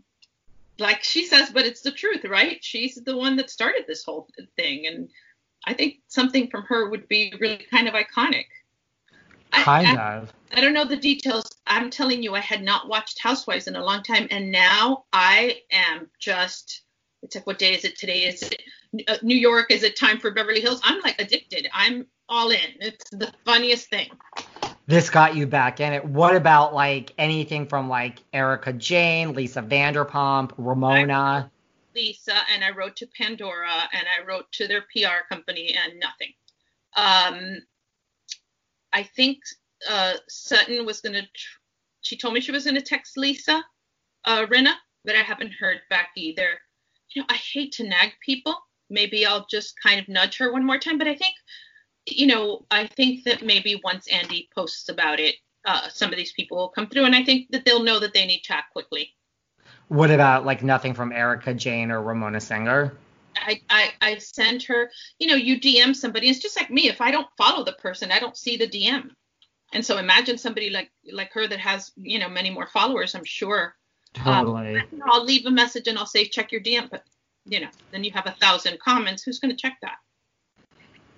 like 0.80 1.04
she 1.04 1.26
says, 1.26 1.50
but 1.50 1.66
it's 1.66 1.82
the 1.82 1.92
truth, 1.92 2.26
right? 2.26 2.64
She's 2.64 2.96
the 2.96 3.18
one 3.18 3.36
that 3.36 3.50
started 3.50 3.84
this 3.88 4.04
whole 4.04 4.28
thing, 4.56 4.88
and 4.88 5.10
I 5.66 5.74
think 5.74 6.00
something 6.08 6.50
from 6.50 6.64
her 6.64 6.90
would 6.90 7.08
be 7.08 7.34
really 7.40 7.66
kind 7.70 7.88
of 7.88 7.94
iconic. 7.94 8.46
I- 9.52 9.64
kind 9.64 10.00
I, 10.00 10.16
of. 10.18 10.34
I 10.52 10.62
don't 10.62 10.74
know 10.74 10.86
the 10.86 10.98
details. 10.98 11.46
I'm 11.68 11.90
telling 11.90 12.24
you, 12.24 12.34
I 12.34 12.40
had 12.40 12.64
not 12.64 12.88
watched 12.88 13.20
Housewives 13.20 13.68
in 13.68 13.76
a 13.76 13.84
long 13.84 14.04
time, 14.04 14.28
and 14.32 14.52
now 14.52 15.06
I 15.14 15.62
am 15.72 16.10
just. 16.20 16.82
It's 17.22 17.36
like, 17.36 17.46
what 17.46 17.60
day 17.60 17.76
is 17.76 17.84
it 17.84 17.98
today? 17.98 18.24
Is 18.24 18.42
it 18.44 18.62
uh, 19.10 19.18
New 19.22 19.36
York? 19.36 19.72
Is 19.72 19.84
it 19.84 19.98
time 19.98 20.20
for 20.20 20.32
Beverly 20.32 20.62
Hills? 20.62 20.80
I'm 20.84 21.02
like 21.02 21.20
addicted. 21.22 21.68
I'm 21.74 22.08
all 22.30 22.50
in. 22.50 22.60
It's 22.80 23.10
the 23.12 23.32
funniest 23.46 23.90
thing. 23.90 24.10
This 24.88 25.10
got 25.10 25.36
you 25.36 25.46
back 25.46 25.82
in 25.82 25.94
it. 25.94 26.04
What 26.04 26.36
about 26.36 26.74
like 26.74 27.14
anything 27.18 27.68
from 27.68 27.90
like 27.90 28.24
Erika 28.34 28.74
Jayne, 28.74 29.34
Lisa 29.34 29.62
Vanderpump, 29.62 30.54
Ramona? 30.58 31.52
Lisa 31.96 32.36
and 32.54 32.64
I 32.64 32.72
wrote 32.72 32.96
to 32.98 33.08
Pandora 33.18 33.90
and 33.94 34.06
I 34.08 34.26
wrote 34.26 34.52
to 34.54 34.68
their 34.68 34.82
PR 34.82 35.28
company 35.30 35.76
and 35.76 36.00
nothing. 36.00 36.34
Um, 36.96 37.60
I 38.94 39.04
think 39.04 39.40
uh, 39.90 40.14
Sutton 40.28 40.86
was 40.86 41.02
gonna. 41.02 41.22
Tr- 41.22 41.60
she 42.02 42.18
told 42.18 42.34
me 42.34 42.42
she 42.42 42.52
was 42.52 42.66
gonna 42.66 42.82
text 42.82 43.18
Lisa, 43.18 43.64
uh, 44.26 44.46
Rinna, 44.48 44.74
but 45.06 45.16
I 45.16 45.22
haven't 45.22 45.54
heard 45.54 45.80
back 45.90 46.10
either. 46.16 46.60
You 47.14 47.22
know, 47.22 47.28
I 47.30 47.36
hate 47.36 47.72
to 47.74 47.88
nag 47.88 48.12
people. 48.24 48.56
Maybe 48.90 49.26
I'll 49.26 49.46
just 49.50 49.76
kind 49.82 50.00
of 50.00 50.08
nudge 50.08 50.38
her 50.38 50.52
one 50.52 50.66
more 50.66 50.80
time. 50.80 50.98
But 50.98 51.08
I 51.08 51.16
think, 51.16 51.36
you 52.08 52.28
know, 52.28 52.66
I 52.72 52.88
think 52.88 53.24
that 53.26 53.46
maybe 53.46 53.80
once 53.84 54.08
Andy 54.08 54.50
posts 54.54 54.90
about 54.90 55.20
it, 55.20 55.36
uh, 55.66 55.90
some 55.90 56.12
of 56.12 56.18
these 56.18 56.34
people 56.34 56.58
will 56.58 56.70
come 56.70 56.88
through, 56.88 57.06
and 57.06 57.16
I 57.16 57.24
think 57.24 57.52
that 57.52 57.66
they'll 57.66 57.84
know 57.84 58.00
that 58.00 58.14
they 58.14 58.26
need 58.26 58.42
to 58.46 58.56
act 58.56 58.74
quickly. 58.74 59.14
What 59.90 60.12
about 60.12 60.46
like 60.46 60.64
nothing 60.64 60.94
from 60.94 61.12
Erika 61.12 61.54
Jayne 61.54 61.92
or 61.92 62.02
Ramona 62.02 62.40
Singer? 62.40 62.94
I, 63.36 63.62
I 63.70 63.92
I 64.02 64.18
send 64.18 64.64
her, 64.64 64.90
you 65.18 65.28
know, 65.28 65.36
you 65.36 65.60
DM 65.60 65.96
somebody. 65.96 66.30
It's 66.30 66.40
just 66.40 66.56
like 66.56 66.70
me. 66.70 66.88
If 66.90 67.02
I 67.02 67.12
don't 67.12 67.28
follow 67.38 67.64
the 67.64 67.74
person, 67.74 68.12
I 68.12 68.20
don't 68.20 68.38
see 68.38 68.58
the 68.58 68.68
DM. 68.68 69.10
And 69.74 69.86
so 69.86 69.98
imagine 69.98 70.38
somebody 70.38 70.70
like 70.70 70.92
like 71.12 71.32
her 71.34 71.48
that 71.48 71.60
has, 71.60 71.92
you 71.98 72.20
know, 72.20 72.30
many 72.30 72.50
more 72.50 72.68
followers. 72.68 73.16
I'm 73.16 73.24
sure. 73.24 73.76
Totally. 74.14 74.78
Um, 74.78 74.88
I'll 75.06 75.24
leave 75.24 75.46
a 75.46 75.52
message 75.52 75.88
and 75.88 75.98
I'll 75.98 76.06
say 76.06 76.26
check 76.26 76.52
your 76.52 76.62
DM, 76.62 76.90
but 76.90 77.04
you 77.46 77.60
know, 77.60 77.70
then 77.92 78.04
you 78.04 78.12
have 78.12 78.28
a 78.28 78.36
thousand 78.40 78.80
comments. 78.80 79.24
Who's 79.24 79.40
going 79.40 79.52
to 79.52 79.58
check 79.58 79.78
that? 79.82 79.98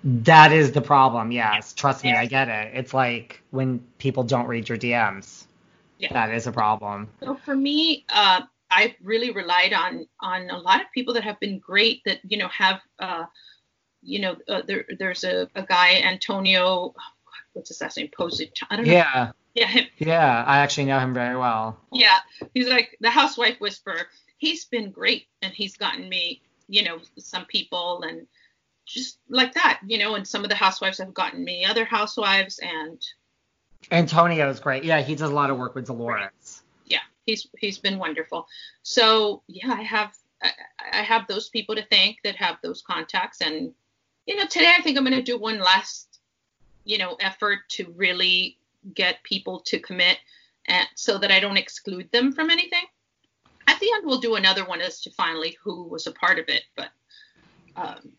That 0.04 0.50
is 0.52 0.72
the 0.72 0.80
problem. 0.80 1.30
Yes, 1.30 1.72
trust 1.72 2.02
me, 2.04 2.12
I 2.12 2.26
get 2.26 2.48
it. 2.48 2.72
It's 2.74 2.92
like 2.92 3.40
when 3.50 3.78
people 3.98 4.24
don't 4.24 4.46
read 4.46 4.68
your 4.68 4.78
DMs. 4.78 5.46
Yeah. 5.98 6.12
That 6.12 6.34
is 6.34 6.48
a 6.48 6.52
problem. 6.52 7.08
So 7.22 7.36
for 7.44 7.54
me, 7.54 8.04
uh, 8.12 8.42
I 8.74 8.96
really 9.02 9.30
relied 9.30 9.72
on 9.72 10.06
on 10.20 10.50
a 10.50 10.58
lot 10.58 10.80
of 10.80 10.86
people 10.94 11.14
that 11.14 11.24
have 11.24 11.38
been 11.40 11.58
great. 11.58 12.00
That 12.06 12.20
you 12.28 12.38
know 12.38 12.48
have, 12.48 12.80
uh, 12.98 13.24
you 14.02 14.20
know, 14.20 14.36
uh, 14.48 14.62
there 14.66 14.84
there's 14.98 15.24
a, 15.24 15.48
a 15.54 15.62
guy 15.62 16.00
Antonio, 16.02 16.94
what's 17.52 17.68
his 17.68 17.80
last 17.80 17.96
name? 17.98 18.08
Posey. 18.16 18.50
I 18.70 18.76
don't 18.76 18.86
know. 18.86 18.92
Yeah, 18.92 19.32
Yeah, 19.54 19.66
him. 19.66 19.86
yeah. 19.98 20.44
I 20.46 20.58
actually 20.58 20.86
know 20.86 20.98
him 20.98 21.12
very 21.14 21.36
well. 21.36 21.78
Yeah, 21.92 22.16
he's 22.54 22.68
like 22.68 22.96
the 23.00 23.10
housewife 23.10 23.60
whisperer. 23.60 24.08
He's 24.38 24.64
been 24.64 24.90
great, 24.90 25.26
and 25.42 25.52
he's 25.52 25.76
gotten 25.76 26.08
me, 26.08 26.40
you 26.66 26.82
know, 26.82 26.98
some 27.18 27.44
people 27.44 28.02
and 28.02 28.26
just 28.86 29.18
like 29.28 29.54
that, 29.54 29.80
you 29.86 29.98
know. 29.98 30.14
And 30.16 30.26
some 30.26 30.42
of 30.42 30.48
the 30.48 30.56
housewives 30.56 30.98
have 30.98 31.14
gotten 31.14 31.44
me 31.44 31.64
other 31.64 31.84
housewives, 31.84 32.58
and 32.58 33.00
Antonio's 33.90 34.60
great. 34.60 34.82
Yeah, 34.84 35.00
he 35.00 35.14
does 35.14 35.30
a 35.30 35.34
lot 35.34 35.50
of 35.50 35.58
work 35.58 35.74
with 35.74 35.86
Dolores. 35.86 36.22
yeah, 36.22 36.28
he's 37.26 37.46
he's 37.58 37.78
been 37.78 37.98
wonderful. 37.98 38.46
So 38.82 39.42
yeah, 39.48 39.72
I 39.72 39.82
have 39.82 40.16
I, 40.42 40.50
I 40.92 41.02
have 41.02 41.26
those 41.26 41.48
people 41.48 41.74
to 41.74 41.84
thank 41.86 42.18
that 42.24 42.36
have 42.36 42.58
those 42.62 42.82
contacts, 42.82 43.40
and 43.40 43.72
you 44.26 44.36
know, 44.36 44.46
today 44.46 44.72
I 44.76 44.82
think 44.82 44.96
I'm 44.96 45.04
going 45.04 45.16
to 45.16 45.22
do 45.22 45.38
one 45.38 45.58
last, 45.58 46.20
you 46.84 46.98
know, 46.98 47.16
effort 47.20 47.60
to 47.70 47.92
really 47.96 48.58
get 48.94 49.22
people 49.22 49.60
to 49.60 49.78
commit, 49.78 50.18
and 50.66 50.86
so 50.94 51.18
that 51.18 51.30
I 51.30 51.40
don't 51.40 51.56
exclude 51.56 52.10
them 52.12 52.32
from 52.32 52.50
anything. 52.50 52.84
At 53.68 53.78
the 53.80 53.90
end, 53.94 54.04
we'll 54.06 54.20
do 54.20 54.34
another 54.34 54.64
one 54.64 54.80
as 54.80 55.00
to 55.02 55.10
finally 55.10 55.56
who 55.62 55.84
was 55.84 56.06
a 56.06 56.12
part 56.12 56.38
of 56.38 56.48
it, 56.48 56.62
but. 56.76 56.88
Um, 57.76 58.12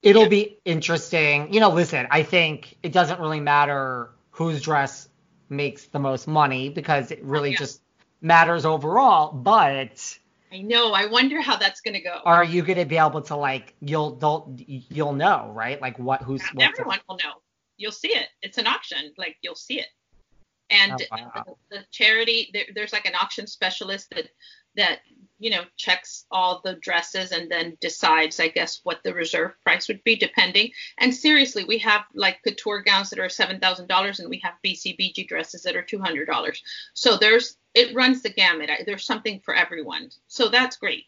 It'll 0.00 0.22
Yeah. 0.24 0.28
be 0.28 0.58
interesting. 0.64 1.52
You 1.52 1.58
know, 1.58 1.70
listen, 1.70 2.06
I 2.10 2.22
think 2.22 2.76
it 2.84 2.92
doesn't 2.92 3.18
really 3.18 3.40
matter 3.40 4.10
whose 4.30 4.62
dress 4.62 5.08
makes 5.48 5.86
the 5.86 5.98
most 5.98 6.28
money 6.28 6.68
because 6.68 7.10
it 7.10 7.22
really 7.24 7.50
Yeah. 7.50 7.58
just 7.58 7.82
matters 8.20 8.64
overall. 8.64 9.32
But 9.32 10.18
I 10.52 10.62
know. 10.62 10.92
I 10.92 11.06
wonder 11.06 11.40
how 11.40 11.56
that's 11.56 11.80
going 11.80 11.94
to 11.94 12.00
go. 12.00 12.20
are 12.24 12.44
you 12.44 12.62
going 12.62 12.78
to 12.78 12.84
be 12.84 12.98
able 12.98 13.22
to 13.22 13.36
like 13.36 13.74
you'll 13.80 14.16
they'll, 14.16 14.54
you'll 14.66 15.12
know 15.12 15.50
right 15.54 15.80
like 15.80 15.98
what 15.98 16.22
who's 16.22 16.42
Everyone 16.58 16.98
will 17.08 17.16
know. 17.16 17.34
You'll 17.76 17.92
see 17.92 18.08
it. 18.08 18.28
It's 18.42 18.58
an 18.58 18.66
auction. 18.66 19.12
Like 19.16 19.36
you'll 19.42 19.54
see 19.54 19.80
it. 19.80 19.88
And 20.70 20.92
Oh, 21.12 21.16
wow. 21.16 21.56
the, 21.70 21.76
the 21.78 21.84
charity, 21.90 22.50
there, 22.52 22.64
there's 22.74 22.92
like 22.92 23.06
an 23.06 23.14
auction 23.14 23.46
specialist 23.46 24.10
that 24.10 24.28
that 24.78 25.00
you 25.38 25.50
know 25.50 25.62
checks 25.76 26.26
all 26.30 26.60
the 26.64 26.74
dresses 26.74 27.30
and 27.30 27.50
then 27.50 27.76
decides 27.80 28.40
i 28.40 28.48
guess 28.48 28.80
what 28.82 29.00
the 29.04 29.14
reserve 29.14 29.52
price 29.62 29.86
would 29.88 30.02
be 30.04 30.16
depending. 30.16 30.70
And 30.98 31.14
seriously 31.14 31.64
we 31.64 31.78
have 31.78 32.02
like 32.14 32.42
couture 32.42 32.82
gowns 32.82 33.10
that 33.10 33.20
are 33.20 33.26
$7000 33.28 34.18
and 34.18 34.28
we 34.28 34.40
have 34.42 34.54
bcbg 34.64 35.28
dresses 35.28 35.62
that 35.62 35.76
are 35.76 35.82
$200 35.82 36.58
so 36.94 37.16
there's 37.16 37.56
it 37.74 37.94
runs 37.94 38.22
the 38.22 38.30
gamut. 38.30 38.70
There's 38.86 39.04
something 39.04 39.40
for 39.40 39.54
everyone. 39.54 40.10
So 40.26 40.48
that's 40.48 40.76
great. 40.78 41.04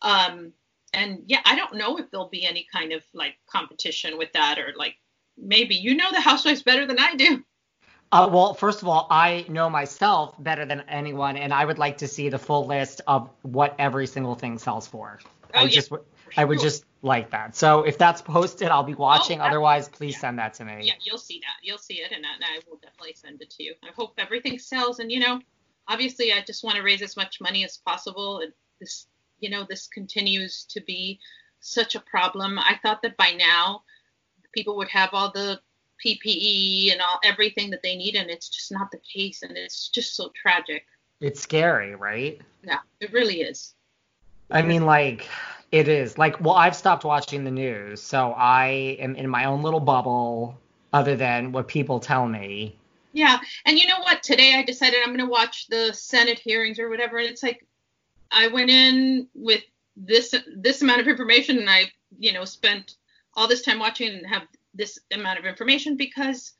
Um 0.00 0.52
and 0.94 1.22
yeah 1.26 1.40
i 1.44 1.54
don't 1.54 1.74
know 1.74 1.98
if 1.98 2.10
there'll 2.10 2.28
be 2.28 2.46
any 2.46 2.66
kind 2.72 2.92
of 2.92 3.02
like 3.12 3.34
competition 3.50 4.16
with 4.16 4.32
that 4.32 4.58
or 4.58 4.72
like 4.76 4.94
maybe 5.36 5.74
you 5.74 5.94
know 5.94 6.10
the 6.12 6.20
housewives 6.20 6.62
better 6.62 6.86
than 6.86 6.98
i 6.98 7.14
do 7.16 7.42
Uh, 8.14 8.28
well, 8.28 8.54
first 8.54 8.80
of 8.80 8.86
all, 8.86 9.08
I 9.10 9.44
know 9.48 9.68
myself 9.68 10.36
better 10.38 10.64
than 10.64 10.82
anyone, 10.88 11.36
and 11.36 11.52
I 11.52 11.64
would 11.64 11.78
like 11.78 11.98
to 11.98 12.06
see 12.06 12.28
the 12.28 12.38
full 12.38 12.64
list 12.64 13.00
of 13.08 13.28
what 13.42 13.74
every 13.80 14.06
single 14.06 14.36
thing 14.36 14.56
sells 14.58 14.86
for. 14.86 15.18
Oh, 15.52 15.58
I 15.58 15.62
yeah, 15.62 15.68
just, 15.68 15.88
for 15.88 16.02
I 16.36 16.44
would 16.44 16.60
just 16.60 16.84
like 17.02 17.30
that. 17.30 17.56
So 17.56 17.82
if 17.82 17.98
that's 17.98 18.22
posted, 18.22 18.68
I'll 18.68 18.84
be 18.84 18.94
watching. 18.94 19.38
that- 19.38 19.48
Otherwise, 19.48 19.88
please 19.88 20.14
yeah. 20.14 20.20
send 20.20 20.38
that 20.38 20.54
to 20.54 20.64
me. 20.64 20.78
yeah 20.82 20.92
you'll 21.02 21.18
see 21.18 21.40
that 21.40 21.56
you'll 21.66 21.76
see 21.78 21.94
it 21.94 22.12
and, 22.12 22.24
I- 22.24 22.34
and 22.36 22.44
i 22.44 22.60
will 22.70 22.78
definitely 22.78 23.14
send 23.14 23.42
it 23.42 23.50
to 23.50 23.62
you 23.64 23.74
i 23.82 23.88
hope 23.96 24.14
everything 24.18 24.58
sells 24.58 25.00
and 25.00 25.10
you 25.12 25.20
know 25.20 25.40
obviously 25.88 26.32
i 26.32 26.40
just 26.40 26.62
want 26.64 26.76
to 26.76 26.82
raise 26.82 27.02
as 27.02 27.16
much 27.16 27.40
money 27.40 27.64
as 27.64 27.76
possible 27.78 28.40
and 28.40 28.52
this 28.80 29.06
you 29.40 29.50
know 29.50 29.66
this 29.68 29.86
continues 29.88 30.64
to 30.70 30.80
be 30.80 31.18
such 31.60 31.94
a 31.94 32.00
problem 32.00 32.58
i 32.58 32.78
thought 32.82 33.02
that 33.02 33.16
by 33.16 33.32
now 33.36 33.82
people 34.52 34.76
would 34.76 34.88
have 34.88 35.10
all 35.12 35.30
the 35.32 35.60
ppe 36.04 36.92
and 36.92 37.00
all 37.00 37.18
everything 37.24 37.70
that 37.70 37.82
they 37.82 37.96
need 37.96 38.14
and 38.14 38.30
it's 38.30 38.48
just 38.48 38.72
not 38.72 38.90
the 38.90 38.98
case 38.98 39.42
and 39.42 39.56
it's 39.56 39.88
just 39.88 40.16
so 40.16 40.30
tragic 40.34 40.84
It's 41.20 41.40
scary, 41.40 41.94
right? 41.94 42.40
yeah 42.62 42.78
it 43.00 43.12
really 43.12 43.40
is 43.42 43.74
I 44.50 44.62
mean, 44.62 44.84
like, 44.84 45.26
it 45.72 45.88
is. 45.88 46.18
Like, 46.18 46.40
well, 46.40 46.54
I've 46.54 46.76
stopped 46.76 47.04
watching 47.04 47.44
the 47.44 47.50
news, 47.50 48.02
so 48.02 48.32
I 48.36 48.96
am 49.00 49.16
in 49.16 49.28
my 49.28 49.46
own 49.46 49.62
little 49.62 49.80
bubble, 49.80 50.58
other 50.92 51.16
than 51.16 51.50
what 51.50 51.66
people 51.66 51.98
tell 51.98 52.26
me. 52.28 52.76
Yeah, 53.12 53.38
and 53.64 53.78
you 53.78 53.86
know 53.86 54.00
what? 54.00 54.22
Today 54.22 54.54
I 54.54 54.62
decided 54.62 55.00
I'm 55.00 55.08
going 55.08 55.20
to 55.20 55.26
watch 55.26 55.66
the 55.68 55.92
Senate 55.92 56.38
hearings 56.38 56.78
or 56.78 56.88
whatever, 56.88 57.18
and 57.18 57.26
it's 57.26 57.42
like 57.42 57.66
I 58.30 58.48
went 58.48 58.70
in 58.70 59.28
with 59.34 59.62
this 59.96 60.34
this 60.56 60.82
amount 60.82 61.00
of 61.00 61.08
information, 61.08 61.58
and 61.58 61.70
I 61.70 61.90
you 62.18 62.32
know 62.32 62.44
spent 62.44 62.96
all 63.34 63.48
this 63.48 63.62
time 63.62 63.78
watching 63.78 64.12
and 64.12 64.26
have 64.26 64.42
this 64.74 64.98
amount 65.12 65.38
of 65.38 65.44
information 65.44 65.96
because 65.96 66.52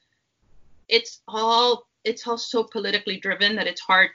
it's 0.88 1.20
all 1.26 1.86
it's 2.04 2.26
all 2.26 2.38
so 2.38 2.64
politically 2.64 3.18
driven 3.18 3.56
that 3.56 3.66
it's 3.66 3.80
hard 3.80 4.10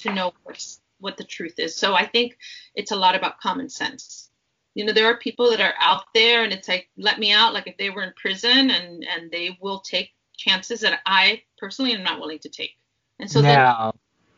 to 0.00 0.12
know 0.12 0.32
what's 0.44 0.80
what 1.00 1.16
the 1.16 1.24
truth 1.24 1.58
is. 1.58 1.76
So 1.76 1.94
I 1.94 2.06
think 2.06 2.38
it's 2.74 2.92
a 2.92 2.96
lot 2.96 3.14
about 3.14 3.40
common 3.40 3.68
sense. 3.68 4.30
You 4.74 4.84
know, 4.84 4.92
there 4.92 5.06
are 5.06 5.16
people 5.16 5.50
that 5.50 5.60
are 5.60 5.74
out 5.80 6.04
there 6.14 6.44
and 6.44 6.52
it's 6.52 6.68
like, 6.68 6.88
let 6.96 7.18
me 7.18 7.32
out, 7.32 7.52
like 7.52 7.66
if 7.66 7.76
they 7.76 7.90
were 7.90 8.02
in 8.02 8.12
prison 8.16 8.70
and 8.70 9.04
and 9.04 9.30
they 9.30 9.58
will 9.60 9.80
take 9.80 10.10
chances 10.36 10.80
that 10.80 11.00
I 11.06 11.42
personally 11.58 11.92
am 11.92 12.02
not 12.02 12.20
willing 12.20 12.38
to 12.40 12.48
take. 12.48 12.76
And 13.18 13.30
so 13.30 13.42
then 13.42 13.58
no, 13.58 13.92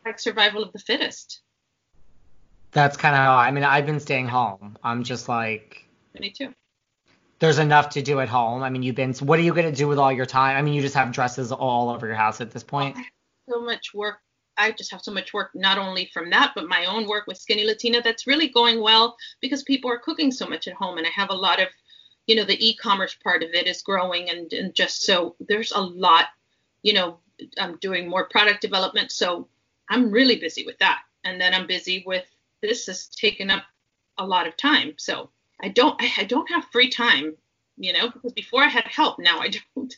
like 0.05 0.19
survival 0.19 0.63
of 0.63 0.71
the 0.73 0.79
fittest. 0.79 1.41
that's 2.71 2.97
kind 2.97 3.15
of 3.15 3.19
how. 3.19 3.35
I 3.37 3.51
mean, 3.51 3.63
I've 3.63 3.85
been 3.85 3.99
staying 3.99 4.27
home. 4.27 4.77
I'm 4.83 5.03
just 5.03 5.27
like, 5.29 5.87
Me 6.19 6.29
too. 6.29 6.53
There's 7.45 7.59
enough 7.59 7.89
to 7.89 8.01
do 8.01 8.19
at 8.19 8.27
home. 8.27 8.63
I 8.63 8.69
mean, 8.71 8.81
you've 8.81 8.95
been. 8.95 9.13
What 9.13 9.37
are 9.37 9.43
you 9.43 9.53
gonna 9.53 9.71
do 9.71 9.87
with 9.87 9.99
all 9.99 10.11
your 10.11 10.25
time? 10.25 10.57
I 10.57 10.63
mean, 10.63 10.73
you 10.73 10.81
just 10.81 10.95
have 10.95 11.11
dresses 11.11 11.51
all 11.51 11.89
over 11.89 12.07
your 12.07 12.15
house 12.15 12.41
at 12.41 12.49
this 12.49 12.63
point. 12.63 12.97
so 13.47 13.61
much 13.61 13.93
work. 13.93 14.17
I 14.57 14.71
just 14.71 14.91
have 14.91 15.01
so 15.01 15.11
much 15.11 15.33
work, 15.33 15.51
not 15.53 15.77
only 15.77 16.09
from 16.11 16.29
that, 16.31 16.53
but 16.55 16.67
my 16.67 16.85
own 16.85 17.07
work 17.07 17.27
with 17.27 17.37
Skinny 17.37 17.65
Latina 17.65 18.01
that's 18.01 18.25
really 18.25 18.47
going 18.47 18.81
well 18.81 19.15
because 19.41 19.63
people 19.63 19.91
are 19.91 19.99
cooking 19.99 20.31
so 20.31 20.47
much 20.47 20.67
at 20.67 20.73
home. 20.73 20.97
And 20.97 21.05
I 21.05 21.09
have 21.11 21.29
a 21.29 21.35
lot 21.35 21.61
of, 21.61 21.67
you 22.25 22.35
know, 22.35 22.45
the 22.45 22.65
e 22.65 22.75
commerce 22.75 23.15
part 23.23 23.43
of 23.43 23.49
it 23.53 23.67
is 23.67 23.81
growing. 23.83 24.29
And, 24.29 24.51
and 24.53 24.73
just 24.73 25.03
so 25.03 25.35
there's 25.39 25.71
a 25.71 25.81
lot, 25.81 26.25
you 26.81 26.93
know, 26.93 27.19
I'm 27.59 27.77
doing 27.77 28.09
more 28.09 28.25
product 28.25 28.61
development. 28.61 29.11
So 29.11 29.49
I'm 29.89 30.09
really 30.09 30.37
busy 30.37 30.65
with 30.65 30.79
that. 30.79 31.01
And 31.23 31.39
then 31.39 31.53
I'm 31.53 31.67
busy 31.67 32.03
with 32.07 32.25
this 32.61 32.87
has 32.87 33.07
taken 33.07 33.51
up 33.51 33.65
a 34.17 34.25
lot 34.25 34.47
of 34.47 34.57
time. 34.57 34.93
So 34.97 35.29
I 35.61 35.69
don't, 35.69 35.95
I, 36.01 36.23
don't 36.23 36.49
have 36.51 36.65
free 36.71 36.89
time, 36.89 37.35
you 37.77 37.93
know, 37.93 38.09
because 38.09 38.33
before 38.33 38.61
I 38.63 38.67
had 38.67 38.85
help, 38.85 39.19
now 39.19 39.39
I 39.39 39.49
don't. 39.75 39.95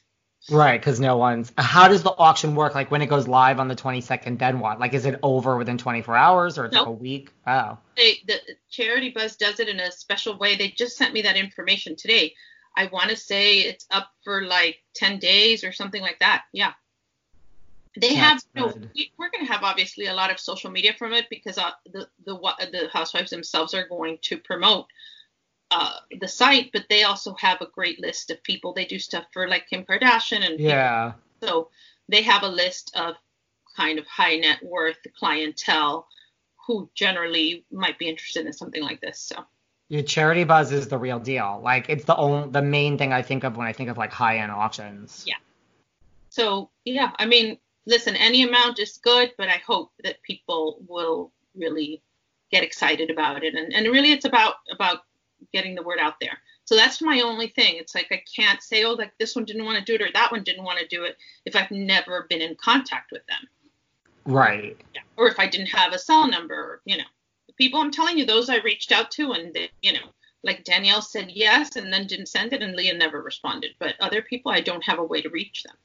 Right, 0.49 0.79
because 0.79 0.99
no 0.99 1.17
one's. 1.17 1.51
How 1.57 1.87
does 1.87 2.03
the 2.03 2.11
auction 2.11 2.55
work? 2.55 2.75
Like 2.75 2.91
when 2.91 3.01
it 3.01 3.07
goes 3.07 3.27
live 3.27 3.59
on 3.59 3.67
the 3.67 3.75
22nd, 3.75 4.37
then 4.39 4.59
what? 4.59 4.79
Like, 4.79 4.93
is 4.93 5.05
it 5.05 5.19
over 5.23 5.57
within 5.57 5.77
24 5.77 6.15
hours 6.15 6.57
or 6.57 6.65
it's 6.65 6.75
like 6.75 6.85
a 6.85 6.91
week? 6.91 7.31
Oh, 7.45 7.77
they 7.97 8.19
the 8.27 8.39
charity 8.69 9.09
buzz 9.09 9.35
does 9.35 9.59
it 9.59 9.67
in 9.67 9.79
a 9.79 9.91
special 9.91 10.37
way 10.37 10.55
they 10.55 10.69
just 10.69 10.95
sent 10.95 11.13
me 11.13 11.23
that 11.23 11.35
information 11.35 11.95
today 11.95 12.33
i 12.77 12.85
want 12.87 13.09
to 13.09 13.15
say 13.15 13.59
it's 13.59 13.85
up 13.91 14.09
for 14.23 14.43
like 14.43 14.77
10 14.93 15.19
days 15.19 15.63
or 15.63 15.71
something 15.73 16.01
like 16.01 16.19
that 16.19 16.43
yeah 16.53 16.73
they 17.99 18.13
have 18.13 18.41
That's 18.53 18.75
you 18.75 18.81
know, 18.81 18.89
we- 18.95 19.11
we're 19.17 19.31
going 19.31 19.45
to 19.45 19.51
have 19.51 19.63
obviously 19.63 20.05
a 20.05 20.13
lot 20.13 20.31
of 20.31 20.39
social 20.39 20.69
media 20.69 20.93
from 20.93 21.13
it 21.13 21.25
because 21.29 21.57
uh, 21.57 21.71
the 21.91 22.07
the 22.25 22.35
the 22.71 22.89
housewives 22.93 23.31
themselves 23.31 23.73
are 23.73 23.87
going 23.87 24.19
to 24.23 24.37
promote 24.37 24.85
uh, 25.71 25.93
the 26.19 26.27
site 26.27 26.69
but 26.71 26.85
they 26.89 27.03
also 27.03 27.35
have 27.39 27.59
a 27.61 27.67
great 27.67 27.99
list 27.99 28.31
of 28.31 28.41
people 28.43 28.73
they 28.73 28.85
do 28.85 28.97
stuff 28.97 29.25
for 29.33 29.47
like 29.47 29.67
kim 29.69 29.83
kardashian 29.83 30.45
and 30.45 30.57
people 30.57 30.65
yeah. 30.65 31.11
so 31.41 31.69
they 32.09 32.21
have 32.21 32.43
a 32.43 32.47
list 32.47 32.95
of 32.95 33.15
kind 33.77 33.99
of 33.99 34.07
high 34.07 34.35
net 34.35 34.63
worth 34.63 34.97
clientele 35.17 36.07
who 36.65 36.89
generally 36.93 37.63
might 37.71 37.97
be 37.97 38.09
interested 38.09 38.45
in 38.45 38.51
something 38.51 38.83
like 38.83 38.99
this. 38.99 39.19
So 39.19 39.45
Your 39.87 40.03
charity 40.03 40.43
buzz 40.43 40.71
is 40.71 40.89
the 40.89 40.97
real 40.97 41.19
deal. 41.19 41.61
Like 41.63 41.89
it's 41.89 42.03
the 42.03 42.15
only, 42.15 42.49
the 42.49 42.61
main 42.61 42.97
thing 42.97 43.13
I 43.13 43.21
think 43.21 43.45
of 43.45 43.55
when 43.55 43.67
I 43.67 43.73
think 43.73 43.89
of 43.89 43.97
like 43.97 44.11
high 44.11 44.39
end 44.39 44.51
auctions. 44.51 45.23
Yeah. 45.25 45.35
so 46.29 46.69
yeah, 46.83 47.11
I 47.17 47.25
mean, 47.25 47.57
listen, 47.85 48.15
any 48.15 48.43
amount 48.43 48.79
is 48.79 48.97
good, 48.97 49.31
but 49.37 49.47
I 49.47 49.61
hope 49.65 49.91
that 50.03 50.21
people 50.23 50.79
will 50.87 51.31
really 51.55 52.01
get 52.51 52.63
excited 52.63 53.09
about 53.09 53.43
it. 53.43 53.55
And 53.55 53.73
and 53.73 53.87
really 53.87 54.11
it's 54.11 54.25
about 54.25 54.55
about 54.69 54.99
getting 55.53 55.75
the 55.75 55.83
word 55.83 55.99
out 55.99 56.15
there. 56.19 56.39
So 56.65 56.75
that's 56.75 57.01
my 57.01 57.21
only 57.21 57.47
thing. 57.47 57.75
It's 57.77 57.95
like 57.95 58.07
I 58.11 58.21
can't 58.35 58.61
say, 58.61 58.83
oh, 58.83 58.93
like 58.93 59.13
this 59.17 59.35
one 59.35 59.45
didn't 59.45 59.65
want 59.65 59.77
to 59.77 59.83
do 59.83 59.95
it 59.95 60.01
or 60.01 60.11
that 60.13 60.31
one 60.31 60.43
didn't 60.43 60.65
want 60.65 60.79
to 60.79 60.87
do 60.87 61.05
it 61.05 61.17
if 61.45 61.55
I've 61.55 61.71
never 61.71 62.25
been 62.29 62.41
in 62.41 62.55
contact 62.55 63.11
with 63.11 63.25
them. 63.27 63.47
Right. 64.25 64.77
Yeah. 64.93 65.01
Or 65.15 65.29
if 65.29 65.39
I 65.39 65.47
didn't 65.47 65.67
have 65.67 65.93
a 65.93 65.99
cell 65.99 66.27
number, 66.27 66.55
or, 66.55 66.81
you 66.85 66.97
know, 66.97 67.05
the 67.47 67.53
people 67.53 67.79
I'm 67.79 67.91
telling 67.91 68.17
you, 68.17 68.25
those 68.25 68.49
I 68.49 68.57
reached 68.57 68.91
out 68.91 69.11
to, 69.11 69.31
and 69.31 69.53
they, 69.53 69.69
you 69.81 69.93
know, 69.93 70.09
like 70.43 70.65
Danielle 70.65 71.01
said 71.01 71.31
yes, 71.31 71.77
and 71.77 71.91
then 71.91 72.07
didn't 72.07 72.27
send 72.27 72.51
it, 72.51 72.61
and 72.61 72.75
Lea 72.75 72.91
never 72.93 73.21
responded. 73.21 73.71
But 73.79 73.95
other 74.01 74.21
people, 74.21 74.51
I 74.51 74.59
don't 74.59 74.83
have 74.83 74.99
a 74.99 75.03
way 75.03 75.21
to 75.21 75.29
reach 75.29 75.63
them. 75.63 75.75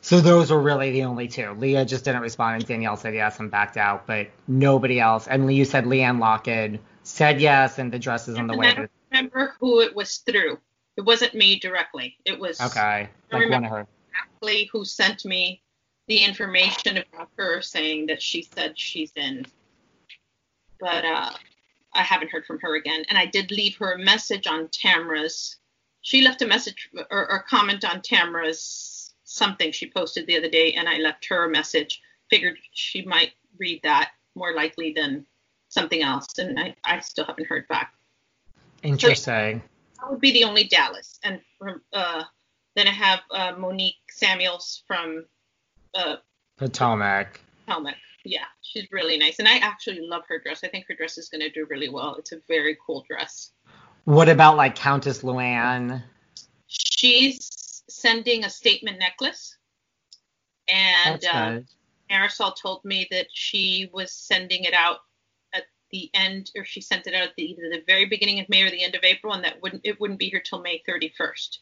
So 0.00 0.20
those 0.20 0.50
were 0.50 0.60
really 0.60 0.92
the 0.92 1.04
only 1.04 1.28
two. 1.28 1.52
Lea 1.58 1.84
just 1.84 2.04
didn't 2.04 2.22
respond, 2.22 2.56
and 2.56 2.66
Danielle 2.66 2.96
said 2.96 3.14
yes 3.14 3.38
and 3.38 3.50
backed 3.50 3.76
out, 3.76 4.06
but 4.06 4.28
nobody 4.48 5.00
else. 5.00 5.26
And 5.28 5.52
you 5.52 5.64
said 5.64 5.84
LeeAnne 5.84 6.18
Locken 6.18 6.78
said 7.06 7.40
yes, 7.40 7.78
and 7.78 7.92
the 7.92 7.98
dress 7.98 8.28
is 8.28 8.36
on 8.36 8.46
the 8.46 8.56
way. 8.56 8.68
I 8.68 8.74
don't 8.74 8.90
remember 9.10 9.54
who 9.60 9.80
it 9.80 9.94
was 9.94 10.18
through. 10.18 10.58
It 10.96 11.02
wasn't 11.02 11.34
me 11.34 11.58
directly. 11.58 12.16
It 12.24 12.38
was 12.38 12.60
Okay. 12.60 12.80
I 12.80 13.08
Like 13.30 13.32
one 13.32 13.42
remember 13.42 13.66
of 13.66 13.72
her. 13.72 13.86
exactly 14.10 14.68
who 14.72 14.84
sent 14.84 15.24
me 15.24 15.62
the 16.08 16.18
information 16.24 16.98
about 16.98 17.30
her 17.36 17.60
saying 17.62 18.06
that 18.06 18.22
she 18.22 18.42
said 18.42 18.78
she's 18.78 19.12
in. 19.16 19.44
But 20.80 21.04
uh, 21.04 21.30
I 21.94 22.02
haven't 22.02 22.30
heard 22.30 22.46
from 22.46 22.60
her 22.60 22.76
again. 22.76 23.04
And 23.08 23.18
I 23.18 23.26
did 23.26 23.50
leave 23.50 23.76
her 23.76 23.92
a 23.92 23.98
message 23.98 24.46
on 24.46 24.68
Tamra's. 24.68 25.56
She 26.02 26.22
left 26.22 26.42
a 26.42 26.46
message 26.46 26.88
or, 27.10 27.30
or 27.30 27.40
comment 27.48 27.84
on 27.84 28.00
Tamra's 28.00 29.14
something 29.24 29.72
she 29.72 29.90
posted 29.90 30.26
the 30.26 30.36
other 30.38 30.48
day, 30.48 30.72
and 30.74 30.88
I 30.88 30.98
left 30.98 31.26
her 31.26 31.44
a 31.44 31.50
message. 31.50 32.00
Figured 32.30 32.56
she 32.72 33.02
might 33.02 33.32
read 33.58 33.80
that 33.82 34.12
more 34.34 34.54
likely 34.54 34.92
than 34.92 35.26
something 35.76 36.02
else, 36.02 36.38
and 36.38 36.58
I, 36.58 36.74
I 36.84 37.00
still 37.00 37.26
haven't 37.26 37.46
heard 37.46 37.68
back. 37.68 37.92
Interesting. 38.82 39.62
That 40.00 40.10
would 40.10 40.20
be 40.20 40.32
the 40.32 40.44
only 40.44 40.64
Dallas. 40.64 41.18
And 41.22 41.40
from, 41.58 41.82
uh, 41.92 42.24
then 42.74 42.88
I 42.88 42.92
have 42.92 43.20
uh, 43.30 43.52
Monique 43.58 43.96
Samuels 44.10 44.82
from 44.86 45.26
uh, 45.94 46.16
Potomac. 46.56 47.40
Helmet. 47.68 47.96
Yeah, 48.24 48.48
she's 48.62 48.88
really 48.90 49.18
nice. 49.18 49.38
And 49.38 49.46
I 49.46 49.58
actually 49.58 50.00
love 50.00 50.22
her 50.28 50.38
dress. 50.40 50.64
I 50.64 50.68
think 50.68 50.86
her 50.88 50.94
dress 50.94 51.18
is 51.18 51.28
going 51.28 51.42
to 51.42 51.50
do 51.50 51.66
really 51.68 51.90
well. 51.90 52.16
It's 52.18 52.32
a 52.32 52.40
very 52.48 52.76
cool 52.84 53.04
dress. 53.08 53.52
What 54.04 54.28
about 54.28 54.56
like 54.56 54.74
Countess 54.74 55.22
Luann? 55.22 56.02
She's 56.66 57.82
sending 57.88 58.44
a 58.44 58.50
statement 58.50 58.98
necklace. 58.98 59.56
And 60.68 61.20
That's 61.20 61.26
uh. 61.26 61.60
Marysol 62.10 62.56
told 62.56 62.84
me 62.84 63.06
that 63.10 63.26
she 63.32 63.90
was 63.92 64.12
sending 64.12 64.64
it 64.64 64.74
out 64.74 64.98
the 65.90 66.10
end, 66.14 66.50
or 66.56 66.64
she 66.64 66.80
sent 66.80 67.06
it 67.06 67.14
out 67.14 67.28
at 67.28 67.36
the, 67.36 67.44
either 67.44 67.68
the 67.70 67.82
very 67.86 68.06
beginning 68.06 68.40
of 68.40 68.48
May 68.48 68.62
or 68.62 68.70
the 68.70 68.82
end 68.82 68.94
of 68.94 69.04
April, 69.04 69.32
and 69.32 69.44
that 69.44 69.62
wouldn't 69.62 69.82
it 69.84 70.00
wouldn't 70.00 70.18
be 70.18 70.28
here 70.28 70.40
till 70.40 70.60
May 70.60 70.82
31st. 70.88 71.58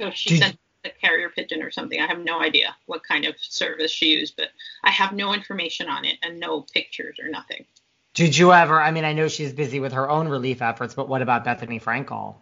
So 0.00 0.10
she 0.10 0.30
Did- 0.30 0.38
sent 0.38 0.58
a 0.84 0.90
carrier 0.90 1.28
pigeon 1.28 1.62
or 1.62 1.70
something. 1.70 2.00
I 2.00 2.06
have 2.06 2.20
no 2.20 2.40
idea 2.40 2.76
what 2.86 3.02
kind 3.02 3.24
of 3.24 3.34
service 3.38 3.90
she 3.90 4.12
used, 4.12 4.36
but 4.36 4.50
I 4.84 4.90
have 4.90 5.12
no 5.12 5.34
information 5.34 5.88
on 5.88 6.04
it 6.04 6.18
and 6.22 6.38
no 6.38 6.60
pictures 6.62 7.18
or 7.18 7.28
nothing. 7.28 7.66
Did 8.14 8.36
you 8.36 8.52
ever? 8.52 8.80
I 8.80 8.90
mean, 8.90 9.04
I 9.04 9.12
know 9.12 9.28
she's 9.28 9.52
busy 9.52 9.80
with 9.80 9.92
her 9.92 10.08
own 10.08 10.28
relief 10.28 10.62
efforts, 10.62 10.94
but 10.94 11.08
what 11.08 11.22
about 11.22 11.44
Bethenny 11.44 11.82
Frankel? 11.82 12.36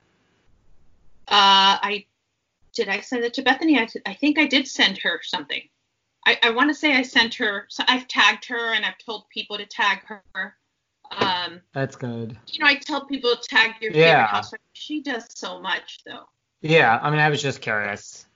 Uh, 1.28 1.80
I 1.82 2.06
did 2.74 2.88
I 2.88 3.00
send 3.00 3.24
it 3.24 3.34
to 3.34 3.42
Bethenny? 3.42 3.78
I, 3.78 4.10
I 4.10 4.14
think 4.14 4.38
I 4.38 4.46
did 4.46 4.68
send 4.68 4.98
her 4.98 5.20
something. 5.22 5.62
I, 6.26 6.38
I 6.42 6.50
want 6.50 6.70
to 6.70 6.74
say 6.74 6.94
I 6.94 7.02
sent 7.02 7.34
her. 7.36 7.66
So 7.68 7.84
I've 7.86 8.06
tagged 8.06 8.44
her 8.46 8.74
and 8.74 8.84
I've 8.84 8.98
told 8.98 9.28
people 9.30 9.56
to 9.56 9.66
tag 9.66 10.00
her. 10.04 10.56
Um, 11.12 11.60
That's 11.72 11.96
good. 11.96 12.36
You 12.48 12.60
know, 12.60 12.66
I 12.66 12.74
tell 12.76 13.04
people 13.06 13.34
to 13.34 13.48
tag 13.48 13.72
your 13.80 13.92
Yeah. 13.92 14.26
favorite 14.26 14.26
housewife. 14.28 14.60
She 14.72 15.02
does 15.02 15.26
so 15.34 15.60
much 15.60 16.00
though. 16.04 16.28
Yeah, 16.60 16.98
I 17.02 17.10
mean, 17.10 17.20
I 17.20 17.28
was 17.28 17.40
just 17.42 17.60
curious. 17.60 18.26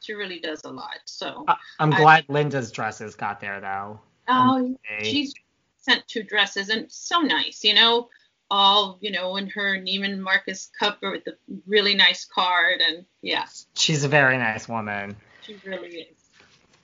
She 0.00 0.14
really 0.14 0.38
does 0.40 0.62
a 0.64 0.70
lot. 0.70 0.98
So. 1.04 1.44
I- 1.48 1.56
I'm 1.78 1.92
I- 1.92 1.96
glad 1.98 2.26
Lynda's 2.28 2.70
dresses 2.72 3.14
got 3.14 3.40
there 3.40 3.60
though. 3.60 4.00
Oh, 4.28 4.76
Okay. 4.90 5.04
she's 5.10 5.34
sent 5.78 6.06
two 6.06 6.22
dresses 6.22 6.68
and 6.68 6.90
so 6.90 7.20
nice, 7.20 7.64
you 7.64 7.74
know, 7.74 8.08
all, 8.50 8.98
you 9.00 9.10
know, 9.10 9.36
in 9.36 9.48
her 9.50 9.76
Neiman 9.78 10.18
Marcus 10.18 10.70
cover 10.78 11.10
with 11.10 11.24
the 11.24 11.36
really 11.66 11.94
nice 11.94 12.24
card. 12.24 12.80
And 12.80 13.04
yes, 13.22 13.66
She's 13.74 14.04
a 14.04 14.08
very 14.08 14.36
nice 14.38 14.68
woman. 14.68 15.16
she 15.42 15.56
really 15.64 15.88
is. 16.02 16.16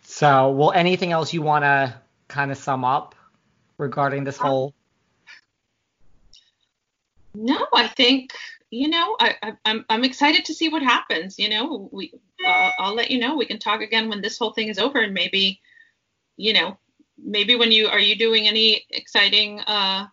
So, 0.03 0.51
well, 0.51 0.72
anything 0.72 1.12
else 1.12 1.33
you 1.33 1.42
want 1.42 1.64
to 1.64 1.94
kind 2.29 2.51
of 2.51 2.57
sum 2.59 2.85
up 2.85 3.14
regarding 3.77 4.24
this 4.24 4.37
whole? 4.38 4.72
No, 7.34 7.66
I 7.74 7.88
think, 7.88 8.32
you 8.70 8.88
know, 8.88 9.16
I, 9.20 9.36
I, 9.42 9.52
I'm, 9.64 9.84
I'm 9.88 10.04
excited 10.04 10.44
to 10.46 10.54
see 10.54 10.68
what 10.68 10.82
happens. 10.82 11.38
You 11.38 11.48
know, 11.48 11.88
we, 11.92 12.12
uh, 12.44 12.70
I'll 12.78 12.94
let 12.94 13.10
you 13.10 13.18
know. 13.18 13.36
We 13.36 13.46
can 13.46 13.58
talk 13.58 13.80
again 13.80 14.08
when 14.08 14.20
this 14.20 14.38
whole 14.38 14.52
thing 14.52 14.68
is 14.68 14.78
over 14.78 15.00
and 15.00 15.14
maybe, 15.14 15.60
you 16.36 16.52
know, 16.52 16.78
maybe 17.22 17.56
when 17.56 17.72
you, 17.72 17.88
are 17.88 17.98
you 18.00 18.16
doing 18.16 18.48
any 18.48 18.84
exciting, 18.90 19.60
uh, 19.60 20.06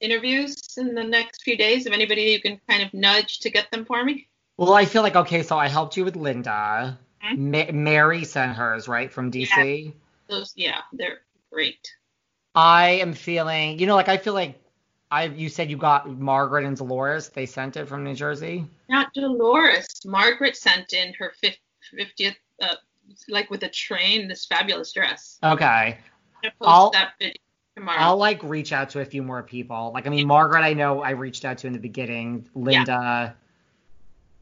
interviews 0.00 0.76
in 0.76 0.94
the 0.94 1.02
next 1.02 1.42
few 1.42 1.56
days 1.56 1.86
of 1.86 1.92
anybody 1.92 2.22
you 2.22 2.40
can 2.40 2.60
kind 2.68 2.82
of 2.82 2.92
nudge 2.92 3.40
to 3.40 3.50
get 3.50 3.70
them 3.70 3.84
for 3.84 4.04
me? 4.04 4.28
Well, 4.56 4.74
I 4.74 4.84
feel 4.84 5.02
like 5.02 5.16
okay, 5.16 5.42
so 5.42 5.58
I 5.58 5.68
helped 5.68 5.96
you 5.96 6.04
with 6.04 6.14
Lynda. 6.14 6.96
Mhm. 7.24 7.38
Ma- 7.38 7.72
Mary 7.72 8.24
sent 8.24 8.54
hers 8.56 8.86
right 8.86 9.10
from 9.10 9.30
DC. 9.30 9.94
Those, 10.28 10.52
yeah, 10.56 10.82
they're 10.92 11.20
great. 11.50 11.90
I 12.54 12.90
am 12.90 13.14
feeling, 13.14 13.78
you 13.78 13.86
know, 13.86 13.96
like 13.96 14.08
I 14.08 14.16
feel 14.16 14.34
like 14.34 14.60
I 15.14 15.24
you 15.26 15.48
said 15.48 15.70
you 15.70 15.76
got 15.76 16.10
Margaret 16.18 16.64
and 16.64 16.76
Dolores. 16.76 17.28
They 17.28 17.46
sent 17.46 17.76
it 17.76 17.86
from 17.88 18.02
New 18.02 18.14
Jersey. 18.14 18.66
Not 18.88 19.14
Dolores. 19.14 19.86
Margaret 20.04 20.56
sent 20.56 20.92
in 20.92 21.14
her 21.14 21.32
50th, 21.40 22.34
uh, 22.60 22.74
like 23.28 23.48
with 23.48 23.62
a 23.62 23.68
train, 23.68 24.26
this 24.26 24.44
fabulous 24.44 24.92
dress. 24.92 25.38
Okay. 25.44 25.96
I'm 26.42 26.50
post 26.58 26.62
I'll, 26.62 26.90
that 26.90 27.12
video 27.20 27.34
tomorrow. 27.76 27.98
I'll 28.00 28.16
like 28.16 28.42
reach 28.42 28.72
out 28.72 28.90
to 28.90 29.00
a 29.02 29.04
few 29.04 29.22
more 29.22 29.44
people. 29.44 29.92
Like 29.94 30.08
I 30.08 30.10
mean, 30.10 30.26
Margaret, 30.26 30.62
I 30.62 30.72
know 30.72 31.00
I 31.00 31.10
reached 31.10 31.44
out 31.44 31.58
to 31.58 31.68
in 31.68 31.72
the 31.72 31.78
beginning. 31.78 32.48
Lynda, 32.56 33.34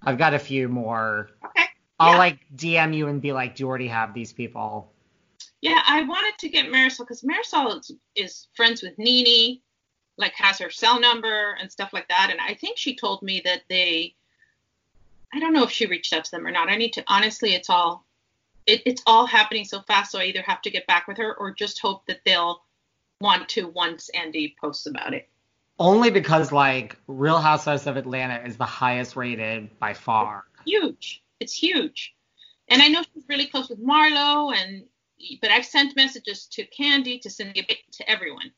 I've 0.02 0.18
got 0.18 0.32
a 0.32 0.38
few 0.38 0.68
more. 0.68 1.30
okay. 1.44 1.66
I'll 2.00 2.12
Yeah. 2.12 2.18
like 2.18 2.38
DM 2.56 2.96
you 2.96 3.08
and 3.08 3.20
be 3.20 3.32
like, 3.32 3.56
do 3.56 3.64
you 3.64 3.68
already 3.68 3.88
have 3.88 4.14
these 4.14 4.32
people? 4.32 4.90
Yeah, 5.60 5.82
I 5.86 6.02
wanted 6.02 6.38
to 6.38 6.48
get 6.48 6.66
Marysol 6.72 7.00
because 7.00 7.22
Marysol 7.22 7.78
is, 7.78 7.92
is 8.16 8.48
friends 8.56 8.82
with 8.82 8.98
Nene, 8.98 9.60
like 10.22 10.32
has 10.34 10.58
her 10.58 10.70
cell 10.70 10.98
number 10.98 11.56
and 11.60 11.70
stuff 11.70 11.92
like 11.92 12.08
that. 12.08 12.28
And 12.30 12.40
I 12.40 12.54
think 12.54 12.78
she 12.78 12.96
told 12.96 13.22
me 13.22 13.42
that 13.44 13.62
they, 13.68 14.14
I 15.34 15.40
don't 15.40 15.52
know 15.52 15.64
if 15.64 15.70
she 15.70 15.86
reached 15.86 16.12
out 16.14 16.24
to 16.24 16.30
them 16.30 16.46
or 16.46 16.50
not. 16.50 16.70
I 16.70 16.76
need 16.76 16.94
to 16.94 17.04
honestly, 17.06 17.54
it's 17.54 17.68
all, 17.68 18.06
it, 18.66 18.82
it's 18.86 19.02
all 19.06 19.26
happening 19.26 19.64
so 19.64 19.82
fast. 19.82 20.12
So 20.12 20.20
I 20.20 20.24
either 20.24 20.42
have 20.42 20.62
to 20.62 20.70
get 20.70 20.86
back 20.86 21.06
with 21.06 21.18
her 21.18 21.34
or 21.34 21.52
just 21.52 21.80
hope 21.80 22.06
that 22.06 22.20
they'll 22.24 22.62
want 23.20 23.48
to 23.50 23.68
once 23.68 24.08
Andy 24.10 24.56
posts 24.60 24.86
about 24.86 25.12
it. 25.12 25.28
Only 25.78 26.10
because 26.10 26.52
like 26.52 26.96
Real 27.08 27.38
Housewives 27.38 27.86
of 27.86 27.96
Atlanta 27.96 28.42
is 28.46 28.56
the 28.56 28.64
highest 28.64 29.16
rated 29.16 29.78
by 29.78 29.92
far. 29.92 30.44
huge. 30.64 31.22
It's 31.40 31.52
huge. 31.52 32.14
And 32.68 32.80
I 32.80 32.88
know 32.88 33.02
she's 33.12 33.24
really 33.28 33.46
close 33.46 33.68
with 33.68 33.84
Marlo 33.84 34.54
and 34.56 34.84
but 35.40 35.50
I've 35.50 35.64
sent 35.64 35.94
messages 35.94 36.46
to 36.46 36.66
Kandi, 36.66 37.20
to 37.20 37.30
Cindy, 37.30 37.66
to 37.92 38.10
everyone. 38.10 38.52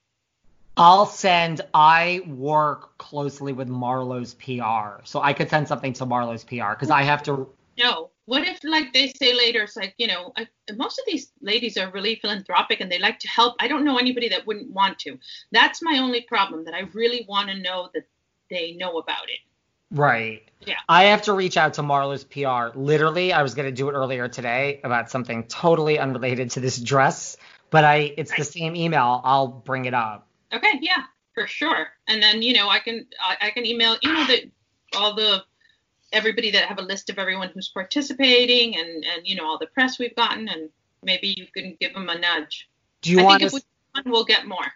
I'll 0.77 1.07
send. 1.07 1.61
I 1.73 2.23
work 2.27 2.99
closely 2.99 3.53
with 3.53 3.69
Marlo's 3.69 4.35
PR, 4.35 5.05
so 5.05 5.21
I 5.23 5.33
could 5.33 5.49
send 5.51 5.69
something 5.69 5.93
to 5.95 6.07
Marlo's 6.07 6.45
PR 6.45 6.71
because 6.71 6.91
I 6.91 7.03
have 7.03 7.23
to. 7.25 7.49
No. 7.79 8.11
What 8.27 8.49
if 8.49 8.65
like 8.65 8.95
they 8.95 9.09
say 9.09 9.35
later 9.35 9.65
it's 9.65 9.77
like, 9.77 9.95
you 9.99 10.07
know, 10.07 10.33
I, 10.35 10.49
most 10.77 10.99
of 10.99 11.05
these 11.07 11.31
ladies 11.43 11.77
are 11.77 11.91
really 11.91 12.15
philanthropic 12.17 12.81
and 12.81 12.91
they 12.91 12.99
like 12.99 13.19
to 13.19 13.29
help. 13.29 13.57
I 13.61 13.69
don't 13.69 13.85
know 13.85 13.99
anybody 13.99 14.31
that 14.31 14.47
wouldn't 14.47 14.71
want 14.71 14.99
to. 15.01 15.19
That's 15.53 15.83
my 15.83 15.99
only 15.99 16.23
problem 16.23 16.65
that 16.65 16.73
I 16.73 16.89
really 16.95 17.27
want 17.29 17.51
to 17.51 17.59
know 17.59 17.91
that 17.93 18.05
they 18.49 18.73
know 18.73 18.99
about 18.99 19.29
it. 19.29 19.41
Right. 19.91 20.43
Yeah. 20.61 20.77
I 20.89 21.05
have 21.05 21.23
to 21.23 21.35
reach 21.35 21.59
out 21.59 21.75
to 21.75 21.83
Marlo's 21.83 22.25
PR. 22.25 22.77
Literally, 22.77 23.33
I 23.35 23.43
was 23.43 23.55
gonna 23.55 23.73
do 23.73 23.91
it 23.91 23.93
earlier 23.93 24.27
today 24.29 24.81
about 24.83 25.11
something 25.11 25.45
totally 25.45 25.99
unrelated 25.99 26.51
to 26.53 26.61
this 26.61 26.79
dress, 26.79 27.37
but 27.69 27.85
I 27.85 28.15
it's 28.17 28.35
the 28.35 28.45
same 28.45 28.75
email. 28.75 29.21
I'll 29.23 29.49
bring 29.49 29.85
it 29.85 29.95
up. 29.95 30.27
Okay, 30.55 30.79
yeah, 30.81 31.05
for 31.35 31.47
sure. 31.47 31.89
And 32.09 32.23
then 32.23 32.43
you 32.43 32.55
know 32.55 32.69
I 32.69 32.79
can 32.79 33.07
I, 33.21 33.49
I 33.49 33.51
can 33.51 33.67
email 33.67 33.97
you 34.03 34.13
know 34.13 34.27
the 34.27 34.51
all 34.97 35.15
the 35.15 35.45
everybody 36.13 36.51
that 36.53 36.65
have 36.67 36.79
a 36.79 36.83
list 36.83 37.11
of 37.11 37.19
everyone 37.19 37.51
who's 37.53 37.69
participating 37.69 38.77
and 38.77 39.05
and 39.05 39.27
you 39.27 39.37
know 39.37 39.47
all 39.47 39.59
the 39.59 39.67
press 39.67 39.99
we've 39.99 40.15
gotten 40.15 40.49
and 40.49 40.71
maybe 41.03 41.35
you 41.37 41.47
can 41.55 41.77
give 41.81 41.93
them 41.95 42.09
a 42.09 42.19
nudge. 42.19 42.69
Do 43.03 43.11
you 43.11 43.21
I 43.21 43.23
want 43.25 43.41
think 43.41 43.51
to? 43.51 43.57
if 43.57 43.65
we 43.95 44.03
can, 44.03 44.13
we'll 44.13 44.25
get 44.25 44.47
more. 44.47 44.67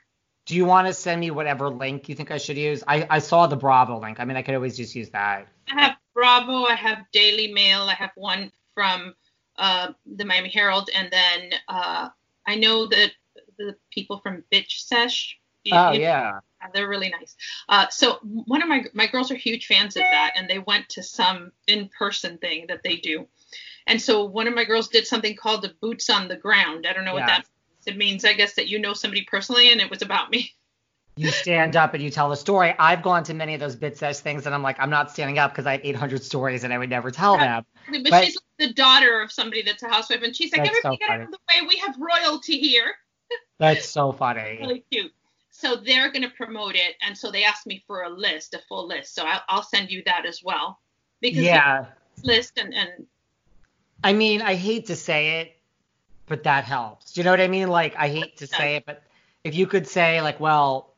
Do 0.46 0.56
you 0.56 0.64
want 0.64 0.86
to 0.86 0.94
send 0.94 1.20
me 1.20 1.30
whatever 1.30 1.68
link 1.68 2.08
you 2.08 2.14
think 2.14 2.30
I 2.30 2.38
should 2.38 2.56
use? 2.56 2.82
I 2.88 3.06
I 3.08 3.18
saw 3.18 3.46
the 3.46 3.56
Bravo 3.56 4.00
link. 4.00 4.18
I 4.20 4.24
mean, 4.24 4.36
I 4.36 4.42
could 4.42 4.54
always 4.54 4.76
just 4.76 4.94
use 4.94 5.10
that. 5.10 5.46
I 5.70 5.80
have 5.80 5.96
Bravo, 6.14 6.64
I 6.64 6.74
have 6.74 7.04
Daily 7.12 7.52
Mail, 7.52 7.82
I 7.82 7.94
have 7.94 8.10
one 8.16 8.50
from 8.74 9.14
uh, 9.56 9.92
the 10.16 10.24
Miami 10.24 10.48
Herald, 10.48 10.90
and 10.94 11.10
then 11.12 11.50
uh, 11.68 12.08
I 12.46 12.54
know 12.56 12.86
that 12.86 13.12
the 13.58 13.76
people 13.92 14.18
from 14.18 14.42
Bitch 14.52 14.86
Sesh. 14.86 15.38
Oh 15.72 15.92
you- 15.92 16.00
yeah. 16.00 16.40
they're 16.74 16.88
really 16.88 17.08
nice. 17.10 17.36
Uh, 17.68 17.86
so 17.90 18.18
one 18.22 18.62
of 18.62 18.68
my 18.68 18.84
my 18.94 19.06
girls 19.06 19.30
are 19.30 19.36
huge 19.36 19.66
fans 19.66 19.96
of 19.96 20.02
that, 20.02 20.32
and 20.36 20.48
they 20.48 20.58
went 20.58 20.88
to 20.90 21.02
some 21.02 21.52
in 21.66 21.88
person 21.96 22.38
thing 22.38 22.66
that 22.68 22.82
they 22.82 22.96
do. 22.96 23.26
And 23.86 24.00
so 24.02 24.24
one 24.24 24.46
of 24.48 24.54
my 24.54 24.64
girls 24.64 24.88
did 24.88 25.06
something 25.06 25.34
called 25.36 25.62
the 25.62 25.72
boots 25.80 26.10
on 26.10 26.28
the 26.28 26.36
ground. 26.36 26.86
I 26.86 26.92
don't 26.92 27.04
know 27.04 27.14
what 27.14 27.20
Yes. 27.26 27.28
that 27.28 27.36
means. 27.38 27.86
It 27.86 27.96
means 27.96 28.24
I 28.24 28.34
guess 28.34 28.54
that 28.54 28.68
you 28.68 28.78
know 28.78 28.92
somebody 28.92 29.22
personally, 29.30 29.72
and 29.72 29.80
it 29.80 29.88
was 29.90 30.02
about 30.02 30.30
me. 30.30 30.52
You 31.16 31.32
stand 31.32 31.74
up 31.74 31.94
and 31.94 32.02
you 32.02 32.10
tell 32.10 32.28
the 32.28 32.36
story. 32.36 32.72
I've 32.78 33.02
gone 33.02 33.24
to 33.24 33.34
many 33.34 33.54
of 33.54 33.58
those 33.58 33.74
bit 33.74 33.98
sesh 33.98 34.18
things, 34.18 34.46
and 34.46 34.54
I'm 34.54 34.62
like, 34.62 34.78
I'm 34.78 34.88
not 34.90 35.10
standing 35.10 35.36
up 35.36 35.50
because 35.50 35.66
I 35.66 35.72
have 35.72 35.80
800 35.82 36.22
stories 36.22 36.62
and 36.62 36.72
I 36.72 36.78
would 36.78 36.90
never 36.90 37.10
tell 37.10 37.36
them. 37.36 37.66
But, 37.90 38.04
But- 38.08 38.24
she's 38.24 38.36
like 38.36 38.68
the 38.68 38.72
daughter 38.72 39.20
of 39.20 39.32
somebody 39.32 39.62
that's 39.62 39.82
a 39.82 39.88
housewife, 39.88 40.22
and 40.22 40.36
she's 40.36 40.52
like, 40.52 40.60
everybody 40.68 40.80
so 40.94 40.96
get 40.96 41.10
out 41.10 41.20
of 41.22 41.30
the 41.32 41.38
way. 41.50 41.66
We 41.66 41.76
have 41.78 41.96
royalty 41.98 42.60
here. 42.60 42.94
That's 43.58 43.88
so 43.88 44.12
funny. 44.12 44.58
Really 44.60 44.84
cute. 44.92 45.12
So 45.60 45.74
they're 45.74 46.12
going 46.12 46.22
to 46.22 46.30
promote 46.30 46.76
it, 46.76 46.94
and 47.04 47.18
so 47.18 47.32
they 47.32 47.42
asked 47.42 47.66
me 47.66 47.82
for 47.84 48.02
a 48.02 48.08
list, 48.08 48.54
a 48.54 48.60
full 48.68 48.86
list. 48.86 49.16
So 49.16 49.24
I'll, 49.24 49.42
I'll 49.48 49.62
send 49.64 49.90
you 49.90 50.04
that 50.06 50.24
as 50.24 50.40
well. 50.40 50.78
Because 51.20 51.42
Yeah. 51.42 51.86
list 52.22 52.58
and 52.58 52.72
and 52.72 53.08
I 54.04 54.12
mean, 54.12 54.40
I 54.40 54.54
hate 54.54 54.86
to 54.86 54.94
say 54.94 55.40
it, 55.40 55.56
but 56.26 56.44
that 56.44 56.62
helps. 56.62 57.12
Do 57.12 57.20
you 57.20 57.24
know 57.24 57.32
what 57.32 57.40
I 57.40 57.48
mean? 57.48 57.66
Like, 57.66 57.96
I 57.96 58.08
hate 58.08 58.36
to 58.36 58.46
say 58.46 58.76
it, 58.76 58.84
but 58.86 59.02
if 59.42 59.56
you 59.56 59.66
could 59.66 59.88
say, 59.88 60.22
like, 60.22 60.38
well, 60.38 60.94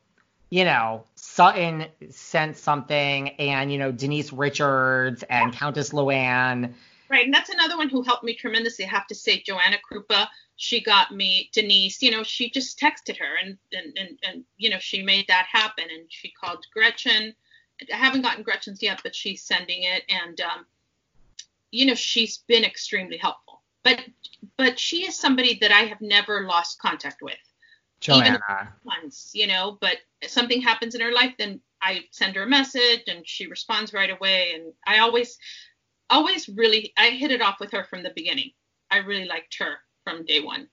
you 0.51 0.63
know, 0.63 1.05
Sutton 1.15 1.87
sent 2.11 2.55
something, 2.55 3.29
and, 3.29 3.71
you 3.71 3.79
know, 3.79 3.91
Denise 3.91 4.31
Richards 4.31 5.23
and 5.23 5.53
Countess 5.53 5.89
Luann. 5.89 6.75
Right, 7.11 7.25
and 7.25 7.33
that's 7.33 7.49
another 7.49 7.75
one 7.75 7.89
who 7.89 8.03
helped 8.03 8.23
me 8.23 8.33
tremendously. 8.33 8.85
I 8.85 8.87
have 8.87 9.07
to 9.07 9.15
say, 9.15 9.43
Joanna 9.45 9.75
Krupa, 9.91 10.27
she 10.55 10.81
got 10.81 11.11
me 11.11 11.49
Denise. 11.51 12.01
You 12.01 12.09
know, 12.09 12.23
she 12.23 12.49
just 12.49 12.79
texted 12.79 13.17
her, 13.17 13.35
and 13.43 13.57
and 13.73 13.97
and, 13.97 14.19
and 14.23 14.43
you 14.55 14.69
know, 14.69 14.79
she 14.79 15.03
made 15.03 15.25
that 15.27 15.45
happen. 15.51 15.83
And 15.93 16.05
she 16.07 16.31
called 16.31 16.65
Gretchen. 16.73 17.35
I 17.91 17.97
haven't 17.97 18.21
gotten 18.21 18.43
Gretchen's 18.43 18.81
yet, 18.81 19.01
but 19.03 19.13
she's 19.13 19.43
sending 19.43 19.83
it, 19.83 20.03
and 20.07 20.39
um, 20.39 20.65
you 21.71 21.85
know, 21.85 21.95
she's 21.95 22.37
been 22.47 22.63
extremely 22.63 23.17
helpful. 23.17 23.61
But 23.83 24.05
but 24.55 24.79
she 24.79 25.05
is 25.05 25.19
somebody 25.19 25.57
that 25.59 25.71
I 25.73 25.81
have 25.81 25.99
never 25.99 26.45
lost 26.47 26.79
contact 26.79 27.21
with 27.21 27.35
Joanna. 27.99 28.39
once, 28.85 29.31
you 29.33 29.47
know. 29.47 29.77
But 29.81 29.97
something 30.27 30.61
happens 30.61 30.95
in 30.95 31.01
her 31.01 31.11
life, 31.11 31.33
then 31.37 31.59
I 31.81 32.05
send 32.11 32.37
her 32.37 32.43
a 32.43 32.47
message, 32.47 33.03
and 33.07 33.27
she 33.27 33.47
responds 33.47 33.91
right 33.91 34.09
away. 34.09 34.53
And 34.53 34.71
I 34.87 34.99
always 34.99 35.37
always 36.11 36.47
really 36.49 36.93
I 36.97 37.09
hit 37.11 37.31
it 37.31 37.41
off 37.41 37.59
with 37.59 37.71
her 37.71 37.83
from 37.85 38.03
the 38.03 38.11
beginning. 38.15 38.51
I 38.91 38.97
really 38.97 39.25
liked 39.25 39.57
her 39.59 39.77
from 40.03 40.25
day 40.25 40.41
one. 40.41 40.67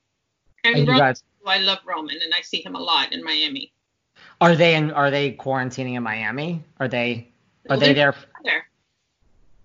And, 0.64 0.76
And 0.76 0.88
Roman, 0.88 0.98
guys- 1.00 1.22
I 1.46 1.58
love 1.58 1.78
Roman, 1.86 2.16
and 2.22 2.34
I 2.34 2.42
see 2.42 2.60
him 2.60 2.74
a 2.74 2.80
lot 2.80 3.12
in 3.12 3.22
Miami. 3.24 3.72
Are 4.40 4.54
they 4.56 4.74
in? 4.74 4.90
Are 4.90 5.10
they 5.10 5.32
quarantining 5.32 5.94
in 5.94 6.02
Miami? 6.02 6.62
Are 6.78 6.88
they? 6.88 7.32
Are 7.70 7.76
Well, 7.76 7.80
they 7.80 7.92
there? 7.94 8.12
together. 8.12 8.66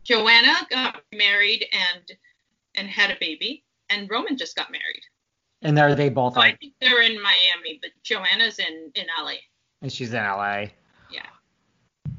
Joanna 0.04 0.54
got 0.70 1.04
married, 1.14 1.66
and 1.74 2.12
and 2.76 2.88
had 2.90 3.12
a 3.12 3.18
baby, 3.20 3.64
and 3.90 4.10
Roman 4.10 4.38
just 4.38 4.56
got 4.56 4.72
married. 4.72 5.04
And 5.62 5.78
are 5.80 5.96
they 5.96 6.10
both 6.10 6.34
So 6.36 6.42
I 6.42 6.56
think 6.56 6.74
they're 6.82 7.02
in 7.02 7.22
Miami, 7.22 7.80
but 7.82 7.92
Joanna's 8.04 8.60
in 8.60 8.92
in 8.96 9.08
LA. 9.18 9.36
And 9.82 9.92
she's 9.92 10.14
in 10.14 10.24
LA. 10.24 10.68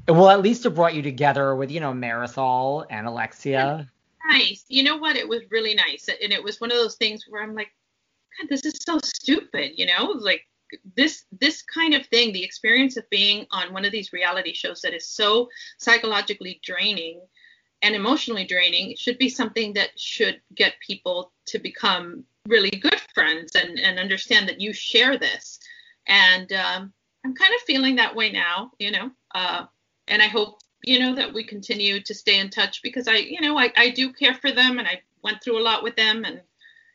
Well, 0.07 0.29
at 0.29 0.41
least 0.41 0.65
it 0.65 0.71
brought 0.71 0.93
you 0.93 1.01
together 1.01 1.55
with 1.55 1.71
you 1.71 1.79
know 1.79 1.93
Marysol 1.93 2.85
and 2.89 3.07
Alexia. 3.07 3.89
Nice. 4.29 4.65
You 4.67 4.83
know 4.83 4.97
what? 4.97 5.15
It 5.15 5.27
was 5.27 5.41
really 5.49 5.73
nice, 5.73 6.07
and 6.07 6.31
it 6.31 6.43
was 6.43 6.61
one 6.61 6.71
of 6.71 6.77
those 6.77 6.95
things 6.95 7.25
where 7.27 7.43
I'm 7.43 7.55
like, 7.55 7.71
God, 8.39 8.49
this 8.49 8.65
is 8.65 8.79
so 8.81 8.99
stupid. 9.03 9.71
You 9.75 9.87
know, 9.87 10.13
like 10.17 10.41
this 10.95 11.25
this 11.39 11.61
kind 11.63 11.93
of 11.93 12.05
thing, 12.07 12.33
the 12.33 12.43
experience 12.43 12.97
of 12.97 13.09
being 13.09 13.45
on 13.51 13.73
one 13.73 13.85
of 13.85 13.91
these 13.91 14.13
reality 14.13 14.53
shows 14.53 14.81
that 14.81 14.93
is 14.93 15.07
so 15.07 15.49
psychologically 15.79 16.59
draining 16.63 17.21
and 17.81 17.95
emotionally 17.95 18.45
draining 18.45 18.95
should 18.97 19.17
be 19.17 19.29
something 19.29 19.73
that 19.73 19.89
should 19.95 20.41
get 20.55 20.73
people 20.85 21.31
to 21.45 21.59
become 21.59 22.23
really 22.47 22.71
good 22.71 22.99
friends 23.13 23.55
and, 23.55 23.79
and 23.79 23.99
understand 23.99 24.47
that 24.47 24.61
you 24.61 24.73
share 24.73 25.17
this. 25.17 25.59
And 26.07 26.51
um, 26.53 26.93
I'm 27.23 27.35
kind 27.35 27.53
of 27.53 27.61
feeling 27.61 27.95
that 27.95 28.15
way 28.15 28.31
now, 28.31 28.71
you 28.79 28.91
know. 28.91 29.11
Uh, 29.33 29.65
and 30.07 30.21
I 30.21 30.27
hope, 30.27 30.59
you 30.83 30.99
know, 30.99 31.15
that 31.15 31.33
we 31.33 31.43
continue 31.43 31.99
to 32.01 32.13
stay 32.13 32.39
in 32.39 32.49
touch 32.49 32.81
because 32.81 33.07
I, 33.07 33.15
you 33.15 33.41
know, 33.41 33.57
I, 33.57 33.71
I 33.75 33.89
do 33.89 34.13
care 34.13 34.35
for 34.35 34.51
them 34.51 34.79
and 34.79 34.87
I 34.87 35.01
went 35.23 35.41
through 35.43 35.59
a 35.59 35.63
lot 35.63 35.83
with 35.83 35.95
them. 35.95 36.25
And, 36.25 36.41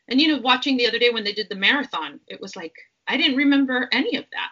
and, 0.07 0.21
you 0.21 0.29
know, 0.29 0.41
watching 0.41 0.77
the 0.77 0.87
other 0.87 0.99
day 0.99 1.09
when 1.09 1.23
they 1.23 1.33
did 1.33 1.49
the 1.49 1.55
marathon, 1.55 2.19
it 2.27 2.39
was 2.41 2.55
like, 2.55 2.73
I 3.07 3.17
didn't 3.17 3.37
remember 3.37 3.89
any 3.91 4.15
of 4.15 4.25
that. 4.31 4.49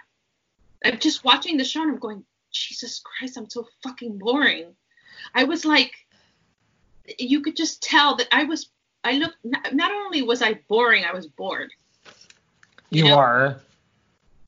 I'm 0.86 0.99
just 0.99 1.24
watching 1.24 1.57
the 1.57 1.64
show 1.64 1.82
and 1.82 1.91
I'm 1.91 1.99
going, 1.99 2.24
Jesus 2.51 3.01
Christ, 3.03 3.38
I'm 3.38 3.49
so 3.49 3.68
fucking 3.84 4.18
boring. 4.18 4.74
I 5.36 5.43
was 5.43 5.66
like, 5.66 5.93
you 7.18 7.41
could 7.41 7.55
just 7.55 7.82
tell 7.82 8.16
that 8.18 8.28
I 8.32 8.43
was, 8.43 8.70
I 9.03 9.14
looked, 9.14 9.38
not, 9.43 9.74
not 9.74 9.91
only 9.91 10.22
was 10.22 10.41
I 10.41 10.60
boring, 10.68 11.05
I 11.05 11.14
was 11.14 11.28
bored. 11.28 11.72
You 12.89 13.05
know? 13.05 13.18
are. 13.18 13.62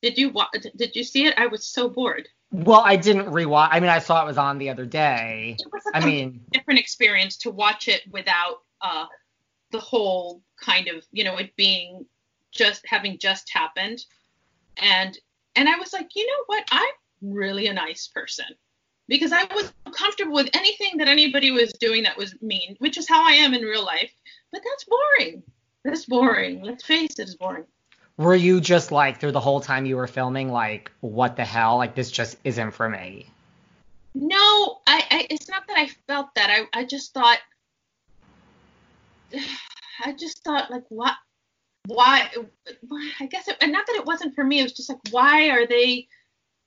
Did 0.02 0.18
you 0.18 0.30
wa- 0.30 0.48
did 0.76 0.96
you 0.96 1.04
see 1.04 1.26
it? 1.26 1.34
I 1.38 1.46
was 1.46 1.64
so 1.64 1.88
bored. 1.88 2.28
Well, 2.52 2.82
I 2.84 2.96
didn't 2.96 3.26
rewatch. 3.26 3.68
I 3.70 3.80
mean, 3.80 3.88
I 3.88 3.98
saw 3.98 4.22
it 4.22 4.26
was 4.26 4.36
on 4.36 4.58
the 4.58 4.68
other 4.68 4.84
day. 4.84 5.56
It 5.58 5.72
was 5.72 5.82
a 5.86 5.96
I 5.96 6.04
mean, 6.04 6.44
different 6.52 6.78
experience 6.78 7.36
to 7.38 7.50
watch 7.50 7.88
it 7.88 8.02
without 8.10 8.62
uh, 8.82 9.06
the 9.70 9.80
whole 9.80 10.42
kind 10.60 10.88
of, 10.88 11.04
you 11.12 11.24
know, 11.24 11.38
it 11.38 11.56
being 11.56 12.04
just 12.50 12.86
having 12.86 13.18
just 13.18 13.50
happened, 13.50 14.04
and 14.76 15.18
and 15.56 15.68
I 15.68 15.78
was 15.78 15.94
like, 15.94 16.10
you 16.14 16.26
know 16.26 16.44
what? 16.46 16.64
I'm 16.70 16.92
really 17.22 17.68
a 17.68 17.72
nice 17.72 18.08
person 18.08 18.46
because 19.08 19.32
I 19.32 19.44
was 19.54 19.72
comfortable 19.92 20.34
with 20.34 20.50
anything 20.52 20.98
that 20.98 21.08
anybody 21.08 21.50
was 21.50 21.72
doing 21.74 22.02
that 22.02 22.18
was 22.18 22.34
mean, 22.42 22.76
which 22.78 22.98
is 22.98 23.08
how 23.08 23.26
I 23.26 23.32
am 23.32 23.54
in 23.54 23.62
real 23.62 23.84
life. 23.84 24.12
But 24.52 24.60
that's 24.62 24.84
boring. 24.84 25.42
That's 25.84 26.04
boring. 26.04 26.62
Let's 26.62 26.84
face 26.84 27.18
it, 27.18 27.22
it's 27.22 27.34
boring. 27.34 27.64
Were 28.16 28.34
you 28.34 28.60
just 28.60 28.92
like 28.92 29.20
through 29.20 29.32
the 29.32 29.40
whole 29.40 29.60
time 29.60 29.86
you 29.86 29.96
were 29.96 30.06
filming, 30.06 30.50
like, 30.50 30.90
what 31.00 31.36
the 31.36 31.44
hell? 31.44 31.76
Like, 31.76 31.94
this 31.94 32.10
just 32.10 32.36
isn't 32.44 32.72
for 32.72 32.88
me. 32.88 33.26
No, 34.14 34.80
I, 34.86 35.04
I 35.10 35.26
it's 35.30 35.48
not 35.48 35.66
that 35.68 35.78
I 35.78 35.86
felt 36.06 36.34
that. 36.34 36.50
I, 36.50 36.80
I 36.80 36.84
just 36.84 37.14
thought 37.14 37.38
I 40.04 40.12
just 40.12 40.44
thought 40.44 40.70
like 40.70 40.84
what 40.88 41.14
why 41.86 42.30
why- 42.88 43.12
I 43.20 43.26
guess 43.26 43.48
it, 43.48 43.56
and 43.60 43.72
not 43.72 43.86
that 43.86 43.96
it 43.96 44.04
wasn't 44.04 44.34
for 44.34 44.44
me, 44.44 44.60
it 44.60 44.64
was 44.64 44.72
just 44.72 44.88
like 44.88 45.00
why 45.10 45.48
are 45.50 45.66
they 45.66 46.08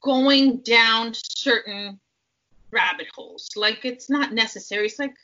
going 0.01 0.57
down 0.57 1.13
certain 1.13 1.99
rabbit 2.71 3.07
holes? 3.13 3.49
Like 3.55 3.85
it's 3.85 4.09
not 4.09 4.33
necessary. 4.33 4.87
It's 4.87 4.99
like 4.99 5.15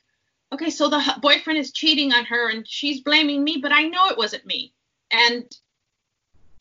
okay, 0.54 0.70
so 0.70 0.90
the 0.90 1.02
boyfriend 1.22 1.58
is 1.60 1.72
cheating 1.72 2.14
on 2.14 2.26
her 2.26 2.50
and 2.50 2.68
she's 2.68 3.02
blaming 3.02 3.44
me, 3.44 3.58
but 3.62 3.72
I 3.72 3.84
know 3.84 4.10
it 4.10 4.18
wasn't 4.18 4.46
me. 4.46 4.74
And 5.10 5.44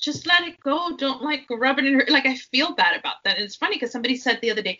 just 0.00 0.26
let 0.26 0.46
it 0.46 0.58
go. 0.60 0.96
Don't 0.96 1.22
like 1.22 1.46
rub 1.50 1.78
it 1.78 1.84
in 1.84 1.94
her. 1.94 2.06
Like 2.08 2.26
I 2.26 2.34
feel 2.36 2.74
bad 2.74 2.98
about 2.98 3.16
that. 3.24 3.36
And 3.36 3.44
it's 3.44 3.56
funny 3.56 3.76
because 3.76 3.92
somebody 3.92 4.16
said 4.16 4.40
the 4.40 4.50
other 4.50 4.62
day, 4.62 4.78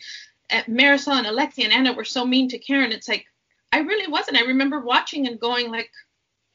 uh, 0.51 0.63
Marysol 0.63 1.19
and 1.19 1.27
Alexia 1.27 1.67
and 1.67 1.75
Anna 1.75 1.93
were 1.93 2.05
so 2.05 2.25
mean 2.25 2.49
to 2.49 2.59
Karen. 2.59 2.93
It's 2.93 3.09
like 3.09 3.27
I 3.73 3.81
really 3.81 4.11
wasn't. 4.11 4.39
I 4.39 4.43
remember 4.43 4.81
watching 4.81 5.27
and 5.27 5.39
going 5.39 5.71
like, 5.71 5.91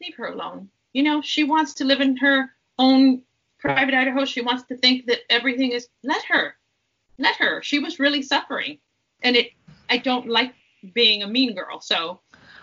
leave 0.01 0.15
her 0.15 0.27
alone. 0.27 0.69
You 0.93 1.03
know, 1.03 1.21
she 1.21 1.43
wants 1.43 1.75
to 1.75 1.85
live 1.85 2.01
in 2.01 2.17
her 2.17 2.49
own 2.77 3.21
private 3.59 3.93
Idaho. 3.93 4.25
She 4.25 4.41
wants 4.41 4.63
to 4.63 4.77
think 4.77 5.05
that 5.07 5.19
everything 5.29 5.71
is. 5.71 5.87
Let 6.03 6.23
her, 6.25 6.55
let 7.17 7.35
her. 7.37 7.61
She 7.61 7.79
was 7.79 7.99
really 7.99 8.21
suffering, 8.21 8.79
and 9.21 9.35
it. 9.35 9.51
I 9.89 9.97
don't 9.97 10.27
like 10.27 10.53
being 10.93 11.23
a 11.23 11.27
mean 11.27 11.53
girl, 11.55 11.79
so 11.79 12.21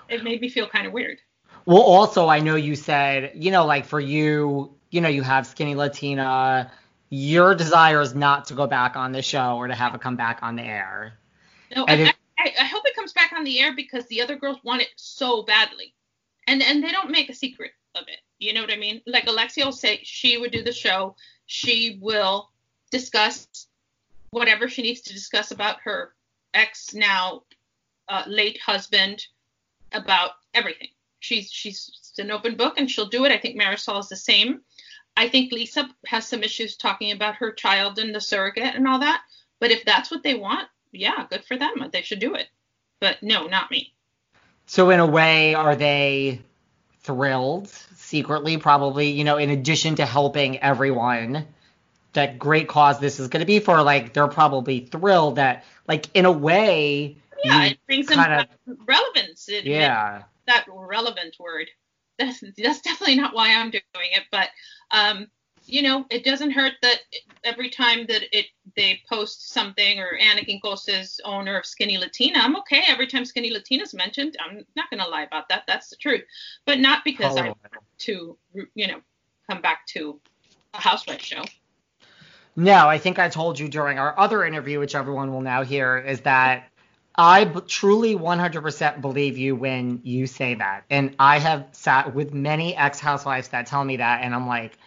it 0.08 0.24
made 0.24 0.40
me 0.40 0.48
feel 0.48 0.68
kind 0.68 0.86
of 0.86 0.92
weird. 0.92 1.18
Well, 1.64 1.82
also, 1.82 2.28
I 2.28 2.40
know 2.40 2.56
you 2.56 2.74
said, 2.74 3.32
you 3.36 3.52
know, 3.52 3.64
like 3.66 3.84
for 3.84 4.00
you, 4.00 4.74
you 4.92 5.00
know, 5.00 5.08
you 5.08 5.22
have 5.22 5.46
Skinny 5.46 5.74
Latina. 5.74 6.70
Your 7.08 7.54
desire 7.54 8.00
is 8.00 8.14
not 8.14 8.44
to 8.46 8.54
go 8.54 8.66
back 8.66 8.94
on 8.94 9.10
the 9.10 9.22
show 9.22 9.56
or 9.56 9.66
to 9.66 9.74
have 9.74 9.94
it 9.94 10.00
come 10.00 10.16
back 10.16 10.40
on 10.42 10.54
the 10.54 10.62
air. 10.62 11.14
No, 11.74 11.84
And 11.86 12.08
I, 12.08 12.12
I, 12.38 12.52
I 12.60 12.64
hope 12.64 12.82
it 12.86 12.94
comes 12.94 13.12
back 13.12 13.32
on 13.32 13.42
the 13.42 13.58
air 13.58 13.74
because 13.74 14.06
the 14.06 14.20
other 14.20 14.36
girls 14.36 14.58
want 14.62 14.82
it 14.82 14.90
so 14.96 15.42
badly, 15.42 15.94
and 16.46 16.62
and 16.62 16.84
they 16.84 16.92
don't 16.92 17.10
make 17.10 17.30
a 17.30 17.34
secret 17.34 17.72
of 17.94 18.02
it. 18.06 18.18
You 18.38 18.52
know 18.52 18.60
what 18.60 18.72
I 18.72 18.76
mean? 18.76 19.00
Like 19.06 19.26
Alexia 19.26 19.64
will 19.64 19.72
say 19.72 20.00
she 20.04 20.36
would 20.36 20.52
do 20.52 20.62
the 20.62 20.72
show. 20.72 21.16
She 21.46 21.98
will 22.00 22.50
discuss 22.90 23.48
whatever 24.30 24.68
she 24.68 24.82
needs 24.82 25.00
to 25.02 25.14
discuss 25.14 25.50
about 25.52 25.80
her 25.84 26.14
ex 26.52 26.92
now 26.92 27.44
uh, 28.08 28.24
late 28.26 28.60
husband 28.60 29.26
about 29.92 30.32
everything. 30.52 30.88
She's 31.20 31.50
she's 31.50 32.12
an 32.18 32.30
open 32.30 32.56
book 32.56 32.74
and 32.76 32.90
she'll 32.90 33.08
do 33.08 33.24
it. 33.24 33.32
I 33.32 33.38
think 33.38 33.58
Marysol 33.58 34.00
is 34.00 34.08
the 34.08 34.16
same. 34.16 34.60
I 35.16 35.28
think 35.28 35.52
Lisa 35.52 35.88
has 36.06 36.26
some 36.26 36.42
issues 36.42 36.76
talking 36.76 37.12
about 37.12 37.36
her 37.36 37.52
child 37.52 37.98
and 37.98 38.14
the 38.14 38.20
surrogate 38.20 38.74
and 38.74 38.88
all 38.88 39.00
that. 39.00 39.22
But 39.60 39.70
if 39.70 39.84
that's 39.84 40.10
what 40.10 40.22
they 40.22 40.34
want, 40.34 40.68
yeah, 40.90 41.26
good 41.30 41.44
for 41.44 41.56
them. 41.56 41.88
They 41.92 42.02
should 42.02 42.18
do 42.18 42.34
it. 42.34 42.48
But 43.00 43.22
no, 43.22 43.46
not 43.46 43.70
me. 43.70 43.92
So, 44.66 44.90
in 44.90 45.00
a 45.00 45.06
way, 45.06 45.54
are 45.54 45.76
they 45.76 46.40
thrilled 47.00 47.68
secretly, 47.68 48.56
probably, 48.56 49.10
you 49.10 49.24
know, 49.24 49.36
in 49.36 49.50
addition 49.50 49.96
to 49.96 50.06
helping 50.06 50.58
everyone? 50.58 51.46
That 52.14 52.38
great 52.38 52.68
cause 52.68 53.00
this 53.00 53.18
is 53.18 53.28
going 53.28 53.40
to 53.40 53.46
be 53.46 53.58
for, 53.58 53.82
like, 53.82 54.12
they're 54.12 54.28
probably 54.28 54.80
thrilled 54.80 55.36
that, 55.36 55.64
like, 55.88 56.06
in 56.14 56.26
a 56.26 56.32
way, 56.32 57.16
Yeah, 57.42 57.64
it 57.64 57.78
brings 57.86 58.06
them 58.06 58.18
kinda- 58.18 58.48
relevance. 58.86 59.48
It, 59.48 59.64
yeah. 59.64 60.22
that 60.46 60.66
relevant 60.68 61.36
word. 61.40 61.70
That's 62.18 62.42
that's 62.56 62.80
definitely 62.82 63.16
not 63.16 63.34
why 63.34 63.54
I'm 63.54 63.70
doing 63.70 63.82
it, 64.12 64.24
but 64.30 64.48
um, 64.90 65.28
you 65.66 65.82
know, 65.82 66.04
it 66.10 66.24
doesn't 66.24 66.50
hurt 66.50 66.74
that 66.82 67.00
every 67.44 67.70
time 67.70 68.06
that 68.06 68.22
it 68.36 68.46
they 68.76 69.00
post 69.08 69.52
something 69.52 69.98
or 69.98 70.16
Anna 70.16 70.42
Quincoces 70.42 70.88
is 70.88 71.20
owner 71.24 71.58
of 71.58 71.66
Skinny 71.66 71.98
Latina, 71.98 72.40
I'm 72.40 72.56
okay. 72.56 72.82
Every 72.88 73.06
time 73.06 73.24
Skinny 73.24 73.50
Latina's 73.50 73.94
mentioned, 73.94 74.36
I'm 74.40 74.64
not 74.76 74.90
gonna 74.90 75.08
lie 75.08 75.22
about 75.22 75.48
that. 75.48 75.64
That's 75.66 75.88
the 75.90 75.96
truth. 75.96 76.22
But 76.66 76.80
not 76.80 77.04
because 77.04 77.36
I 77.36 77.48
want 77.48 77.58
to, 77.98 78.36
you 78.74 78.86
know, 78.86 79.00
come 79.48 79.62
back 79.62 79.86
to 79.88 80.20
a 80.74 80.80
housewife 80.80 81.22
show. 81.22 81.42
No, 82.54 82.88
I 82.88 82.98
think 82.98 83.18
I 83.18 83.28
told 83.28 83.58
you 83.58 83.68
during 83.68 83.98
our 83.98 84.18
other 84.18 84.44
interview, 84.44 84.78
which 84.78 84.94
everyone 84.94 85.32
will 85.32 85.40
now 85.40 85.62
hear, 85.62 85.98
is 85.98 86.20
that 86.22 86.68
I 87.14 87.44
b- 87.44 87.60
truly 87.66 88.16
100% 88.16 89.00
believe 89.00 89.36
you 89.38 89.54
when 89.54 90.00
you 90.02 90.26
say 90.26 90.54
that. 90.54 90.84
And 90.90 91.14
I 91.18 91.38
have 91.38 91.68
sat 91.72 92.14
with 92.14 92.32
many 92.32 92.76
ex 92.76 92.98
housewives 92.98 93.48
that 93.48 93.66
tell 93.66 93.84
me 93.84 93.98
that, 93.98 94.22
and 94.22 94.34
I'm 94.34 94.46
like, 94.46 94.78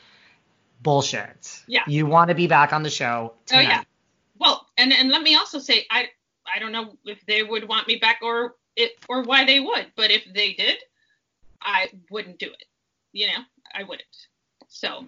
bullshit. 0.82 1.62
Yeah. 1.68 1.84
You 1.88 2.06
want 2.06 2.30
to 2.30 2.36
be 2.36 2.48
back 2.48 2.74
on 2.74 2.84
the 2.84 2.90
show. 2.90 3.34
Oh 3.54 3.60
yeah. 3.60 3.84
Well, 4.40 4.68
and 4.78 4.92
and 4.92 5.10
let 5.10 5.22
me 5.22 5.36
also 5.36 5.60
say 5.60 5.86
I 5.90 6.10
I 6.54 6.60
don't 6.60 6.72
know 6.72 6.98
if 7.06 7.26
they 7.26 7.44
would 7.44 7.68
want 7.68 7.88
me 7.88 7.98
back 7.98 8.20
or 8.22 8.56
it 8.76 8.98
or 9.08 9.24
why 9.24 9.46
they 9.46 9.60
would, 9.60 9.88
but 9.96 10.12
if 10.12 10.24
they 10.34 10.54
did, 10.54 10.78
I 11.62 11.90
wouldn't 12.10 12.40
do 12.40 12.48
it. 12.48 12.66
You 13.14 13.28
know, 13.28 13.44
I 13.74 13.84
wouldn't. 13.84 14.04
So 14.68 15.06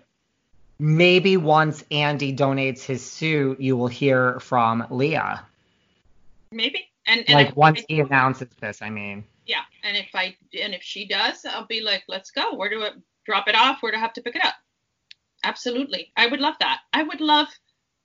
Maybe 0.79 1.37
once 1.37 1.83
Andy 1.89 2.35
donates 2.35 2.83
his 2.83 3.03
suit, 3.03 3.59
you 3.59 3.75
will 3.75 3.87
hear 3.87 4.39
from 4.39 4.85
Lea. 4.91 5.19
maybe. 6.51 6.87
And, 7.07 7.21
and 7.21 7.29
Like 7.35 7.49
if 7.49 7.55
once 7.55 7.79
I- 7.79 7.85
he 7.87 7.99
announces 8.01 8.49
this, 8.59 8.81
I 8.81 8.89
mean. 8.89 9.23
yeah, 9.45 9.63
and 9.83 9.95
if 9.97 10.09
I 10.13 10.35
and 10.61 10.73
if 10.73 10.83
she 10.83 11.07
does, 11.07 11.45
I'll 11.45 11.65
be 11.65 11.81
like, 11.81 12.03
let's 12.07 12.31
go. 12.31 12.53
Where 12.53 12.69
do 12.69 12.83
I 12.83 12.91
drop 13.25 13.47
it 13.47 13.55
off? 13.55 13.81
Where 13.81 13.91
do 13.91 13.97
I 13.97 14.01
have 14.01 14.13
to 14.13 14.21
pick 14.21 14.35
it 14.35 14.43
up? 14.43 14.55
Absolutely, 15.43 16.11
I 16.17 16.27
would 16.27 16.39
love 16.41 16.55
that. 16.59 16.81
I 16.93 17.03
would 17.03 17.21
love 17.21 17.47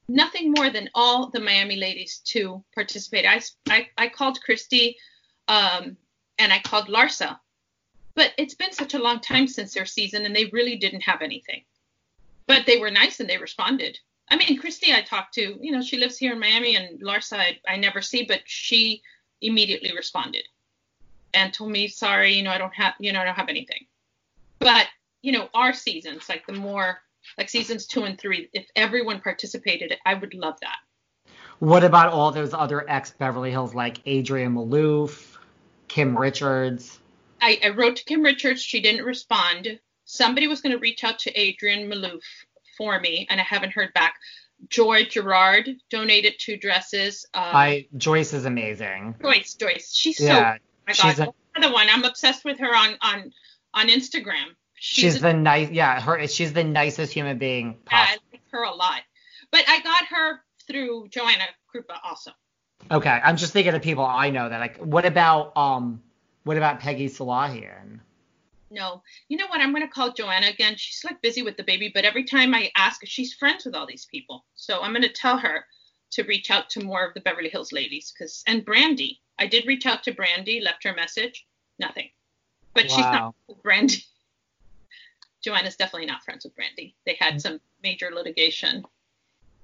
nothing 0.08 0.52
more 0.56 0.70
than 0.70 0.88
all 0.94 1.30
the 1.30 1.40
Miami 1.40 1.76
ladies 1.76 2.18
to 2.26 2.62
participate. 2.74 3.26
I 3.26 3.40
I, 3.68 3.88
I 3.98 4.08
called 4.08 4.40
Christy, 4.42 4.96
um, 5.48 5.96
and 6.38 6.52
I 6.52 6.60
called 6.60 6.86
Larsa, 6.88 7.38
but 8.14 8.32
it's 8.38 8.54
been 8.54 8.72
such 8.72 8.94
a 8.94 8.98
long 9.02 9.18
time 9.20 9.48
since 9.48 9.74
their 9.74 9.86
season, 9.86 10.24
and 10.26 10.36
they 10.36 10.46
really 10.46 10.76
didn't 10.76 11.00
have 11.02 11.22
anything. 11.22 11.64
But 12.46 12.66
they 12.66 12.78
were 12.78 12.90
nice 12.90 13.18
and 13.20 13.28
they 13.28 13.38
responded. 13.38 13.98
I 14.32 14.36
mean, 14.36 14.58
Christy, 14.58 14.94
I 14.94 15.02
talked 15.02 15.34
to, 15.34 15.58
you 15.60 15.72
know, 15.72 15.82
she 15.82 15.98
lives 15.98 16.16
here 16.16 16.32
in 16.32 16.40
Miami, 16.40 16.74
and 16.74 17.02
Larsa, 17.02 17.38
I, 17.38 17.58
I 17.68 17.76
never 17.76 18.00
see, 18.00 18.24
but 18.24 18.40
she 18.46 19.02
immediately 19.42 19.94
responded 19.94 20.44
and 21.34 21.52
told 21.52 21.70
me, 21.70 21.86
sorry, 21.86 22.32
you 22.32 22.42
know, 22.42 22.50
I 22.50 22.56
don't 22.56 22.74
have, 22.74 22.94
you 22.98 23.12
know, 23.12 23.20
I 23.20 23.24
don't 23.24 23.34
have 23.34 23.50
anything. 23.50 23.84
But 24.58 24.86
you 25.20 25.32
know, 25.32 25.50
our 25.52 25.74
seasons, 25.74 26.30
like 26.30 26.46
the 26.46 26.54
more 26.54 27.02
like 27.36 27.50
seasons 27.50 27.86
two 27.86 28.04
and 28.04 28.18
three, 28.18 28.48
if 28.54 28.66
everyone 28.74 29.20
participated, 29.20 29.94
I 30.06 30.14
would 30.14 30.32
love 30.32 30.58
that. 30.62 30.78
What 31.58 31.84
about 31.84 32.10
all 32.10 32.30
those 32.30 32.54
other 32.54 32.88
ex 32.88 33.10
Beverly 33.10 33.50
Hills 33.50 33.74
like 33.74 34.06
Adrienne 34.08 34.54
Maloof, 34.54 35.36
Kim 35.88 36.16
Richards? 36.16 37.00
I, 37.42 37.60
I 37.62 37.68
wrote 37.68 37.96
to 37.96 38.04
Kim 38.04 38.22
Richards. 38.22 38.62
She 38.62 38.80
didn't 38.80 39.04
respond. 39.04 39.78
Somebody 40.06 40.48
was 40.48 40.62
going 40.62 40.72
to 40.72 40.78
reach 40.78 41.04
out 41.04 41.18
to 41.20 41.38
Adrienne 41.38 41.90
Maloof 41.90 42.22
for 42.76 42.98
me, 43.00 43.26
and 43.30 43.40
I 43.40 43.44
haven't 43.44 43.72
heard 43.72 43.92
back. 43.94 44.14
Joy 44.68 45.04
Giraud 45.04 45.76
donated 45.90 46.34
two 46.38 46.56
dresses. 46.56 47.26
Uh, 47.34 47.38
I 47.38 47.88
Joyce 47.96 48.32
is 48.32 48.44
amazing. 48.44 49.16
Joyce, 49.20 49.54
Joyce, 49.54 49.92
she's 49.94 50.20
Yeah, 50.20 50.54
so. 50.54 50.58
My 50.86 50.92
she's 50.92 51.18
God, 51.18 51.28
a- 51.28 51.58
another 51.58 51.72
one. 51.74 51.88
I'm 51.90 52.04
obsessed 52.04 52.44
with 52.44 52.58
her 52.60 52.74
on 52.74 52.96
on 53.00 53.32
on 53.74 53.88
Instagram. 53.88 54.54
She's 54.74 55.16
a- 55.16 55.20
the 55.20 55.32
nice, 55.32 55.70
yeah, 55.70 56.00
her. 56.00 56.26
She's 56.28 56.52
the 56.52 56.64
nicest 56.64 57.12
human 57.12 57.38
being 57.38 57.78
yeah, 57.90 58.06
I 58.10 58.18
like 58.32 58.42
her 58.52 58.62
a 58.62 58.74
lot. 58.74 59.00
But 59.50 59.64
I 59.68 59.80
got 59.80 60.06
her 60.06 60.40
through 60.66 61.08
Joanna 61.10 61.44
Krupa 61.74 61.98
also. 62.04 62.30
Okay, 62.90 63.10
I'm 63.10 63.36
just 63.36 63.52
thinking 63.52 63.74
of 63.74 63.82
people 63.82 64.04
I 64.04 64.30
know 64.30 64.48
that 64.48 64.58
like. 64.60 64.76
What 64.78 65.06
about 65.06 65.56
um, 65.56 66.02
what 66.44 66.56
about 66.56 66.80
Peggy 66.80 67.08
Sulahian? 67.08 68.00
No, 68.72 69.02
you 69.28 69.36
know 69.36 69.46
what? 69.48 69.60
I'm 69.60 69.70
going 69.70 69.82
to 69.86 69.92
call 69.92 70.12
Joanna 70.12 70.46
again. 70.46 70.74
She's 70.78 71.04
like 71.04 71.20
busy 71.20 71.42
with 71.42 71.58
the 71.58 71.62
baby, 71.62 71.90
but 71.94 72.04
every 72.06 72.24
time 72.24 72.54
I 72.54 72.70
ask, 72.74 73.02
she's 73.04 73.34
friends 73.34 73.66
with 73.66 73.74
all 73.74 73.86
these 73.86 74.06
people. 74.06 74.46
So 74.54 74.80
I'm 74.80 74.92
going 74.92 75.02
to 75.02 75.12
tell 75.12 75.36
her 75.36 75.66
to 76.12 76.22
reach 76.24 76.50
out 76.50 76.70
to 76.70 76.82
more 76.82 77.06
of 77.06 77.12
the 77.12 77.20
Beverly 77.20 77.50
Hills 77.50 77.70
ladies. 77.72 78.14
Cause 78.18 78.42
and 78.46 78.64
Brandi, 78.64 79.18
I 79.38 79.46
did 79.46 79.66
reach 79.66 79.84
out 79.84 80.02
to 80.04 80.12
Brandi, 80.12 80.62
left 80.62 80.84
her 80.84 80.90
a 80.92 80.96
message, 80.96 81.46
nothing. 81.78 82.08
But 82.74 82.90
she's 82.90 83.04
not 83.04 83.34
with 83.46 83.62
Brandi. 83.62 84.02
Joanna's 85.44 85.76
definitely 85.76 86.06
not 86.06 86.24
friends 86.24 86.44
with 86.44 86.54
Brandi. 86.56 86.94
They 87.04 87.12
Mm. 87.14 87.18
had 87.18 87.40
some 87.42 87.60
major 87.82 88.10
litigation. 88.10 88.84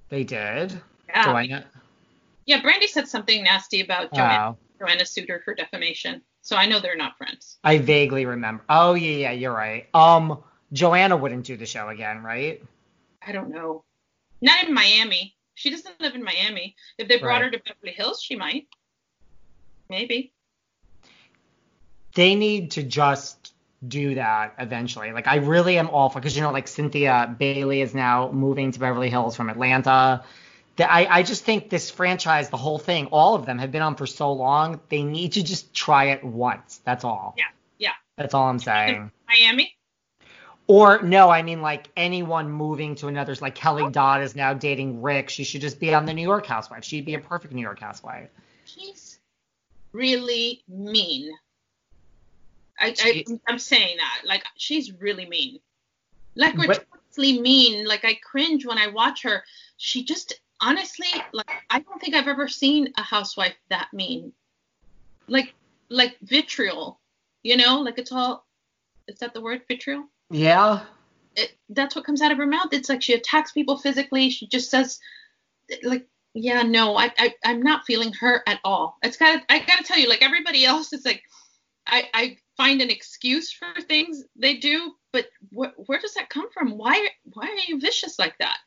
They 0.09 0.23
did. 0.23 0.79
Yeah, 1.07 1.25
Joanna. 1.25 1.65
yeah. 2.45 2.61
Brandi 2.61 2.87
said 2.87 3.07
something 3.07 3.43
nasty 3.43 3.81
about 3.81 4.13
Joanna. 4.13 4.51
Oh, 4.51 4.57
Joanna 4.79 5.05
sued 5.05 5.29
her 5.29 5.41
for 5.43 5.55
defamation. 5.55 6.21
So 6.41 6.55
I 6.55 6.65
know 6.65 6.79
they're 6.79 6.95
not 6.95 7.17
friends. 7.17 7.57
I 7.63 7.77
vaguely 7.77 8.25
remember. 8.25 8.63
Oh 8.69 8.93
yeah, 8.93 9.17
yeah, 9.17 9.31
you're 9.31 9.53
right. 9.53 9.87
Um, 9.93 10.41
Joanna 10.73 11.17
wouldn't 11.17 11.45
do 11.45 11.57
the 11.57 11.65
show 11.65 11.89
again, 11.89 12.23
right? 12.23 12.63
I 13.25 13.31
don't 13.31 13.49
know. 13.49 13.83
Not 14.41 14.63
in 14.63 14.73
Miami. 14.73 15.35
She 15.55 15.69
doesn't 15.69 15.99
live 15.99 16.15
in 16.15 16.23
Miami. 16.23 16.75
If 16.97 17.07
they 17.09 17.17
brought 17.19 17.41
Right. 17.41 17.43
her 17.45 17.51
to 17.51 17.59
Beverly 17.59 17.93
Hills, 17.93 18.21
she 18.23 18.35
might. 18.35 18.67
Maybe. 19.89 20.31
They 22.15 22.35
need 22.35 22.71
to 22.71 22.83
just 22.83 23.53
do 23.87 24.15
that 24.15 24.55
eventually. 24.59 25.11
Like 25.11 25.27
I 25.27 25.35
really 25.37 25.77
am 25.77 25.89
awful 25.89 26.19
because 26.19 26.35
you 26.35 26.41
know 26.41 26.51
like 26.51 26.67
Cynthia 26.67 27.35
Bailey 27.37 27.81
is 27.81 27.93
now 27.93 28.31
moving 28.31 28.71
to 28.71 28.79
Beverly 28.79 29.09
Hills 29.09 29.35
from 29.35 29.49
Atlanta. 29.49 30.23
That 30.79 30.89
I, 30.89 31.19
I 31.19 31.23
just 31.23 31.43
think 31.43 31.69
this 31.69 31.91
franchise, 31.91 32.49
the 32.49 32.55
whole 32.55 32.79
thing, 32.79 33.07
all 33.07 33.35
of 33.35 33.45
them 33.45 33.59
have 33.59 33.69
been 33.69 33.81
on 33.81 33.95
for 33.95 34.07
so 34.07 34.31
long. 34.31 34.79
They 34.87 35.03
need 35.03 35.33
to 35.33 35.43
just 35.43 35.73
try 35.73 36.05
it 36.05 36.23
once. 36.23 36.79
That's 36.85 37.03
all. 37.03 37.35
Yeah, 37.37 37.43
yeah. 37.77 37.91
That's 38.15 38.33
all 38.33 38.47
I'm 38.47 38.59
saying. 38.59 39.11
Miami. 39.27 39.75
Or 40.67 41.01
no, 41.01 41.29
I 41.29 41.41
mean 41.41 41.61
like 41.61 41.89
anyone 41.97 42.49
moving 42.49 42.95
to 42.95 43.09
another. 43.09 43.35
Like 43.41 43.55
Kelly 43.55 43.83
oh. 43.83 43.89
Dodd 43.89 44.21
is 44.21 44.37
now 44.37 44.53
dating 44.53 45.01
Rick. 45.01 45.29
She 45.29 45.43
should 45.43 45.59
just 45.59 45.81
be 45.81 45.93
on 45.93 46.05
the 46.05 46.13
New 46.13 46.21
York 46.21 46.45
Housewife. 46.45 46.85
She'd 46.85 47.05
be 47.05 47.15
a 47.15 47.19
perfect 47.19 47.53
New 47.53 47.61
York 47.61 47.79
housewife. 47.79 48.29
He's 48.63 49.19
really 49.91 50.63
mean. 50.69 51.29
I, 52.79 52.95
I 53.01 53.25
I'm 53.49 53.59
saying 53.59 53.97
that. 53.97 54.21
Like 54.25 54.45
she's 54.55 54.93
really 54.93 55.25
mean. 55.25 55.59
Like 56.35 56.57
ridiculously 56.57 57.41
mean. 57.41 57.85
Like 57.85 58.05
I 58.05 58.13
cringe 58.13 58.65
when 58.65 58.77
I 58.77 58.87
watch 58.87 59.23
her. 59.23 59.43
She 59.75 60.05
just 60.05 60.39
honestly 60.61 61.07
like 61.33 61.49
I 61.69 61.79
don't 61.79 61.99
think 62.01 62.15
I've 62.15 62.27
ever 62.27 62.47
seen 62.47 62.93
a 62.97 63.01
housewife 63.03 63.55
that 63.69 63.89
mean. 63.93 64.33
Like 65.27 65.53
like 65.89 66.17
vitriol. 66.21 66.99
You 67.43 67.57
know, 67.57 67.81
like 67.81 67.97
it's 67.99 68.11
all 68.11 68.45
is 69.07 69.19
that 69.19 69.33
the 69.33 69.41
word 69.41 69.61
vitriol? 69.67 70.05
Yeah. 70.29 70.81
it, 71.35 71.51
that's 71.69 71.95
what 71.95 72.05
comes 72.05 72.21
out 72.21 72.31
of 72.31 72.37
her 72.37 72.45
mouth. 72.45 72.69
It's 72.73 72.89
like 72.89 73.01
she 73.01 73.13
attacks 73.13 73.51
people 73.51 73.77
physically. 73.77 74.29
She 74.29 74.47
just 74.47 74.69
says, 74.69 74.99
like, 75.83 76.07
yeah, 76.33 76.61
no, 76.63 76.97
I, 76.97 77.11
I 77.17 77.33
I'm 77.43 77.61
not 77.61 77.85
feeling 77.85 78.13
her 78.13 78.43
at 78.47 78.59
all. 78.63 78.97
It's 79.03 79.17
got 79.17 79.41
I 79.49 79.59
gotta 79.59 79.83
tell 79.83 79.97
you, 79.97 80.09
like 80.09 80.21
everybody 80.23 80.65
else 80.65 80.93
is 80.93 81.05
like, 81.05 81.23
I 81.87 82.09
I 82.13 82.37
find 82.57 82.81
an 82.81 82.89
excuse 82.89 83.51
for 83.51 83.81
things 83.81 84.23
they 84.35 84.57
do, 84.57 84.93
but 85.11 85.27
wh- 85.51 85.77
where 85.87 85.99
does 85.99 86.13
that 86.15 86.29
come 86.29 86.51
from? 86.51 86.77
Why 86.77 87.07
why 87.33 87.47
are 87.47 87.67
you 87.67 87.79
vicious 87.79 88.19
like 88.19 88.37
that? 88.39 88.57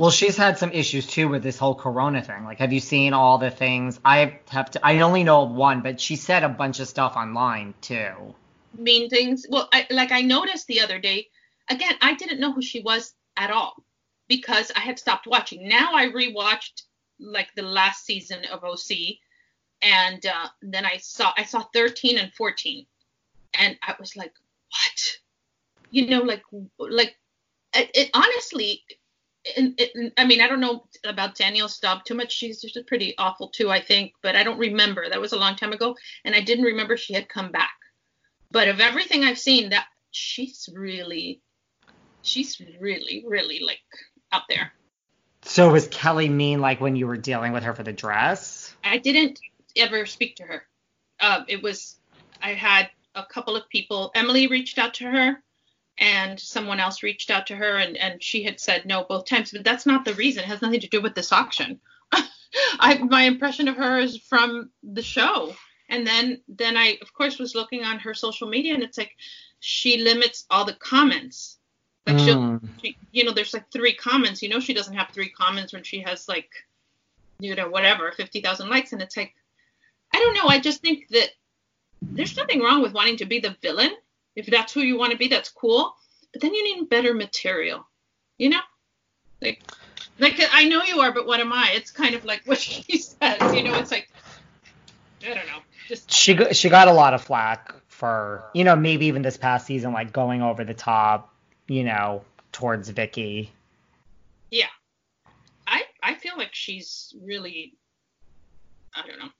Well, 0.00 0.10
she's 0.10 0.36
had 0.36 0.58
some 0.58 0.72
issues 0.72 1.06
too 1.06 1.28
with 1.28 1.42
this 1.42 1.58
whole 1.58 1.74
corona 1.74 2.22
thing. 2.22 2.44
Like, 2.44 2.58
have 2.58 2.72
you 2.72 2.80
seen 2.80 3.12
all 3.12 3.38
the 3.38 3.50
things? 3.50 4.00
I 4.04 4.40
have 4.50 4.70
to. 4.72 4.84
I 4.84 5.00
only 5.00 5.24
know 5.24 5.42
of 5.42 5.50
one, 5.50 5.82
but 5.82 6.00
she 6.00 6.16
said 6.16 6.42
a 6.42 6.48
bunch 6.48 6.80
of 6.80 6.88
stuff 6.88 7.16
online 7.16 7.74
too. 7.80 8.34
mean 8.76 9.08
things. 9.08 9.46
Well, 9.48 9.68
I, 9.72 9.86
like 9.90 10.12
I 10.12 10.22
noticed 10.22 10.66
the 10.66 10.80
other 10.80 10.98
day, 10.98 11.28
again, 11.68 11.94
I 12.00 12.14
didn't 12.14 12.40
know 12.40 12.52
who 12.52 12.62
she 12.62 12.80
was 12.80 13.14
at 13.36 13.50
all 13.50 13.76
because 14.28 14.72
I 14.74 14.80
had 14.80 14.98
stopped 14.98 15.26
watching. 15.26 15.68
Now 15.68 15.92
I 15.94 16.08
rewatched 16.08 16.82
like 17.20 17.54
the 17.54 17.62
last 17.62 18.04
season 18.04 18.44
of 18.46 18.64
OC, 18.64 19.18
and 19.82 20.24
uh, 20.26 20.48
then 20.62 20.84
I 20.84 20.96
saw 20.96 21.32
I 21.36 21.44
saw 21.44 21.62
13 21.72 22.18
and 22.18 22.32
14, 22.34 22.86
and 23.58 23.78
I 23.82 23.94
was 24.00 24.16
like, 24.16 24.32
what? 24.70 25.18
You 25.90 26.08
know, 26.08 26.22
like 26.22 26.42
like 26.78 27.16
it, 27.74 27.90
it 27.94 28.10
honestly. 28.14 28.82
It, 29.44 29.74
it, 29.78 30.12
I 30.16 30.24
mean, 30.24 30.40
I 30.40 30.48
don't 30.48 30.60
know 30.60 30.86
about 31.04 31.34
Danielle 31.34 31.68
Staub 31.68 32.04
too 32.04 32.14
much. 32.14 32.32
She's 32.32 32.62
just 32.62 32.78
pretty 32.86 33.14
awful 33.18 33.48
too, 33.48 33.70
I 33.70 33.80
think, 33.80 34.12
but 34.22 34.36
I 34.36 34.42
don't 34.42 34.58
remember. 34.58 35.08
That 35.08 35.20
was 35.20 35.32
a 35.32 35.38
long 35.38 35.54
time 35.56 35.72
ago, 35.72 35.96
and 36.24 36.34
I 36.34 36.40
didn't 36.40 36.64
remember 36.64 36.96
she 36.96 37.12
had 37.12 37.28
come 37.28 37.52
back 37.52 37.74
but 38.54 38.68
of 38.68 38.80
everything 38.80 39.24
I've 39.24 39.38
seen, 39.38 39.70
that 39.70 39.86
she's 40.12 40.70
really, 40.72 41.40
she's 42.22 42.62
really, 42.80 43.24
really 43.26 43.58
like 43.58 43.80
out 44.30 44.42
there. 44.48 44.72
So 45.42 45.72
was 45.72 45.88
Kelly 45.88 46.28
mean 46.28 46.60
like 46.60 46.80
when 46.80 46.94
you 46.94 47.08
were 47.08 47.16
dealing 47.16 47.52
with 47.52 47.64
her 47.64 47.74
for 47.74 47.82
the 47.82 47.92
dress? 47.92 48.72
I 48.84 48.98
didn't 48.98 49.40
ever 49.74 50.06
speak 50.06 50.36
to 50.36 50.44
her. 50.44 50.62
Uh, 51.18 51.42
it 51.48 51.64
was, 51.64 51.96
I 52.40 52.54
had 52.54 52.90
a 53.16 53.24
couple 53.24 53.56
of 53.56 53.68
people. 53.70 54.12
Emily 54.14 54.46
reached 54.46 54.78
out 54.78 54.94
to 54.94 55.10
her, 55.10 55.42
and 55.98 56.38
someone 56.38 56.80
else 56.80 57.02
reached 57.02 57.30
out 57.30 57.46
to 57.48 57.56
her, 57.56 57.76
and 57.76 57.96
and 57.96 58.22
she 58.22 58.42
had 58.42 58.60
said 58.60 58.86
no 58.86 59.04
both 59.04 59.26
times. 59.26 59.52
But 59.52 59.64
that's 59.64 59.86
not 59.86 60.04
the 60.04 60.14
reason. 60.14 60.42
It 60.42 60.48
has 60.48 60.62
nothing 60.62 60.80
to 60.80 60.88
do 60.88 61.00
with 61.00 61.14
this 61.14 61.32
auction. 61.32 61.80
I 62.78 62.98
my 62.98 63.22
impression 63.22 63.68
of 63.68 63.76
her 63.76 63.98
is 63.98 64.16
from 64.16 64.70
the 64.82 65.02
show. 65.02 65.54
And 65.88 66.06
then 66.06 66.40
then 66.48 66.76
I 66.76 66.98
of 67.02 67.12
course 67.12 67.38
was 67.38 67.54
looking 67.54 67.84
on 67.84 67.98
her 68.00 68.14
social 68.14 68.48
media 68.48 68.74
and 68.74 68.82
it's 68.82 68.98
like 68.98 69.16
she 69.60 69.98
limits 69.98 70.46
all 70.50 70.64
the 70.64 70.74
comments. 70.74 71.58
Like 72.06 72.18
she'll 72.18 72.36
Mm. 72.36 72.68
she, 72.82 72.96
you 73.12 73.24
know, 73.24 73.32
there's 73.32 73.54
like 73.54 73.70
three 73.72 73.94
comments. 73.94 74.42
You 74.42 74.48
know 74.48 74.60
she 74.60 74.74
doesn't 74.74 74.94
have 74.94 75.10
three 75.10 75.28
comments 75.30 75.72
when 75.72 75.82
she 75.82 76.00
has 76.00 76.28
like 76.28 76.50
you 77.40 77.54
know, 77.54 77.68
whatever, 77.68 78.12
fifty 78.12 78.40
thousand 78.40 78.70
likes 78.70 78.92
and 78.92 79.02
it's 79.02 79.16
like 79.16 79.34
I 80.12 80.18
don't 80.18 80.34
know, 80.34 80.48
I 80.48 80.60
just 80.60 80.80
think 80.80 81.08
that 81.08 81.30
there's 82.02 82.36
nothing 82.36 82.60
wrong 82.60 82.82
with 82.82 82.92
wanting 82.92 83.16
to 83.18 83.26
be 83.26 83.40
the 83.40 83.56
villain. 83.60 83.90
If 84.36 84.46
that's 84.46 84.72
who 84.72 84.80
you 84.80 84.98
want 84.98 85.12
to 85.12 85.18
be, 85.18 85.28
that's 85.28 85.48
cool. 85.50 85.94
But 86.32 86.42
then 86.42 86.54
you 86.54 86.64
need 86.76 86.88
better 86.88 87.14
material. 87.14 87.86
You 88.38 88.50
know? 88.50 88.60
Like 89.40 89.62
like 90.18 90.40
I 90.52 90.64
know 90.64 90.82
you 90.82 91.00
are, 91.00 91.12
but 91.12 91.26
what 91.26 91.40
am 91.40 91.52
I? 91.52 91.72
It's 91.74 91.90
kind 91.90 92.14
of 92.14 92.24
like 92.24 92.42
what 92.46 92.58
she 92.58 92.98
says, 92.98 93.54
you 93.54 93.62
know, 93.62 93.74
it's 93.78 93.90
like 93.90 94.08
I 95.22 95.28
don't 95.34 95.46
know. 95.46 95.60
Just 95.88 96.10
She 96.12 96.34
go- 96.34 96.52
she 96.52 96.68
got 96.68 96.88
a 96.88 96.92
lot 96.92 97.14
of 97.14 97.22
flack 97.22 97.74
for 97.88 98.44
you 98.54 98.64
know 98.64 98.74
maybe 98.76 99.06
even 99.06 99.22
this 99.22 99.36
past 99.36 99.66
season 99.66 99.92
like 99.92 100.12
going 100.12 100.42
over 100.42 100.64
the 100.64 100.74
top, 100.74 101.32
you 101.68 101.84
know, 101.84 102.22
towards 102.52 102.88
Vicki. 102.88 103.52
yeah. 104.50 104.66
I 105.66 105.82
I 106.02 106.14
feel 106.14 106.36
like 106.36 106.50
she's 106.54 107.14
really 107.22 107.74
I 108.94 109.06
don't 109.06 109.18
know. 109.18 109.30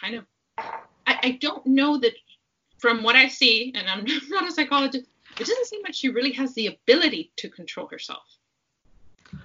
Kind 0.00 0.14
of 0.16 0.24
I, 0.58 1.18
I 1.22 1.30
don't 1.40 1.66
know 1.66 1.98
that 1.98 2.12
from 2.80 3.02
what 3.02 3.16
I 3.16 3.28
see, 3.28 3.72
and 3.74 3.88
I'm 3.88 4.04
not 4.28 4.48
a 4.48 4.52
psychologist, 4.52 5.06
it 5.38 5.46
doesn't 5.46 5.66
seem 5.66 5.82
like 5.82 5.94
she 5.94 6.08
really 6.08 6.32
has 6.32 6.54
the 6.54 6.66
ability 6.68 7.30
to 7.36 7.48
control 7.48 7.86
herself. 7.86 8.24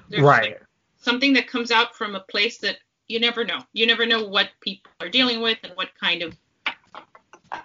There's 0.09 0.23
right. 0.23 0.53
like 0.53 0.63
something 0.97 1.33
that 1.33 1.47
comes 1.47 1.71
out 1.71 1.95
from 1.95 2.15
a 2.15 2.21
place 2.21 2.57
that 2.59 2.77
you 3.07 3.19
never 3.19 3.45
know. 3.45 3.59
You 3.73 3.85
never 3.85 4.05
know 4.05 4.27
what 4.27 4.49
people 4.61 4.91
are 4.99 5.09
dealing 5.09 5.41
with 5.41 5.59
and 5.63 5.73
what 5.75 5.89
kind 5.99 6.23
of 6.23 6.35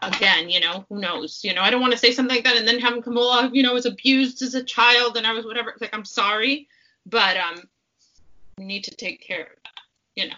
again, 0.02 0.48
you 0.48 0.60
know, 0.60 0.84
who 0.88 1.00
knows? 1.00 1.40
You 1.42 1.54
know, 1.54 1.62
I 1.62 1.70
don't 1.70 1.80
want 1.80 1.92
to 1.92 1.98
say 1.98 2.12
something 2.12 2.36
like 2.36 2.44
that 2.44 2.56
and 2.56 2.68
then 2.68 2.78
have 2.80 2.92
them 2.92 3.02
come, 3.02 3.18
I, 3.18 3.48
you 3.52 3.62
know, 3.62 3.70
I 3.70 3.74
was 3.74 3.86
abused 3.86 4.42
as 4.42 4.54
a 4.54 4.62
child 4.62 5.16
and 5.16 5.26
I 5.26 5.32
was 5.32 5.44
whatever. 5.44 5.70
It's 5.70 5.80
like 5.80 5.94
I'm 5.94 6.04
sorry, 6.04 6.68
but 7.06 7.36
um, 7.36 7.62
we 8.58 8.64
need 8.64 8.84
to 8.84 8.90
take 8.90 9.20
care 9.20 9.42
of 9.42 9.62
that. 9.64 10.22
You 10.22 10.28
know. 10.28 10.36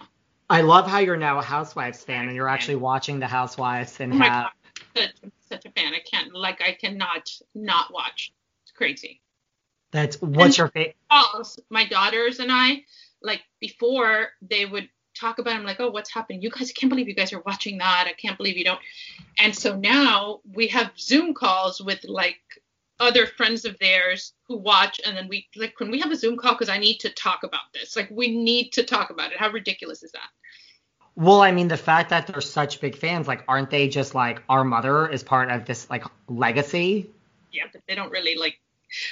I 0.49 0.61
love 0.61 0.87
how 0.87 0.99
you're 0.99 1.17
now 1.17 1.39
a 1.39 1.43
Housewives 1.43 2.03
fan 2.03 2.27
and 2.27 2.35
you're 2.35 2.49
actually 2.49 2.75
watching 2.75 3.19
the 3.19 3.27
Housewives 3.27 3.99
and 3.99 4.13
Oh 4.13 4.17
have 4.17 4.51
such, 4.95 5.11
such 5.49 5.65
a 5.65 5.71
fan. 5.71 5.93
I 5.93 5.99
can't 5.99 6.33
like 6.33 6.61
I 6.61 6.73
cannot 6.73 7.31
not 7.55 7.91
watch. 7.93 8.33
It's 8.63 8.71
crazy. 8.71 9.21
That's 9.91 10.21
what's 10.21 10.45
And- 10.45 10.57
your 10.57 10.67
favorite? 10.69 10.95
my 11.69 11.85
daughters 11.85 12.39
and 12.39 12.51
I, 12.51 12.83
like 13.21 13.41
before 13.59 14.29
they 14.41 14.65
would 14.65 14.89
talk 15.15 15.37
about 15.37 15.53
it, 15.53 15.57
I'm 15.59 15.63
like, 15.65 15.79
oh, 15.79 15.91
what's 15.91 16.11
happening? 16.11 16.41
You 16.41 16.49
guys 16.49 16.71
I 16.71 16.73
can't 16.73 16.89
believe 16.89 17.07
you 17.07 17.13
guys 17.13 17.31
are 17.33 17.41
watching 17.41 17.77
that. 17.77 18.07
I 18.07 18.13
can't 18.13 18.37
believe 18.37 18.57
you 18.57 18.63
don't. 18.63 18.79
And 19.37 19.55
so 19.55 19.75
now 19.75 20.39
we 20.51 20.67
have 20.69 20.91
Zoom 20.97 21.33
calls 21.35 21.79
with 21.79 22.03
like 22.05 22.39
other 22.99 23.27
friends 23.27 23.65
of 23.65 23.77
theirs 23.79 24.33
who 24.47 24.57
watch 24.57 24.99
and 25.05 25.15
then 25.15 25.27
we 25.27 25.47
like 25.55 25.79
when 25.79 25.91
we 25.91 25.99
have 25.99 26.11
a 26.11 26.15
Zoom 26.15 26.37
call 26.37 26.53
because 26.53 26.69
I 26.69 26.77
need 26.79 26.99
to 27.01 27.09
talk 27.11 27.43
about 27.43 27.71
this. 27.73 27.95
Like 27.95 28.09
we 28.09 28.35
need 28.43 28.71
to 28.73 28.83
talk 28.83 29.11
about 29.11 29.31
it. 29.31 29.37
How 29.37 29.49
ridiculous 29.51 30.01
is 30.03 30.11
that? 30.13 30.29
Well, 31.15 31.41
I 31.41 31.51
mean, 31.51 31.67
the 31.67 31.77
fact 31.77 32.09
that 32.09 32.27
they're 32.27 32.41
such 32.41 32.81
big 32.81 32.97
fans, 32.97 33.27
like, 33.27 33.43
aren't 33.47 33.69
they 33.69 33.87
just 33.87 34.15
like 34.15 34.41
our 34.49 34.63
mother 34.63 35.07
is 35.07 35.23
part 35.23 35.51
of 35.51 35.65
this 35.65 35.89
like 35.89 36.03
legacy? 36.27 37.09
yeah, 37.53 37.63
but 37.71 37.81
they 37.87 37.95
don't 37.95 38.11
really 38.11 38.35
like. 38.35 38.59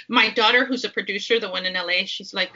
My 0.08 0.30
daughter, 0.30 0.66
who's 0.66 0.84
a 0.84 0.90
producer, 0.90 1.40
the 1.40 1.50
one 1.50 1.66
in 1.66 1.74
LA, 1.74 2.06
she's 2.06 2.34
like, 2.34 2.52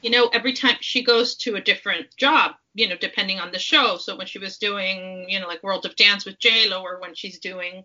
you 0.00 0.10
know, 0.10 0.28
every 0.28 0.52
time 0.52 0.76
she 0.80 1.02
goes 1.02 1.34
to 1.36 1.56
a 1.56 1.60
different 1.60 2.16
job, 2.16 2.52
you 2.74 2.88
know, 2.88 2.96
depending 2.96 3.40
on 3.40 3.52
the 3.52 3.58
show. 3.58 3.96
So 3.98 4.16
when 4.16 4.26
she 4.26 4.38
was 4.38 4.56
doing, 4.56 5.28
you 5.28 5.40
know, 5.40 5.48
like 5.48 5.62
World 5.62 5.84
of 5.84 5.96
Dance 5.96 6.24
with 6.24 6.38
J 6.38 6.68
Lo, 6.68 6.82
or 6.82 7.00
when 7.00 7.14
she's 7.14 7.38
doing 7.38 7.84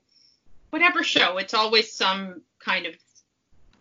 whatever 0.69 1.03
show, 1.03 1.37
it's 1.37 1.53
always 1.53 1.91
some 1.91 2.41
kind 2.59 2.85
of, 2.85 2.95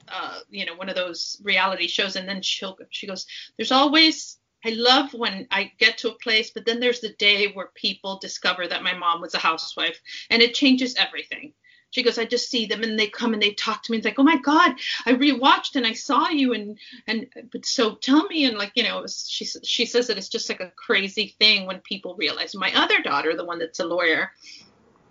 uh, 0.08 0.40
you 0.50 0.66
know, 0.66 0.74
one 0.74 0.88
of 0.88 0.96
those 0.96 1.40
reality 1.42 1.86
shows. 1.86 2.16
And 2.16 2.28
then 2.28 2.42
she'll, 2.42 2.76
she 2.90 3.06
goes, 3.06 3.26
there's 3.56 3.72
always. 3.72 4.38
I 4.64 4.70
love 4.70 5.12
when 5.12 5.46
I 5.50 5.72
get 5.78 5.98
to 5.98 6.10
a 6.10 6.18
place, 6.18 6.50
but 6.50 6.64
then 6.64 6.80
there's 6.80 7.00
the 7.00 7.12
day 7.14 7.52
where 7.52 7.70
people 7.74 8.18
discover 8.18 8.66
that 8.66 8.82
my 8.82 8.94
mom 8.94 9.20
was 9.20 9.34
a 9.34 9.38
housewife, 9.38 10.00
and 10.30 10.42
it 10.42 10.54
changes 10.54 10.94
everything. 10.96 11.52
She 11.90 12.02
goes, 12.02 12.18
I 12.18 12.24
just 12.24 12.50
see 12.50 12.66
them 12.66 12.82
and 12.82 12.98
they 12.98 13.06
come 13.06 13.34
and 13.34 13.42
they 13.42 13.52
talk 13.52 13.84
to 13.84 13.92
me. 13.92 13.98
It's 13.98 14.04
like, 14.04 14.18
oh 14.18 14.24
my 14.24 14.38
God, 14.38 14.74
I 15.06 15.12
rewatched 15.12 15.76
and 15.76 15.86
I 15.86 15.92
saw 15.92 16.28
you 16.28 16.52
and 16.52 16.76
and 17.06 17.28
but 17.52 17.64
so 17.64 17.94
tell 17.94 18.26
me 18.26 18.46
and 18.46 18.58
like 18.58 18.72
you 18.74 18.82
know, 18.82 19.00
was, 19.00 19.28
she 19.28 19.44
she 19.44 19.86
says 19.86 20.08
that 20.08 20.18
it's 20.18 20.28
just 20.28 20.48
like 20.48 20.58
a 20.58 20.72
crazy 20.74 21.36
thing 21.38 21.66
when 21.66 21.78
people 21.80 22.16
realize. 22.16 22.52
My 22.52 22.74
other 22.74 23.00
daughter, 23.00 23.36
the 23.36 23.44
one 23.44 23.60
that's 23.60 23.78
a 23.78 23.84
lawyer, 23.84 24.32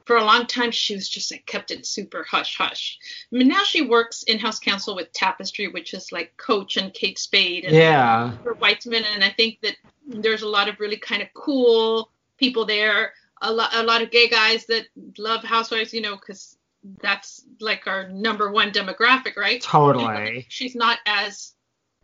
for 0.05 0.17
a 0.17 0.23
long 0.23 0.45
time 0.45 0.71
she 0.71 0.95
was 0.95 1.07
just 1.07 1.31
like 1.31 1.45
kept 1.45 1.71
it 1.71 1.85
super 1.85 2.23
hush 2.23 2.57
hush. 2.57 2.99
I 3.31 3.35
mean 3.35 3.47
now 3.47 3.63
she 3.63 3.81
works 3.81 4.23
in 4.23 4.39
house 4.39 4.59
counsel 4.59 4.95
with 4.95 5.11
Tapestry, 5.13 5.67
which 5.67 5.93
is 5.93 6.11
like 6.11 6.35
Coach 6.37 6.77
and 6.77 6.93
Kate 6.93 7.17
Spade 7.19 7.65
and 7.65 7.75
Yeah. 7.75 8.31
for 8.43 8.55
Weitzman, 8.55 9.03
and 9.13 9.23
I 9.23 9.29
think 9.29 9.61
that 9.61 9.75
there's 10.07 10.41
a 10.41 10.47
lot 10.47 10.67
of 10.67 10.79
really 10.79 10.97
kind 10.97 11.21
of 11.21 11.29
cool 11.33 12.09
people 12.37 12.65
there. 12.65 13.13
A 13.41 13.51
lot, 13.51 13.73
a 13.73 13.83
lot 13.83 14.01
of 14.01 14.11
gay 14.11 14.29
guys 14.29 14.65
that 14.67 14.85
love 15.17 15.43
housewives, 15.43 15.93
you 15.93 16.01
know, 16.01 16.15
because 16.15 16.57
that's 17.01 17.43
like 17.59 17.87
our 17.87 18.07
number 18.09 18.51
one 18.51 18.71
demographic, 18.71 19.35
right? 19.37 19.61
Totally. 19.61 20.45
She's 20.49 20.75
not 20.75 20.99
as, 21.05 21.53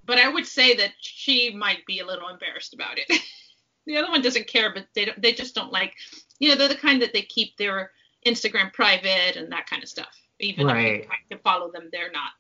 but 0.05 0.17
I 0.17 0.27
would 0.29 0.45
say 0.45 0.75
that 0.75 0.91
she 0.99 1.49
might 1.53 1.85
be 1.85 1.99
a 1.99 2.05
little 2.05 2.29
embarrassed 2.29 2.73
about 2.73 2.97
it. 2.97 3.09
the 3.89 3.97
other 3.97 4.11
one 4.11 4.21
doesn't 4.21 4.45
care, 4.47 4.71
but 4.71 4.85
they 4.93 5.05
don't, 5.05 5.19
they 5.21 5.33
just 5.33 5.55
don't 5.55 5.71
like, 5.71 5.95
you 6.37 6.49
know, 6.49 6.55
they're 6.55 6.67
the 6.67 6.75
kind 6.75 7.01
that 7.01 7.11
they 7.11 7.23
keep 7.23 7.57
their 7.57 7.91
Instagram 8.25 8.71
private 8.71 9.35
and 9.35 9.51
that 9.51 9.67
kind 9.67 9.81
of 9.81 9.89
stuff. 9.89 10.15
Even 10.39 10.69
if 10.69 10.73
Right. 10.75 10.85
you're 10.97 11.05
trying 11.05 11.19
to 11.31 11.37
follow 11.39 11.71
them, 11.71 11.89
they're 11.91 12.11
not. 12.11 12.31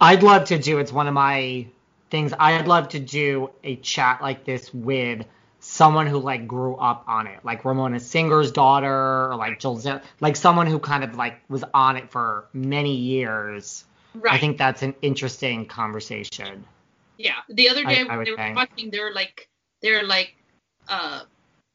I'd 0.00 0.22
love 0.22 0.46
to 0.46 0.58
do. 0.58 0.78
It's 0.78 0.90
one 0.92 1.06
of 1.06 1.12
my 1.14 1.66
things. 2.10 2.32
I'd 2.38 2.66
love 2.66 2.88
to 2.90 2.98
do 2.98 3.50
a 3.62 3.76
chat 3.76 4.22
like 4.22 4.44
this 4.44 4.72
with 4.72 5.26
someone 5.60 6.06
who 6.06 6.18
like 6.20 6.46
grew 6.48 6.74
up 6.76 7.04
on 7.06 7.26
it, 7.26 7.44
like 7.44 7.64
Ramona 7.64 8.00
Singer's 8.00 8.50
daughter, 8.50 9.30
or 9.30 9.36
like 9.36 9.58
Jill, 9.60 9.76
Zer- 9.76 10.00
like 10.20 10.36
someone 10.36 10.66
who 10.66 10.78
kind 10.78 11.04
of 11.04 11.16
like 11.16 11.40
was 11.50 11.64
on 11.74 11.96
it 11.96 12.10
for 12.10 12.46
many 12.54 12.94
years. 12.94 13.84
Right. 14.14 14.32
I 14.34 14.38
think 14.38 14.56
that's 14.56 14.82
an 14.82 14.94
interesting 15.02 15.66
conversation. 15.66 16.64
Yeah. 17.18 17.34
The 17.50 17.68
other 17.68 17.84
day 17.84 18.06
I 18.08 18.16
would 18.16 18.26
they 18.26 18.30
were 18.30 18.36
think. 18.36 18.56
watching, 18.56 18.90
they're 18.90 19.12
like 19.12 19.48
they're 19.82 20.02
like 20.04 20.34
uh 20.88 21.22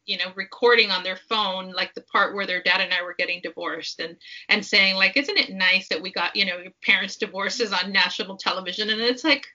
you 0.05 0.17
know, 0.17 0.33
recording 0.35 0.91
on 0.91 1.01
their 1.01 1.15
phone 1.15 1.71
like 1.71 1.93
the 1.93 2.01
part 2.01 2.35
where 2.35 2.45
their 2.45 2.61
dad 2.61 2.81
and 2.81 2.93
I 2.93 3.03
were 3.03 3.15
getting 3.17 3.39
divorced 3.41 4.01
and 4.01 4.17
and 4.49 4.65
saying 4.65 4.95
like, 4.95 5.15
isn't 5.15 5.37
it 5.37 5.51
nice 5.53 5.87
that 5.89 6.01
we 6.01 6.11
got, 6.11 6.35
you 6.35 6.45
know, 6.45 6.57
your 6.57 6.73
parents' 6.85 7.15
divorces 7.15 7.71
on 7.71 7.93
national 7.93 8.35
television? 8.35 8.89
And 8.89 8.99
it's 8.99 9.23
like 9.23 9.47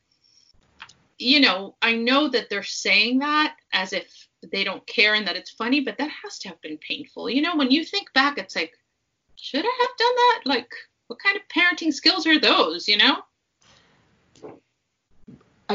you 1.18 1.40
know, 1.40 1.74
I 1.82 1.96
know 1.96 2.28
that 2.28 2.48
they're 2.48 2.62
saying 2.62 3.18
that 3.18 3.56
as 3.72 3.92
if 3.92 4.28
they 4.52 4.62
don't 4.62 4.86
care 4.86 5.14
and 5.14 5.26
that 5.26 5.36
it's 5.36 5.50
funny, 5.50 5.80
but 5.80 5.98
that 5.98 6.10
has 6.22 6.38
to 6.40 6.48
have 6.48 6.60
been 6.60 6.78
painful. 6.78 7.28
You 7.28 7.42
know, 7.42 7.56
when 7.56 7.70
you 7.70 7.84
think 7.84 8.12
back, 8.12 8.38
it's 8.38 8.54
like, 8.54 8.72
should 9.34 9.64
I 9.64 9.78
have 9.80 9.96
done 9.98 10.14
that? 10.14 10.40
Like, 10.44 10.72
what 11.08 11.18
kind 11.18 11.36
of 11.36 11.42
parenting 11.48 11.92
skills 11.92 12.26
are 12.26 12.38
those, 12.38 12.86
you 12.86 12.96
know? 12.96 13.22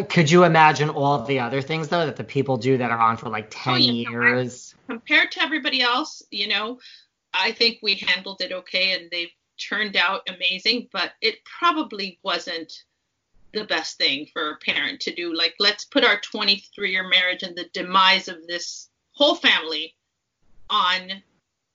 Could 0.02 0.32
you 0.32 0.44
imagine 0.44 0.90
all 0.90 1.24
the 1.24 1.40
other 1.40 1.62
things 1.62 1.88
though 1.88 2.06
that 2.06 2.16
the 2.16 2.24
people 2.24 2.58
do 2.58 2.78
that 2.78 2.90
are 2.92 2.98
on 3.00 3.16
for 3.18 3.30
like 3.30 3.48
ten 3.52 3.74
Oh, 3.74 3.78
yeah, 3.78 4.10
no, 4.10 4.22
I- 4.22 4.30
years? 4.30 4.74
compared 4.88 5.32
to 5.34 5.42
everybody 5.42 5.82
else, 5.82 6.24
you 6.32 6.48
know, 6.48 6.80
I 7.34 7.52
think 7.52 7.80
we 7.82 7.96
handled 7.96 8.42
it 8.42 8.52
okay 8.52 8.94
and 8.94 9.10
they've 9.12 9.32
turned 9.60 9.96
out 9.96 10.28
amazing, 10.28 10.90
but 10.92 11.14
it 11.22 11.44
probably 11.46 12.20
wasn't 12.24 12.74
the 13.54 13.66
best 13.66 13.98
thing 14.00 14.28
for 14.34 14.52
a 14.52 14.58
parent 14.58 15.00
to 15.02 15.14
do. 15.14 15.34
Like, 15.36 15.54
let's 15.60 15.86
put 15.86 16.04
our 16.04 16.20
23 16.20 16.92
year 16.92 17.08
marriage 17.08 17.44
and 17.44 17.56
the 17.56 17.66
demise 17.72 18.28
of 18.28 18.48
this 18.48 18.90
whole 19.12 19.36
family 19.36 19.96
on 20.72 21.22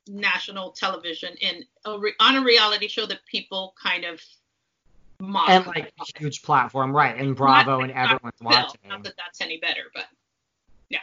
national 0.08 0.72
television 0.72 1.34
in 1.40 1.64
a 1.84 1.98
re- 1.98 2.14
on 2.18 2.34
a 2.36 2.42
reality 2.42 2.88
show 2.88 3.06
that 3.06 3.24
people 3.26 3.74
kind 3.80 4.04
of 4.04 4.20
mock. 5.20 5.50
and 5.50 5.66
like 5.66 5.92
a 6.00 6.18
huge 6.18 6.42
platform, 6.42 6.94
right? 6.94 7.16
And 7.16 7.34
Bravo 7.34 7.80
and 7.80 7.92
everyone's 7.92 8.40
watching. 8.40 8.80
Not 8.88 9.04
that 9.04 9.14
that's 9.16 9.40
any 9.40 9.58
better, 9.58 9.82
but 9.94 10.06
yeah. 10.88 11.00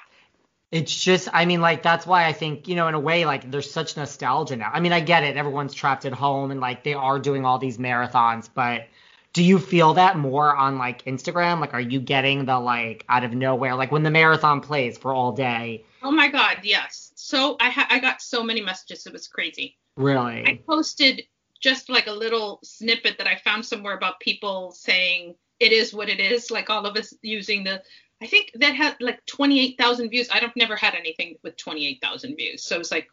It's 0.71 1.03
just, 1.03 1.29
I 1.31 1.45
mean, 1.45 1.61
like 1.61 1.83
that's 1.83 2.05
why 2.05 2.25
I 2.25 2.33
think, 2.33 2.67
you 2.67 2.75
know, 2.75 2.87
in 2.87 2.93
a 2.93 2.99
way, 2.99 3.25
like 3.25 3.49
there's 3.51 3.71
such 3.71 3.97
nostalgia 3.97 4.55
now. 4.55 4.71
I 4.73 4.79
mean, 4.79 4.93
I 4.93 4.99
get 4.99 5.23
it, 5.23 5.37
everyone's 5.37 5.73
trapped 5.73 6.05
at 6.05 6.13
home 6.13 6.51
and 6.51 6.59
like 6.59 6.83
they 6.83 6.93
are 6.93 7.19
doing 7.19 7.45
all 7.45 7.59
these 7.59 7.77
marathons, 7.77 8.49
but 8.53 8.87
do 9.33 9.43
you 9.43 9.59
feel 9.59 9.93
that 9.95 10.17
more 10.17 10.55
on 10.55 10.77
like 10.77 11.03
Instagram? 11.03 11.59
Like, 11.59 11.73
are 11.73 11.81
you 11.81 11.99
getting 11.99 12.45
the 12.45 12.57
like 12.57 13.03
out 13.09 13.25
of 13.25 13.33
nowhere, 13.33 13.75
like 13.75 13.91
when 13.91 14.03
the 14.03 14.09
marathon 14.09 14.61
plays 14.61 14.97
for 14.97 15.13
all 15.13 15.33
day? 15.33 15.83
Oh 16.01 16.11
my 16.11 16.29
God, 16.29 16.59
yes. 16.63 17.11
So 17.15 17.57
I 17.59 17.69
ha- 17.69 17.87
I 17.89 17.99
got 17.99 18.21
so 18.21 18.43
many 18.43 18.61
messages. 18.61 19.05
It 19.05 19.11
was 19.11 19.27
crazy. 19.27 19.77
Really? 19.97 20.45
I 20.45 20.59
posted 20.65 21.23
just 21.65 21.89
like 21.89 22.05
a 22.05 22.11
little 22.11 22.59
snippet 22.61 23.17
that 23.17 23.25
I 23.25 23.37
found 23.37 23.65
somewhere 23.65 23.95
about 23.97 24.19
people 24.19 24.71
saying 24.71 25.33
it 25.59 25.71
is 25.71 25.95
what 25.95 26.09
it 26.09 26.19
is, 26.19 26.51
like 26.51 26.69
all 26.69 26.85
of 26.85 26.95
us 26.95 27.11
using 27.23 27.63
the. 27.63 27.81
I 28.21 28.27
think 28.27 28.51
that 28.53 28.75
had 28.75 28.95
like 28.99 29.25
28,000 29.25 30.09
views. 30.09 30.29
I 30.31 30.39
don't 30.39 30.55
never 30.55 30.75
had 30.75 30.93
anything 30.93 31.37
with 31.41 31.57
28,000 31.57 32.35
views, 32.35 32.63
so 32.63 32.79
it's 32.79 32.91
like 32.91 33.09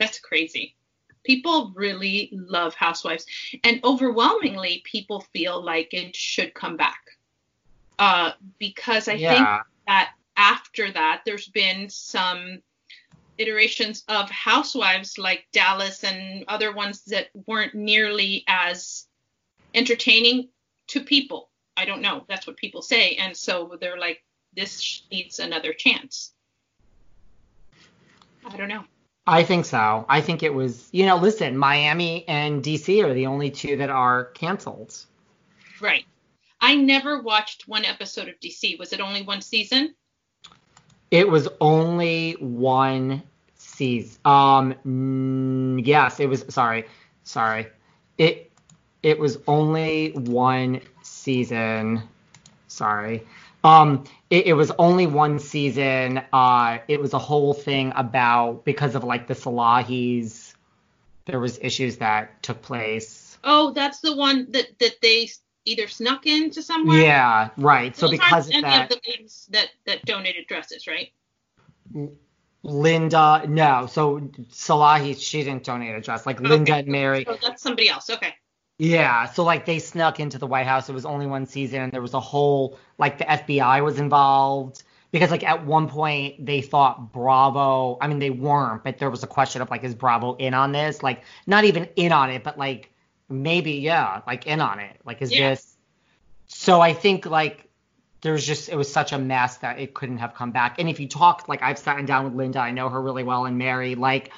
that's 0.00 0.18
crazy. 0.18 0.74
People 1.22 1.72
really 1.76 2.30
love 2.32 2.74
Housewives, 2.74 3.24
and 3.62 3.78
overwhelmingly, 3.84 4.82
people 4.84 5.20
feel 5.32 5.64
like 5.64 5.94
it 5.94 6.16
should 6.16 6.54
come 6.54 6.76
back. 6.76 7.02
Uh, 8.00 8.32
because 8.58 9.06
I 9.06 9.16
think 9.16 9.46
that 9.86 10.10
after 10.36 10.90
that, 10.90 11.22
there's 11.24 11.46
been 11.46 11.88
some 11.88 12.62
iterations 13.42 14.04
of 14.08 14.30
housewives 14.30 15.18
like 15.18 15.46
Dallas 15.52 16.04
and 16.04 16.44
other 16.48 16.72
ones 16.72 17.02
that 17.06 17.28
weren't 17.46 17.74
nearly 17.74 18.44
as 18.46 19.06
entertaining 19.74 20.48
to 20.88 21.00
people. 21.00 21.50
I 21.76 21.84
don't 21.84 22.02
know. 22.02 22.24
That's 22.28 22.46
what 22.46 22.56
people 22.56 22.82
say. 22.82 23.16
And 23.16 23.36
so 23.36 23.76
they're 23.80 23.98
like, 23.98 24.22
this 24.54 25.02
needs 25.10 25.38
another 25.38 25.72
chance. 25.72 26.32
I 28.44 28.56
don't 28.56 28.68
know. 28.68 28.84
I 29.26 29.44
think 29.44 29.64
so. 29.64 30.04
I 30.08 30.20
think 30.20 30.42
it 30.42 30.52
was, 30.52 30.88
you 30.92 31.06
know, 31.06 31.16
listen, 31.16 31.56
Miami 31.56 32.26
and 32.28 32.62
DC 32.62 33.04
are 33.04 33.14
the 33.14 33.26
only 33.26 33.50
two 33.50 33.76
that 33.76 33.90
are 33.90 34.26
canceled. 34.26 34.96
Right. 35.80 36.04
I 36.60 36.74
never 36.74 37.22
watched 37.22 37.68
one 37.68 37.84
episode 37.84 38.28
of 38.28 38.38
DC. 38.40 38.78
Was 38.78 38.92
it 38.92 39.00
only 39.00 39.22
one 39.22 39.40
season? 39.40 39.94
It 41.10 41.28
was 41.28 41.48
only 41.60 42.32
one 42.40 43.22
season. 43.82 44.20
Um, 44.24 45.80
yes, 45.84 46.20
it 46.20 46.28
was. 46.28 46.44
Sorry, 46.48 46.86
sorry. 47.24 47.66
It 48.18 48.50
it 49.02 49.18
was 49.18 49.38
only 49.46 50.12
one 50.12 50.80
season. 51.02 52.02
Sorry. 52.68 53.26
Um, 53.64 54.04
it, 54.30 54.46
it 54.46 54.52
was 54.54 54.72
only 54.72 55.06
one 55.06 55.38
season. 55.38 56.22
Uh, 56.32 56.78
it 56.88 57.00
was 57.00 57.12
a 57.12 57.18
whole 57.18 57.54
thing 57.54 57.92
about 57.94 58.64
because 58.64 58.94
of 58.94 59.04
like 59.04 59.26
the 59.26 59.34
Salahis. 59.34 60.54
There 61.26 61.38
was 61.38 61.58
issues 61.60 61.98
that 61.98 62.42
took 62.42 62.62
place. 62.62 63.38
Oh, 63.44 63.72
that's 63.72 64.00
the 64.00 64.16
one 64.16 64.50
that 64.52 64.78
that 64.78 64.94
they 65.00 65.28
either 65.64 65.88
snuck 65.88 66.26
into 66.26 66.62
somewhere. 66.62 67.00
Yeah, 67.00 67.50
right. 67.56 67.96
So 67.96 68.06
Those 68.06 68.18
because 68.18 68.46
aren't 68.50 68.64
of 68.64 68.64
any 68.64 68.76
that, 68.76 68.82
of 68.84 68.88
the 68.88 69.10
ladies 69.10 69.48
that 69.50 69.68
that 69.86 70.04
donated 70.04 70.46
dresses, 70.46 70.86
right? 70.86 71.12
Lynda, 72.64 73.48
no. 73.48 73.86
So 73.86 74.20
Salahi, 74.50 75.20
she 75.20 75.42
didn't 75.42 75.64
donate 75.64 75.94
a 75.94 76.00
dress. 76.00 76.26
Like 76.26 76.40
Lynda 76.40 76.62
Okay. 76.62 76.78
and 76.80 76.88
Mary. 76.88 77.24
So 77.24 77.36
that's 77.42 77.62
somebody 77.62 77.88
else. 77.88 78.08
Okay. 78.08 78.34
Yeah, 78.78 79.26
so 79.26 79.44
like 79.44 79.64
they 79.66 79.78
snuck 79.78 80.18
into 80.18 80.38
the 80.38 80.46
White 80.46 80.66
House. 80.66 80.88
It 80.88 80.92
was 80.92 81.04
only 81.04 81.26
one 81.26 81.46
season. 81.46 81.90
There 81.90 82.02
was 82.02 82.14
a 82.14 82.20
whole 82.20 82.78
like 82.98 83.18
the 83.18 83.24
FBI 83.24 83.82
was 83.84 83.98
involved 83.98 84.82
because 85.10 85.30
like 85.30 85.44
at 85.44 85.64
one 85.66 85.88
point 85.88 86.44
they 86.44 86.62
thought 86.62 87.12
Bravo. 87.12 87.98
I 88.00 88.06
mean 88.08 88.18
they 88.18 88.30
weren't, 88.30 88.82
but 88.82 88.98
there 88.98 89.10
was 89.10 89.22
a 89.22 89.26
question 89.28 89.62
of 89.62 89.70
like 89.70 89.84
is 89.84 89.94
Bravo 89.94 90.34
in 90.34 90.54
on 90.54 90.72
this? 90.72 91.02
Like 91.02 91.22
not 91.46 91.64
even 91.64 91.88
in 91.96 92.12
on 92.12 92.30
it, 92.30 92.42
but 92.42 92.58
like 92.58 92.92
maybe 93.28 93.72
yeah, 93.72 94.22
like 94.26 94.46
in 94.46 94.60
on 94.60 94.80
it. 94.80 94.96
Like 95.04 95.20
is 95.22 95.32
Yeah. 95.32 95.50
this? 95.50 95.76
So 96.46 96.80
I 96.80 96.92
think 96.92 97.26
like 97.26 97.68
there's 98.22 98.46
just 98.46 98.68
it 98.68 98.76
was 98.76 98.90
such 98.90 99.12
a 99.12 99.18
mess 99.18 99.58
that 99.58 99.78
it 99.78 99.94
couldn't 99.94 100.18
have 100.18 100.34
come 100.34 100.52
back. 100.52 100.78
And 100.78 100.88
if 100.88 100.98
you 100.98 101.08
talk 101.08 101.48
like 101.48 101.62
I've 101.62 101.78
sat 101.78 102.04
down 102.06 102.24
with 102.24 102.34
Lynda, 102.34 102.60
I 102.60 102.70
know 102.70 102.88
her 102.88 103.02
really 103.02 103.24
well, 103.24 103.44
and 103.44 103.58
Mary, 103.58 103.94
like 103.94 104.32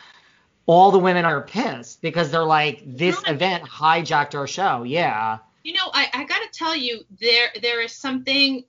all 0.66 0.91
the 0.91 0.99
women 0.99 1.24
are 1.24 1.43
pissed 1.43 2.01
because 2.01 2.30
they're 2.30 2.43
like 2.43 2.82
this 2.87 3.20
event 3.26 3.62
hijacked 3.64 4.35
our 4.35 4.47
show. 4.47 4.82
Yeah. 4.82 5.39
You 5.62 5.74
know, 5.74 5.91
I, 5.93 6.09
I 6.12 6.24
gotta 6.24 6.49
tell 6.53 6.74
you, 6.74 7.05
there 7.20 7.49
there 7.61 7.82
is 7.82 7.93
something 7.93 8.64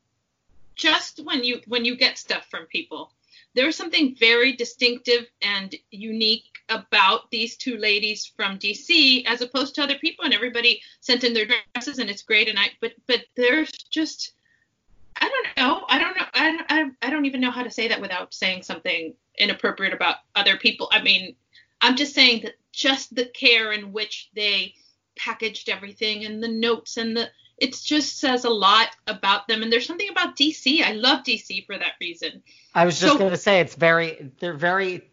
just 0.76 1.22
when 1.24 1.44
you 1.44 1.62
when 1.68 1.86
you 1.86 1.96
get 1.96 2.18
stuff 2.18 2.46
from 2.50 2.66
people, 2.66 3.12
there 3.54 3.68
is 3.70 3.78
something 3.78 4.16
very 4.20 4.52
distinctive 4.54 5.28
and 5.42 5.74
unique 5.92 6.44
about 6.68 7.30
these 7.32 7.56
two 7.56 7.78
ladies 7.78 8.26
from 8.36 8.60
DC 8.60 9.24
as 9.28 9.42
opposed 9.42 9.76
to 9.76 9.84
other 9.84 9.98
people 10.00 10.26
and 10.26 10.34
everybody 10.34 10.82
sent 11.00 11.24
in 11.24 11.34
their 11.34 11.46
dresses 11.46 12.00
and 12.00 12.10
it's 12.10 12.24
great 12.24 12.50
and 12.50 12.58
I 12.58 12.72
but 12.82 12.94
but 13.08 13.24
there's 13.36 13.72
just 13.72 14.34
don't 15.44 15.58
know. 15.58 15.86
I 15.88 16.00
don't 16.00 16.18
know. 16.18 16.26
I, 16.34 16.52
don't- 16.52 16.66
I, 17.02 17.08
I 17.08 17.10
don't 17.10 17.26
even 17.26 17.42
know 17.42 17.52
how 17.52 17.64
to 17.64 17.72
say 17.72 17.88
that 17.90 18.02
without 18.02 18.34
saying 18.34 18.64
something 18.64 19.14
inappropriate 19.38 19.94
about 19.94 20.18
other 20.36 20.58
people. 20.58 20.90
I 20.92 21.02
mean, 21.02 21.36
I'm 21.82 21.96
just 21.96 22.14
saying 22.16 22.44
that 22.44 22.54
just 22.72 23.14
the 23.16 23.26
care 23.26 23.72
in 23.72 23.92
which 23.94 24.30
they 24.36 24.74
packaged 25.18 25.70
everything 25.70 26.26
and 26.26 26.42
the 26.44 26.48
notes 26.48 26.98
and 26.98 27.16
the 27.16 27.30
it 27.58 27.72
just 27.82 28.20
says 28.20 28.44
a 28.44 28.50
lot 28.50 28.90
about 29.08 29.48
them 29.48 29.64
and 29.64 29.72
there's 29.72 29.86
something 29.86 30.10
about 30.10 30.36
DC. 30.36 30.84
I 30.84 30.92
love 30.92 31.24
DC 31.24 31.66
for 31.66 31.78
that 31.78 31.94
reason. 32.02 32.44
I 32.74 32.86
was 32.86 33.00
just 33.00 33.14
So- 33.14 33.18
gonna 33.20 33.38
say 33.38 33.62
it's 33.62 33.76
very 33.76 34.32
they're 34.40 34.54
very 34.58 35.10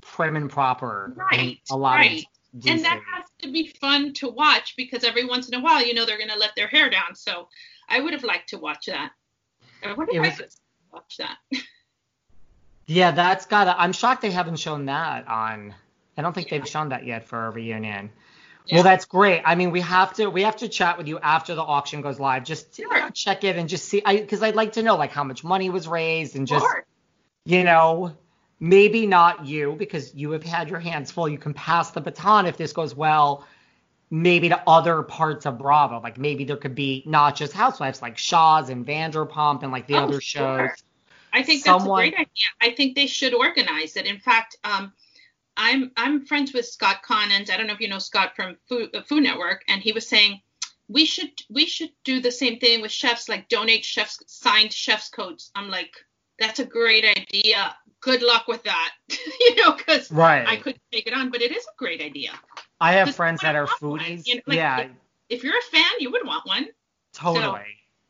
prim 0.00 0.36
and 0.36 0.48
proper. 0.48 1.12
Right, 1.16 1.58
A 1.70 1.76
lot 1.76 1.96
right. 1.96 2.24
of 2.54 2.66
And 2.68 2.84
that 2.84 3.00
has 3.12 3.24
to 3.40 3.50
be 3.50 3.66
fun 3.66 4.12
to 4.14 4.28
watch 4.28 4.74
because 4.76 5.02
every 5.02 5.24
once 5.24 5.48
in 5.48 5.54
a 5.54 5.60
while, 5.60 5.84
you 5.84 5.92
know, 5.94 6.06
they're 6.06 6.16
going 6.18 6.30
to 6.30 6.38
let 6.38 6.54
their 6.54 6.68
hair 6.68 6.88
down. 6.88 7.14
So 7.16 7.48
I 7.88 8.00
would 8.00 8.12
have 8.12 8.22
liked 8.22 8.50
to 8.50 8.58
watch 8.58 8.86
that. 8.86 9.10
I 9.84 9.92
wonder 9.92 10.12
It 10.12 10.26
if 10.26 10.34
I 10.34 10.36
could 10.36 10.48
watch 10.92 11.16
that. 11.18 11.36
Yeah, 12.86 13.10
that's 13.10 13.46
gotta. 13.46 13.78
I'm 13.78 13.92
shocked 13.92 14.22
they 14.22 14.30
haven't 14.30 14.58
shown 14.60 14.86
that 14.86 15.26
on. 15.26 15.74
I 16.16 16.22
don't 16.22 16.32
think 16.32 16.48
they've 16.48 16.66
shown 16.66 16.90
that 16.90 17.04
yet 17.04 17.24
for 17.24 17.46
a 17.46 17.50
reunion. 17.50 18.10
Yeah. 18.66 18.76
Well, 18.76 18.84
that's 18.84 19.04
great. 19.04 19.42
I 19.44 19.54
mean, 19.54 19.70
we 19.70 19.80
have 19.80 20.14
to 20.14 20.28
we 20.28 20.42
have 20.42 20.56
to 20.56 20.68
chat 20.68 20.98
with 20.98 21.06
you 21.08 21.18
after 21.18 21.54
the 21.54 21.62
auction 21.62 22.00
goes 22.00 22.18
live, 22.18 22.44
just 22.44 22.74
to, 22.74 22.82
you 22.82 22.88
know, 22.88 23.10
check 23.10 23.44
it 23.44 23.56
and 23.56 23.68
just 23.68 23.86
see. 23.88 24.02
I 24.04 24.16
because 24.16 24.42
I'd 24.42 24.54
like 24.56 24.72
to 24.72 24.82
know 24.82 24.96
like 24.96 25.10
how 25.12 25.24
much 25.24 25.44
money 25.44 25.70
was 25.70 25.86
raised 25.88 26.36
and 26.36 26.46
just 26.46 26.64
Sure. 26.64 26.84
you 27.44 27.64
know 27.64 28.16
maybe 28.58 29.06
not 29.06 29.46
you 29.46 29.74
because 29.78 30.14
you 30.14 30.30
have 30.30 30.42
had 30.42 30.68
your 30.70 30.80
hands 30.80 31.10
full. 31.10 31.28
You 31.28 31.38
can 31.38 31.54
pass 31.54 31.90
the 31.90 32.00
baton 32.00 32.46
if 32.46 32.56
this 32.56 32.72
goes 32.72 32.94
well. 32.94 33.46
Maybe 34.10 34.48
to 34.50 34.62
other 34.68 35.02
parts 35.02 35.46
of 35.46 35.58
Bravo, 35.58 36.00
like 36.00 36.16
maybe 36.16 36.44
there 36.44 36.56
could 36.56 36.74
be 36.76 37.02
not 37.06 37.34
just 37.34 37.52
Housewives, 37.52 38.00
like 38.02 38.16
Shahs 38.16 38.68
and 38.68 38.86
Vanderpump 38.86 39.62
and 39.64 39.72
like 39.72 39.86
the 39.88 39.96
Oh, 39.96 40.04
other 40.04 40.20
sure. 40.20 40.68
shows. 40.68 40.84
I 41.32 41.42
think 41.42 41.64
Someone- 41.64 41.98
that's 42.02 42.06
a 42.08 42.10
great 42.10 42.14
idea. 42.14 42.46
I 42.60 42.70
think 42.76 42.94
they 42.94 43.06
should 43.08 43.34
organize 43.34 43.96
it. 43.96 44.06
In 44.06 44.18
fact, 44.18 44.56
um, 44.64 44.92
I'm 45.56 45.90
I'm 45.96 46.24
friends 46.24 46.52
with 46.52 46.66
Scott 46.66 47.02
Conant. 47.02 47.50
I 47.50 47.56
don't 47.56 47.66
know 47.66 47.72
if 47.72 47.80
you 47.80 47.88
know 47.88 47.98
Scott 47.98 48.36
from 48.36 48.56
Food, 48.68 48.94
uh, 48.94 49.02
Food 49.02 49.22
Network, 49.24 49.64
and 49.68 49.82
he 49.82 49.92
was 49.92 50.06
saying 50.06 50.40
we 50.88 51.04
should 51.04 51.30
we 51.50 51.66
should 51.66 51.90
do 52.04 52.20
the 52.20 52.30
same 52.30 52.58
thing 52.60 52.80
with 52.82 52.92
chefs, 52.92 53.28
like 53.28 53.48
donate 53.48 53.84
chefs 53.84 54.22
signed 54.28 54.72
chefs 54.72 55.08
codes. 55.08 55.50
I'm 55.56 55.68
like, 55.68 55.92
that's 56.38 56.60
a 56.60 56.64
great 56.64 57.04
idea. 57.04 57.74
Good 58.00 58.22
luck 58.22 58.46
with 58.46 58.62
that, 58.64 58.92
you 59.40 59.56
know, 59.56 59.72
because 59.72 60.12
Right. 60.12 60.46
I 60.46 60.56
couldn't 60.56 60.80
take 60.92 61.06
it 61.08 61.14
on, 61.14 61.30
but 61.30 61.42
it 61.42 61.50
is 61.50 61.64
a 61.64 61.74
great 61.76 62.00
idea. 62.00 62.32
I 62.80 62.92
have 62.92 63.14
friends 63.14 63.40
that 63.42 63.54
are 63.56 63.62
would 63.62 63.70
want 63.70 63.82
one, 63.82 64.00
foodies. 64.00 64.26
you 64.26 64.34
know, 64.36 64.42
like, 64.46 64.56
yeah, 64.56 64.78
if- 64.80 64.90
If 65.28 65.44
you're 65.44 65.58
a 65.58 65.62
fan, 65.62 65.90
you 65.98 66.10
would 66.12 66.24
want 66.26 66.46
one. 66.46 66.66
totally. 67.12 67.60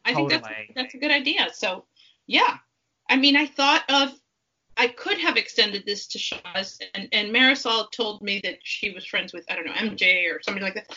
I 0.05 0.15
think 0.15 0.31
that's 0.31 0.49
that's 0.75 0.95
a 0.95 0.99
good 0.99 1.11
idea. 1.11 1.49
So 1.53 1.85
yeah, 2.27 2.59
I 3.09 3.17
mean, 3.17 3.37
I 3.37 3.47
thought 3.47 3.83
of 3.89 4.13
I 4.77 4.89
could 4.89 5.19
have 5.19 5.37
extended 5.37 5.85
this 5.87 6.07
to 6.09 6.19
Shahs, 6.19 6.79
and 6.95 7.09
and 7.13 7.33
Marysol 7.35 7.91
told 7.91 8.23
me 8.23 8.41
that 8.45 8.59
she 8.63 8.91
was 8.91 9.05
friends 9.07 9.33
with 9.33 9.45
I 9.51 9.57
don't 9.57 9.67
know 9.67 9.73
MJ 9.73 10.31
or 10.33 10.41
somebody 10.43 10.65
like 10.65 10.75
that. 10.75 10.97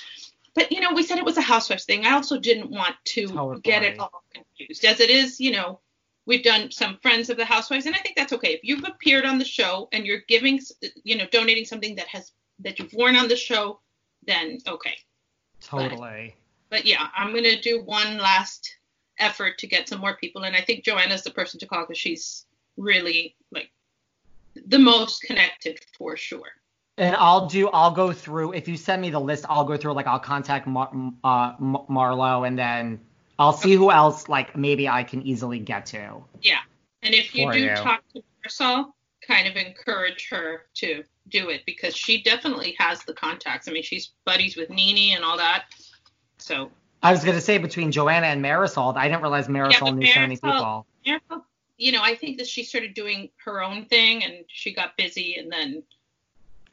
But 0.55 0.71
you 0.71 0.79
know, 0.81 0.93
we 0.93 1.03
said 1.03 1.17
it 1.17 1.25
was 1.25 1.37
a 1.37 1.41
housewives 1.41 1.85
thing. 1.85 2.05
I 2.05 2.11
also 2.11 2.37
didn't 2.39 2.69
want 2.71 2.95
to 3.05 3.27
Totally. 3.27 3.61
get 3.61 3.83
it 3.83 3.99
all 3.99 4.23
confused, 4.33 4.83
as 4.85 4.99
it 4.99 5.09
is. 5.09 5.39
You 5.39 5.51
know, 5.51 5.79
we've 6.25 6.43
done 6.43 6.69
some 6.71 6.97
friends 7.01 7.29
of 7.29 7.37
the 7.37 7.45
housewives, 7.45 7.85
and 7.85 7.95
I 7.95 7.99
think 7.99 8.15
that's 8.17 8.33
okay. 8.33 8.53
If 8.53 8.61
you've 8.63 8.83
appeared 8.83 9.25
on 9.25 9.37
the 9.39 9.45
show 9.45 9.87
and 9.91 10.05
you're 10.05 10.21
giving, 10.27 10.59
you 11.03 11.15
know, 11.17 11.25
donating 11.31 11.65
something 11.65 11.95
that 11.95 12.07
has 12.07 12.31
that 12.59 12.79
you've 12.79 12.93
worn 12.93 13.15
on 13.15 13.27
the 13.27 13.35
show, 13.35 13.79
then 14.25 14.59
okay. 14.67 14.95
Totally. 15.61 16.35
But 16.69 16.85
yeah, 16.85 17.07
I'm 17.15 17.33
gonna 17.33 17.59
do 17.59 17.81
one 17.83 18.17
last 18.17 18.75
effort 19.17 19.57
to 19.59 19.67
get 19.67 19.89
some 19.89 19.99
more 19.99 20.15
people, 20.15 20.43
and 20.43 20.55
I 20.55 20.61
think 20.61 20.83
Joanna's 20.83 21.23
the 21.23 21.31
person 21.31 21.59
to 21.59 21.67
call 21.67 21.81
because 21.81 21.97
she's 21.97 22.45
really 22.77 23.35
like 23.51 23.71
the 24.67 24.79
most 24.79 25.21
connected 25.23 25.79
for 25.97 26.15
sure. 26.15 26.51
And 26.97 27.15
I'll 27.15 27.47
do. 27.47 27.69
I'll 27.69 27.91
go 27.91 28.11
through. 28.11 28.53
If 28.53 28.67
you 28.67 28.75
send 28.75 29.01
me 29.01 29.09
the 29.09 29.19
list, 29.19 29.45
I'll 29.47 29.63
go 29.63 29.77
through. 29.77 29.93
Like 29.93 30.07
I'll 30.07 30.19
contact 30.19 30.67
Mar- 30.67 30.91
uh, 31.23 31.55
Marlo, 31.57 32.45
and 32.45 32.59
then 32.59 32.99
I'll 33.37 33.53
see 33.53 33.73
who 33.73 33.89
else. 33.89 34.27
Like 34.27 34.55
maybe 34.57 34.87
I 34.87 35.03
can 35.03 35.21
easily 35.23 35.59
get 35.59 35.85
to. 35.87 36.23
Yeah, 36.41 36.59
and 37.01 37.15
if 37.15 37.33
you 37.33 37.51
do 37.51 37.59
you. 37.59 37.75
talk 37.75 38.03
to 38.13 38.21
Marysol, 38.45 38.91
kind 39.25 39.47
of 39.47 39.55
encourage 39.55 40.27
her 40.29 40.63
to 40.75 41.03
do 41.29 41.49
it 41.49 41.61
because 41.65 41.95
she 41.95 42.21
definitely 42.21 42.75
has 42.79 43.03
the 43.03 43.13
contacts. 43.13 43.67
I 43.67 43.71
mean, 43.71 43.83
she's 43.83 44.11
buddies 44.25 44.55
with 44.55 44.69
Nene 44.69 45.15
and 45.15 45.23
all 45.23 45.37
that. 45.37 45.65
So 46.37 46.71
I 47.01 47.11
was 47.11 47.23
gonna 47.23 47.41
say 47.41 47.57
between 47.57 47.91
Joanna 47.91 48.27
and 48.27 48.43
Marysol. 48.43 48.95
I 48.95 49.07
didn't 49.07 49.21
realize 49.21 49.47
Marysol 49.47 49.79
but 49.81 49.91
knew 49.95 50.07
so 50.07 50.19
many 50.19 50.35
people. 50.35 50.85
Marysol, 51.05 51.43
you 51.77 51.91
know, 51.93 52.01
I 52.03 52.15
think 52.15 52.37
that 52.39 52.47
she 52.47 52.63
started 52.63 52.93
doing 52.93 53.29
her 53.45 53.63
own 53.63 53.85
thing 53.85 54.23
and 54.23 54.45
she 54.47 54.73
got 54.73 54.97
busy 54.97 55.35
and 55.35 55.51
then 55.51 55.83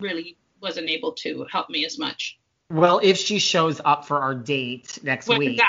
really 0.00 0.36
wasn't 0.61 0.88
able 0.88 1.12
to 1.12 1.46
help 1.50 1.70
me 1.70 1.86
as 1.86 1.98
much. 1.98 2.38
Well, 2.70 3.00
if 3.02 3.16
she 3.16 3.38
shows 3.38 3.80
up 3.84 4.07
for 4.07 4.20
our 4.20 4.34
date 4.34 4.98
next 5.02 5.28
When 5.28 5.38
week? 5.38 5.61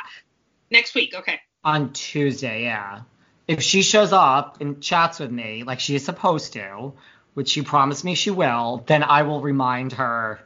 Next 0.72 0.96
week, 0.96 1.14
okay. 1.16 1.40
on 1.64 1.94
Tuesday, 1.94 2.64
yeah. 2.64 3.02
If 3.48 3.62
she 3.62 3.84
shows 3.84 4.12
up 4.12 4.60
and 4.60 4.82
chats 4.82 5.20
with 5.20 5.32
me 5.32 5.64
like 5.64 5.80
she 5.80 5.96
is 5.96 6.04
supposed 6.04 6.54
to, 6.54 6.94
which 7.38 7.50
she 7.50 7.62
promised 7.62 8.04
me 8.04 8.16
she 8.16 8.32
will, 8.32 8.84
then 8.88 9.04
I 9.04 9.22
will 9.22 9.42
remind 9.42 9.94
her. 9.94 10.40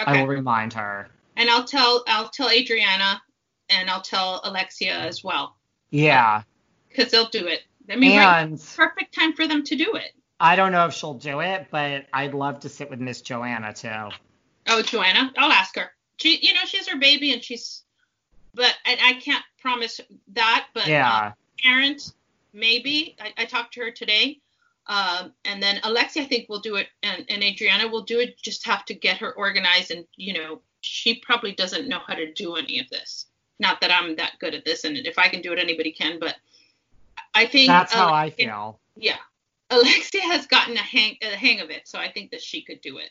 Okay. 0.00 0.10
I 0.10 0.20
will 0.22 0.28
remind 0.28 0.72
her. 0.72 1.10
and 1.36 1.50
I'll 1.50 1.64
tell 1.64 2.02
I'll 2.08 2.30
tell 2.30 2.48
Adriana 2.48 3.20
and 3.68 3.90
I'll 3.90 4.00
tell 4.00 4.40
Alexia 4.44 4.98
as 4.98 5.22
well 5.22 5.56
Yeah. 5.90 6.42
because 6.88 7.10
they'll 7.12 7.28
do 7.28 7.46
it. 7.48 7.60
I 7.90 7.96
mean, 7.96 8.16
right, 8.16 8.48
perfect 8.76 9.14
time 9.14 9.34
for 9.34 9.46
them 9.46 9.62
to 9.64 9.76
do 9.76 9.92
it. 9.96 10.12
I 10.40 10.56
don't 10.56 10.72
know 10.72 10.86
if 10.86 10.94
she'll 10.94 11.14
do 11.32 11.40
it, 11.40 11.66
but 11.70 12.06
I'd 12.14 12.32
love 12.32 12.60
to 12.60 12.70
sit 12.70 12.88
with 12.88 12.98
Miss 13.00 13.20
Joanna 13.20 13.74
too. 13.74 14.08
Oh, 14.68 14.80
Joanna, 14.80 15.30
I'll 15.36 15.52
ask 15.52 15.76
her. 15.76 15.90
She, 16.16 16.38
you 16.40 16.54
know, 16.54 16.60
she 16.64 16.78
has 16.78 16.88
her 16.88 16.98
baby 16.98 17.34
and 17.34 17.44
she's, 17.44 17.82
but 18.54 18.74
and 18.86 18.98
I 19.02 19.14
can't 19.20 19.44
promise 19.60 20.00
that. 20.32 20.66
But 20.72 20.86
Yeah. 20.86 21.10
uh, 21.12 21.32
parent, 21.62 22.12
maybe. 22.54 23.16
I, 23.20 23.34
I 23.42 23.44
talked 23.44 23.74
to 23.74 23.80
her 23.80 23.90
today. 23.90 24.38
Um, 24.88 25.34
and 25.44 25.62
then 25.62 25.80
Alexia, 25.84 26.22
I 26.22 26.26
think 26.26 26.48
will 26.48 26.60
do 26.60 26.76
it, 26.76 26.88
and, 27.02 27.24
and 27.28 27.42
Adriana 27.42 27.88
will 27.88 28.02
do 28.02 28.20
it. 28.20 28.40
Just 28.40 28.66
have 28.66 28.84
to 28.86 28.94
get 28.94 29.18
her 29.18 29.32
organized, 29.32 29.90
and 29.90 30.06
you 30.16 30.32
know, 30.32 30.62
she 30.80 31.16
probably 31.16 31.52
doesn't 31.52 31.88
know 31.88 32.00
how 32.06 32.14
to 32.14 32.32
do 32.32 32.56
any 32.56 32.80
of 32.80 32.88
this. 32.88 33.26
Not 33.60 33.80
that 33.80 33.90
I'm 33.90 34.16
that 34.16 34.38
good 34.40 34.54
at 34.54 34.64
this, 34.64 34.84
and 34.84 34.96
if 34.96 35.18
I 35.18 35.28
can 35.28 35.42
do 35.42 35.52
it, 35.52 35.58
anybody 35.58 35.92
can. 35.92 36.18
But 36.18 36.36
I 37.34 37.46
think 37.46 37.68
That's 37.68 37.92
how 37.92 38.12
I 38.12 38.30
feel. 38.30 38.80
yeah. 38.96 39.16
Alexia 39.70 40.22
has 40.22 40.46
gotten 40.46 40.76
a 40.76 40.80
hang 40.80 41.18
a 41.20 41.36
hang 41.36 41.60
of 41.60 41.70
it, 41.70 41.86
so 41.86 41.98
I 41.98 42.10
think 42.10 42.30
that 42.30 42.40
she 42.40 42.62
could 42.62 42.80
do 42.80 42.96
it. 42.98 43.10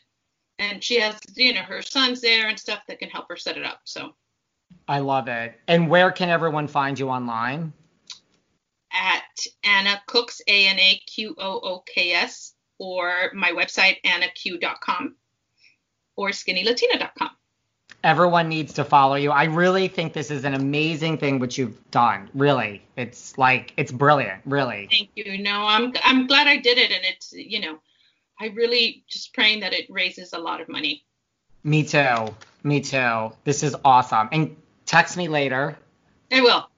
And 0.58 0.82
she 0.82 0.98
has, 0.98 1.16
you 1.36 1.54
know, 1.54 1.62
her 1.62 1.82
son's 1.82 2.20
there 2.20 2.48
and 2.48 2.58
stuff 2.58 2.80
that 2.88 2.98
can 2.98 3.08
help 3.10 3.28
her 3.28 3.36
set 3.36 3.56
it 3.56 3.64
up. 3.64 3.82
So 3.84 4.14
I 4.88 4.98
love 4.98 5.28
it. 5.28 5.54
And 5.68 5.88
where 5.88 6.10
can 6.10 6.28
everyone 6.30 6.66
find 6.66 6.98
you 6.98 7.08
online? 7.08 7.72
At 8.92 9.46
Anna 9.64 10.00
Cooks, 10.06 10.40
A 10.46 10.66
N 10.66 10.78
A 10.78 11.00
Q 11.06 11.34
O 11.38 11.60
O 11.60 11.78
K 11.80 12.12
S, 12.12 12.54
or 12.78 13.30
my 13.34 13.50
website, 13.52 13.96
annaq.com 14.04 15.16
or 16.18 16.30
skinnylatina.com. 16.30 17.30
Everyone 18.04 18.48
needs 18.48 18.74
to 18.74 18.84
follow 18.84 19.14
you. 19.14 19.30
I 19.30 19.44
really 19.44 19.88
think 19.88 20.12
this 20.12 20.30
is 20.30 20.44
an 20.44 20.54
amazing 20.54 21.18
thing 21.18 21.38
what 21.38 21.56
you've 21.56 21.90
done. 21.90 22.28
Really. 22.34 22.82
It's 22.96 23.36
like 23.38 23.72
it's 23.76 23.90
brilliant, 23.90 24.42
really. 24.44 24.88
Thank 24.90 25.10
you. 25.14 25.38
No, 25.38 25.64
I'm 25.66 25.92
I'm 26.04 26.26
glad 26.26 26.46
I 26.46 26.58
did 26.58 26.78
it, 26.78 26.90
and 26.92 27.04
it's 27.04 27.32
you 27.32 27.60
know, 27.60 27.78
I 28.38 28.48
really 28.48 29.04
just 29.08 29.34
praying 29.34 29.60
that 29.60 29.72
it 29.72 29.86
raises 29.88 30.32
a 30.32 30.38
lot 30.38 30.60
of 30.60 30.68
money. 30.68 31.04
Me 31.64 31.82
too. 31.82 32.34
Me 32.62 32.80
too. 32.80 33.32
This 33.44 33.62
is 33.62 33.74
awesome. 33.84 34.28
And 34.30 34.56
text 34.86 35.16
me 35.16 35.28
later. 35.28 35.76
I 36.30 36.40
will. 36.40 36.68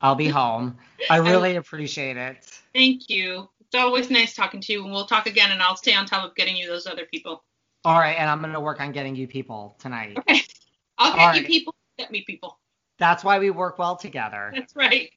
I'll 0.00 0.14
be 0.14 0.28
home. 0.28 0.76
I 1.10 1.16
really 1.16 1.56
appreciate 1.56 2.16
it. 2.16 2.36
Thank 2.74 3.08
you. 3.08 3.48
It's 3.60 3.74
always 3.74 4.10
nice 4.10 4.34
talking 4.34 4.60
to 4.60 4.72
you, 4.72 4.84
and 4.84 4.92
we'll 4.92 5.06
talk 5.06 5.26
again, 5.26 5.50
and 5.50 5.62
I'll 5.62 5.76
stay 5.76 5.94
on 5.94 6.06
top 6.06 6.28
of 6.28 6.34
getting 6.36 6.56
you 6.56 6.66
those 6.66 6.86
other 6.86 7.06
people. 7.06 7.42
All 7.84 7.98
right, 7.98 8.16
and 8.18 8.30
I'm 8.30 8.40
gonna 8.40 8.60
work 8.60 8.80
on 8.80 8.92
getting 8.92 9.16
you 9.16 9.26
people 9.26 9.76
tonight. 9.78 10.18
Okay. 10.18 10.42
I'll 10.98 11.12
get 11.12 11.20
All 11.20 11.34
you 11.34 11.40
right. 11.40 11.46
people. 11.46 11.74
Get 11.98 12.10
me 12.10 12.22
people. 12.26 12.58
That's 12.98 13.24
why 13.24 13.38
we 13.38 13.50
work 13.50 13.78
well 13.78 13.96
together. 13.96 14.52
That's 14.54 14.76
right. 14.76 15.10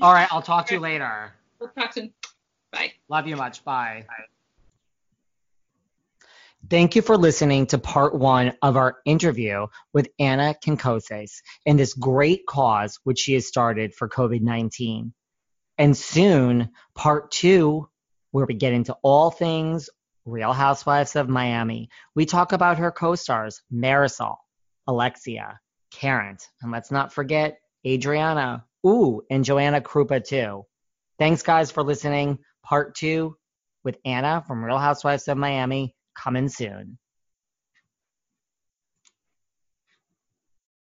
All 0.00 0.12
right, 0.12 0.28
I'll 0.30 0.42
talk 0.42 0.66
to 0.66 0.74
you 0.74 0.80
later. 0.80 1.32
We'll 1.60 1.70
talk 1.70 1.92
soon. 1.92 2.12
Bye. 2.72 2.92
Love 3.08 3.26
you 3.26 3.36
much. 3.36 3.64
Bye. 3.64 4.04
Bye. 4.06 4.24
Thank 6.70 6.96
you 6.96 7.00
for 7.00 7.16
listening 7.16 7.66
to 7.68 7.78
part 7.78 8.14
one 8.14 8.52
of 8.60 8.76
our 8.76 8.98
interview 9.06 9.68
with 9.94 10.10
Anna 10.18 10.54
Quincoces 10.62 11.40
and 11.64 11.78
this 11.78 11.94
great 11.94 12.44
cause 12.46 12.98
which 13.04 13.20
she 13.20 13.32
has 13.34 13.46
started 13.46 13.94
for 13.94 14.06
COVID 14.06 14.42
19. 14.42 15.14
And 15.78 15.96
soon, 15.96 16.68
part 16.94 17.30
two, 17.30 17.88
where 18.32 18.44
we 18.44 18.52
get 18.52 18.74
into 18.74 18.94
all 19.02 19.30
things 19.30 19.88
Real 20.26 20.52
Housewives 20.52 21.16
of 21.16 21.26
Miami. 21.26 21.88
We 22.14 22.26
talk 22.26 22.52
about 22.52 22.76
her 22.76 22.92
co 22.92 23.14
stars, 23.14 23.62
Marysol, 23.72 24.36
Alexia, 24.86 25.60
Karen, 25.90 26.36
and 26.60 26.70
let's 26.70 26.90
not 26.90 27.14
forget 27.14 27.60
Adriana. 27.86 28.66
Ooh, 28.86 29.22
and 29.30 29.42
Joanna 29.42 29.80
Krupa, 29.80 30.22
too. 30.22 30.66
Thanks, 31.18 31.42
guys, 31.42 31.70
for 31.70 31.82
listening. 31.82 32.40
Part 32.62 32.94
two 32.94 33.38
with 33.84 33.96
Anna 34.04 34.44
from 34.46 34.62
Real 34.62 34.76
Housewives 34.76 35.28
of 35.28 35.38
Miami 35.38 35.94
coming 36.22 36.48
soon. 36.48 36.98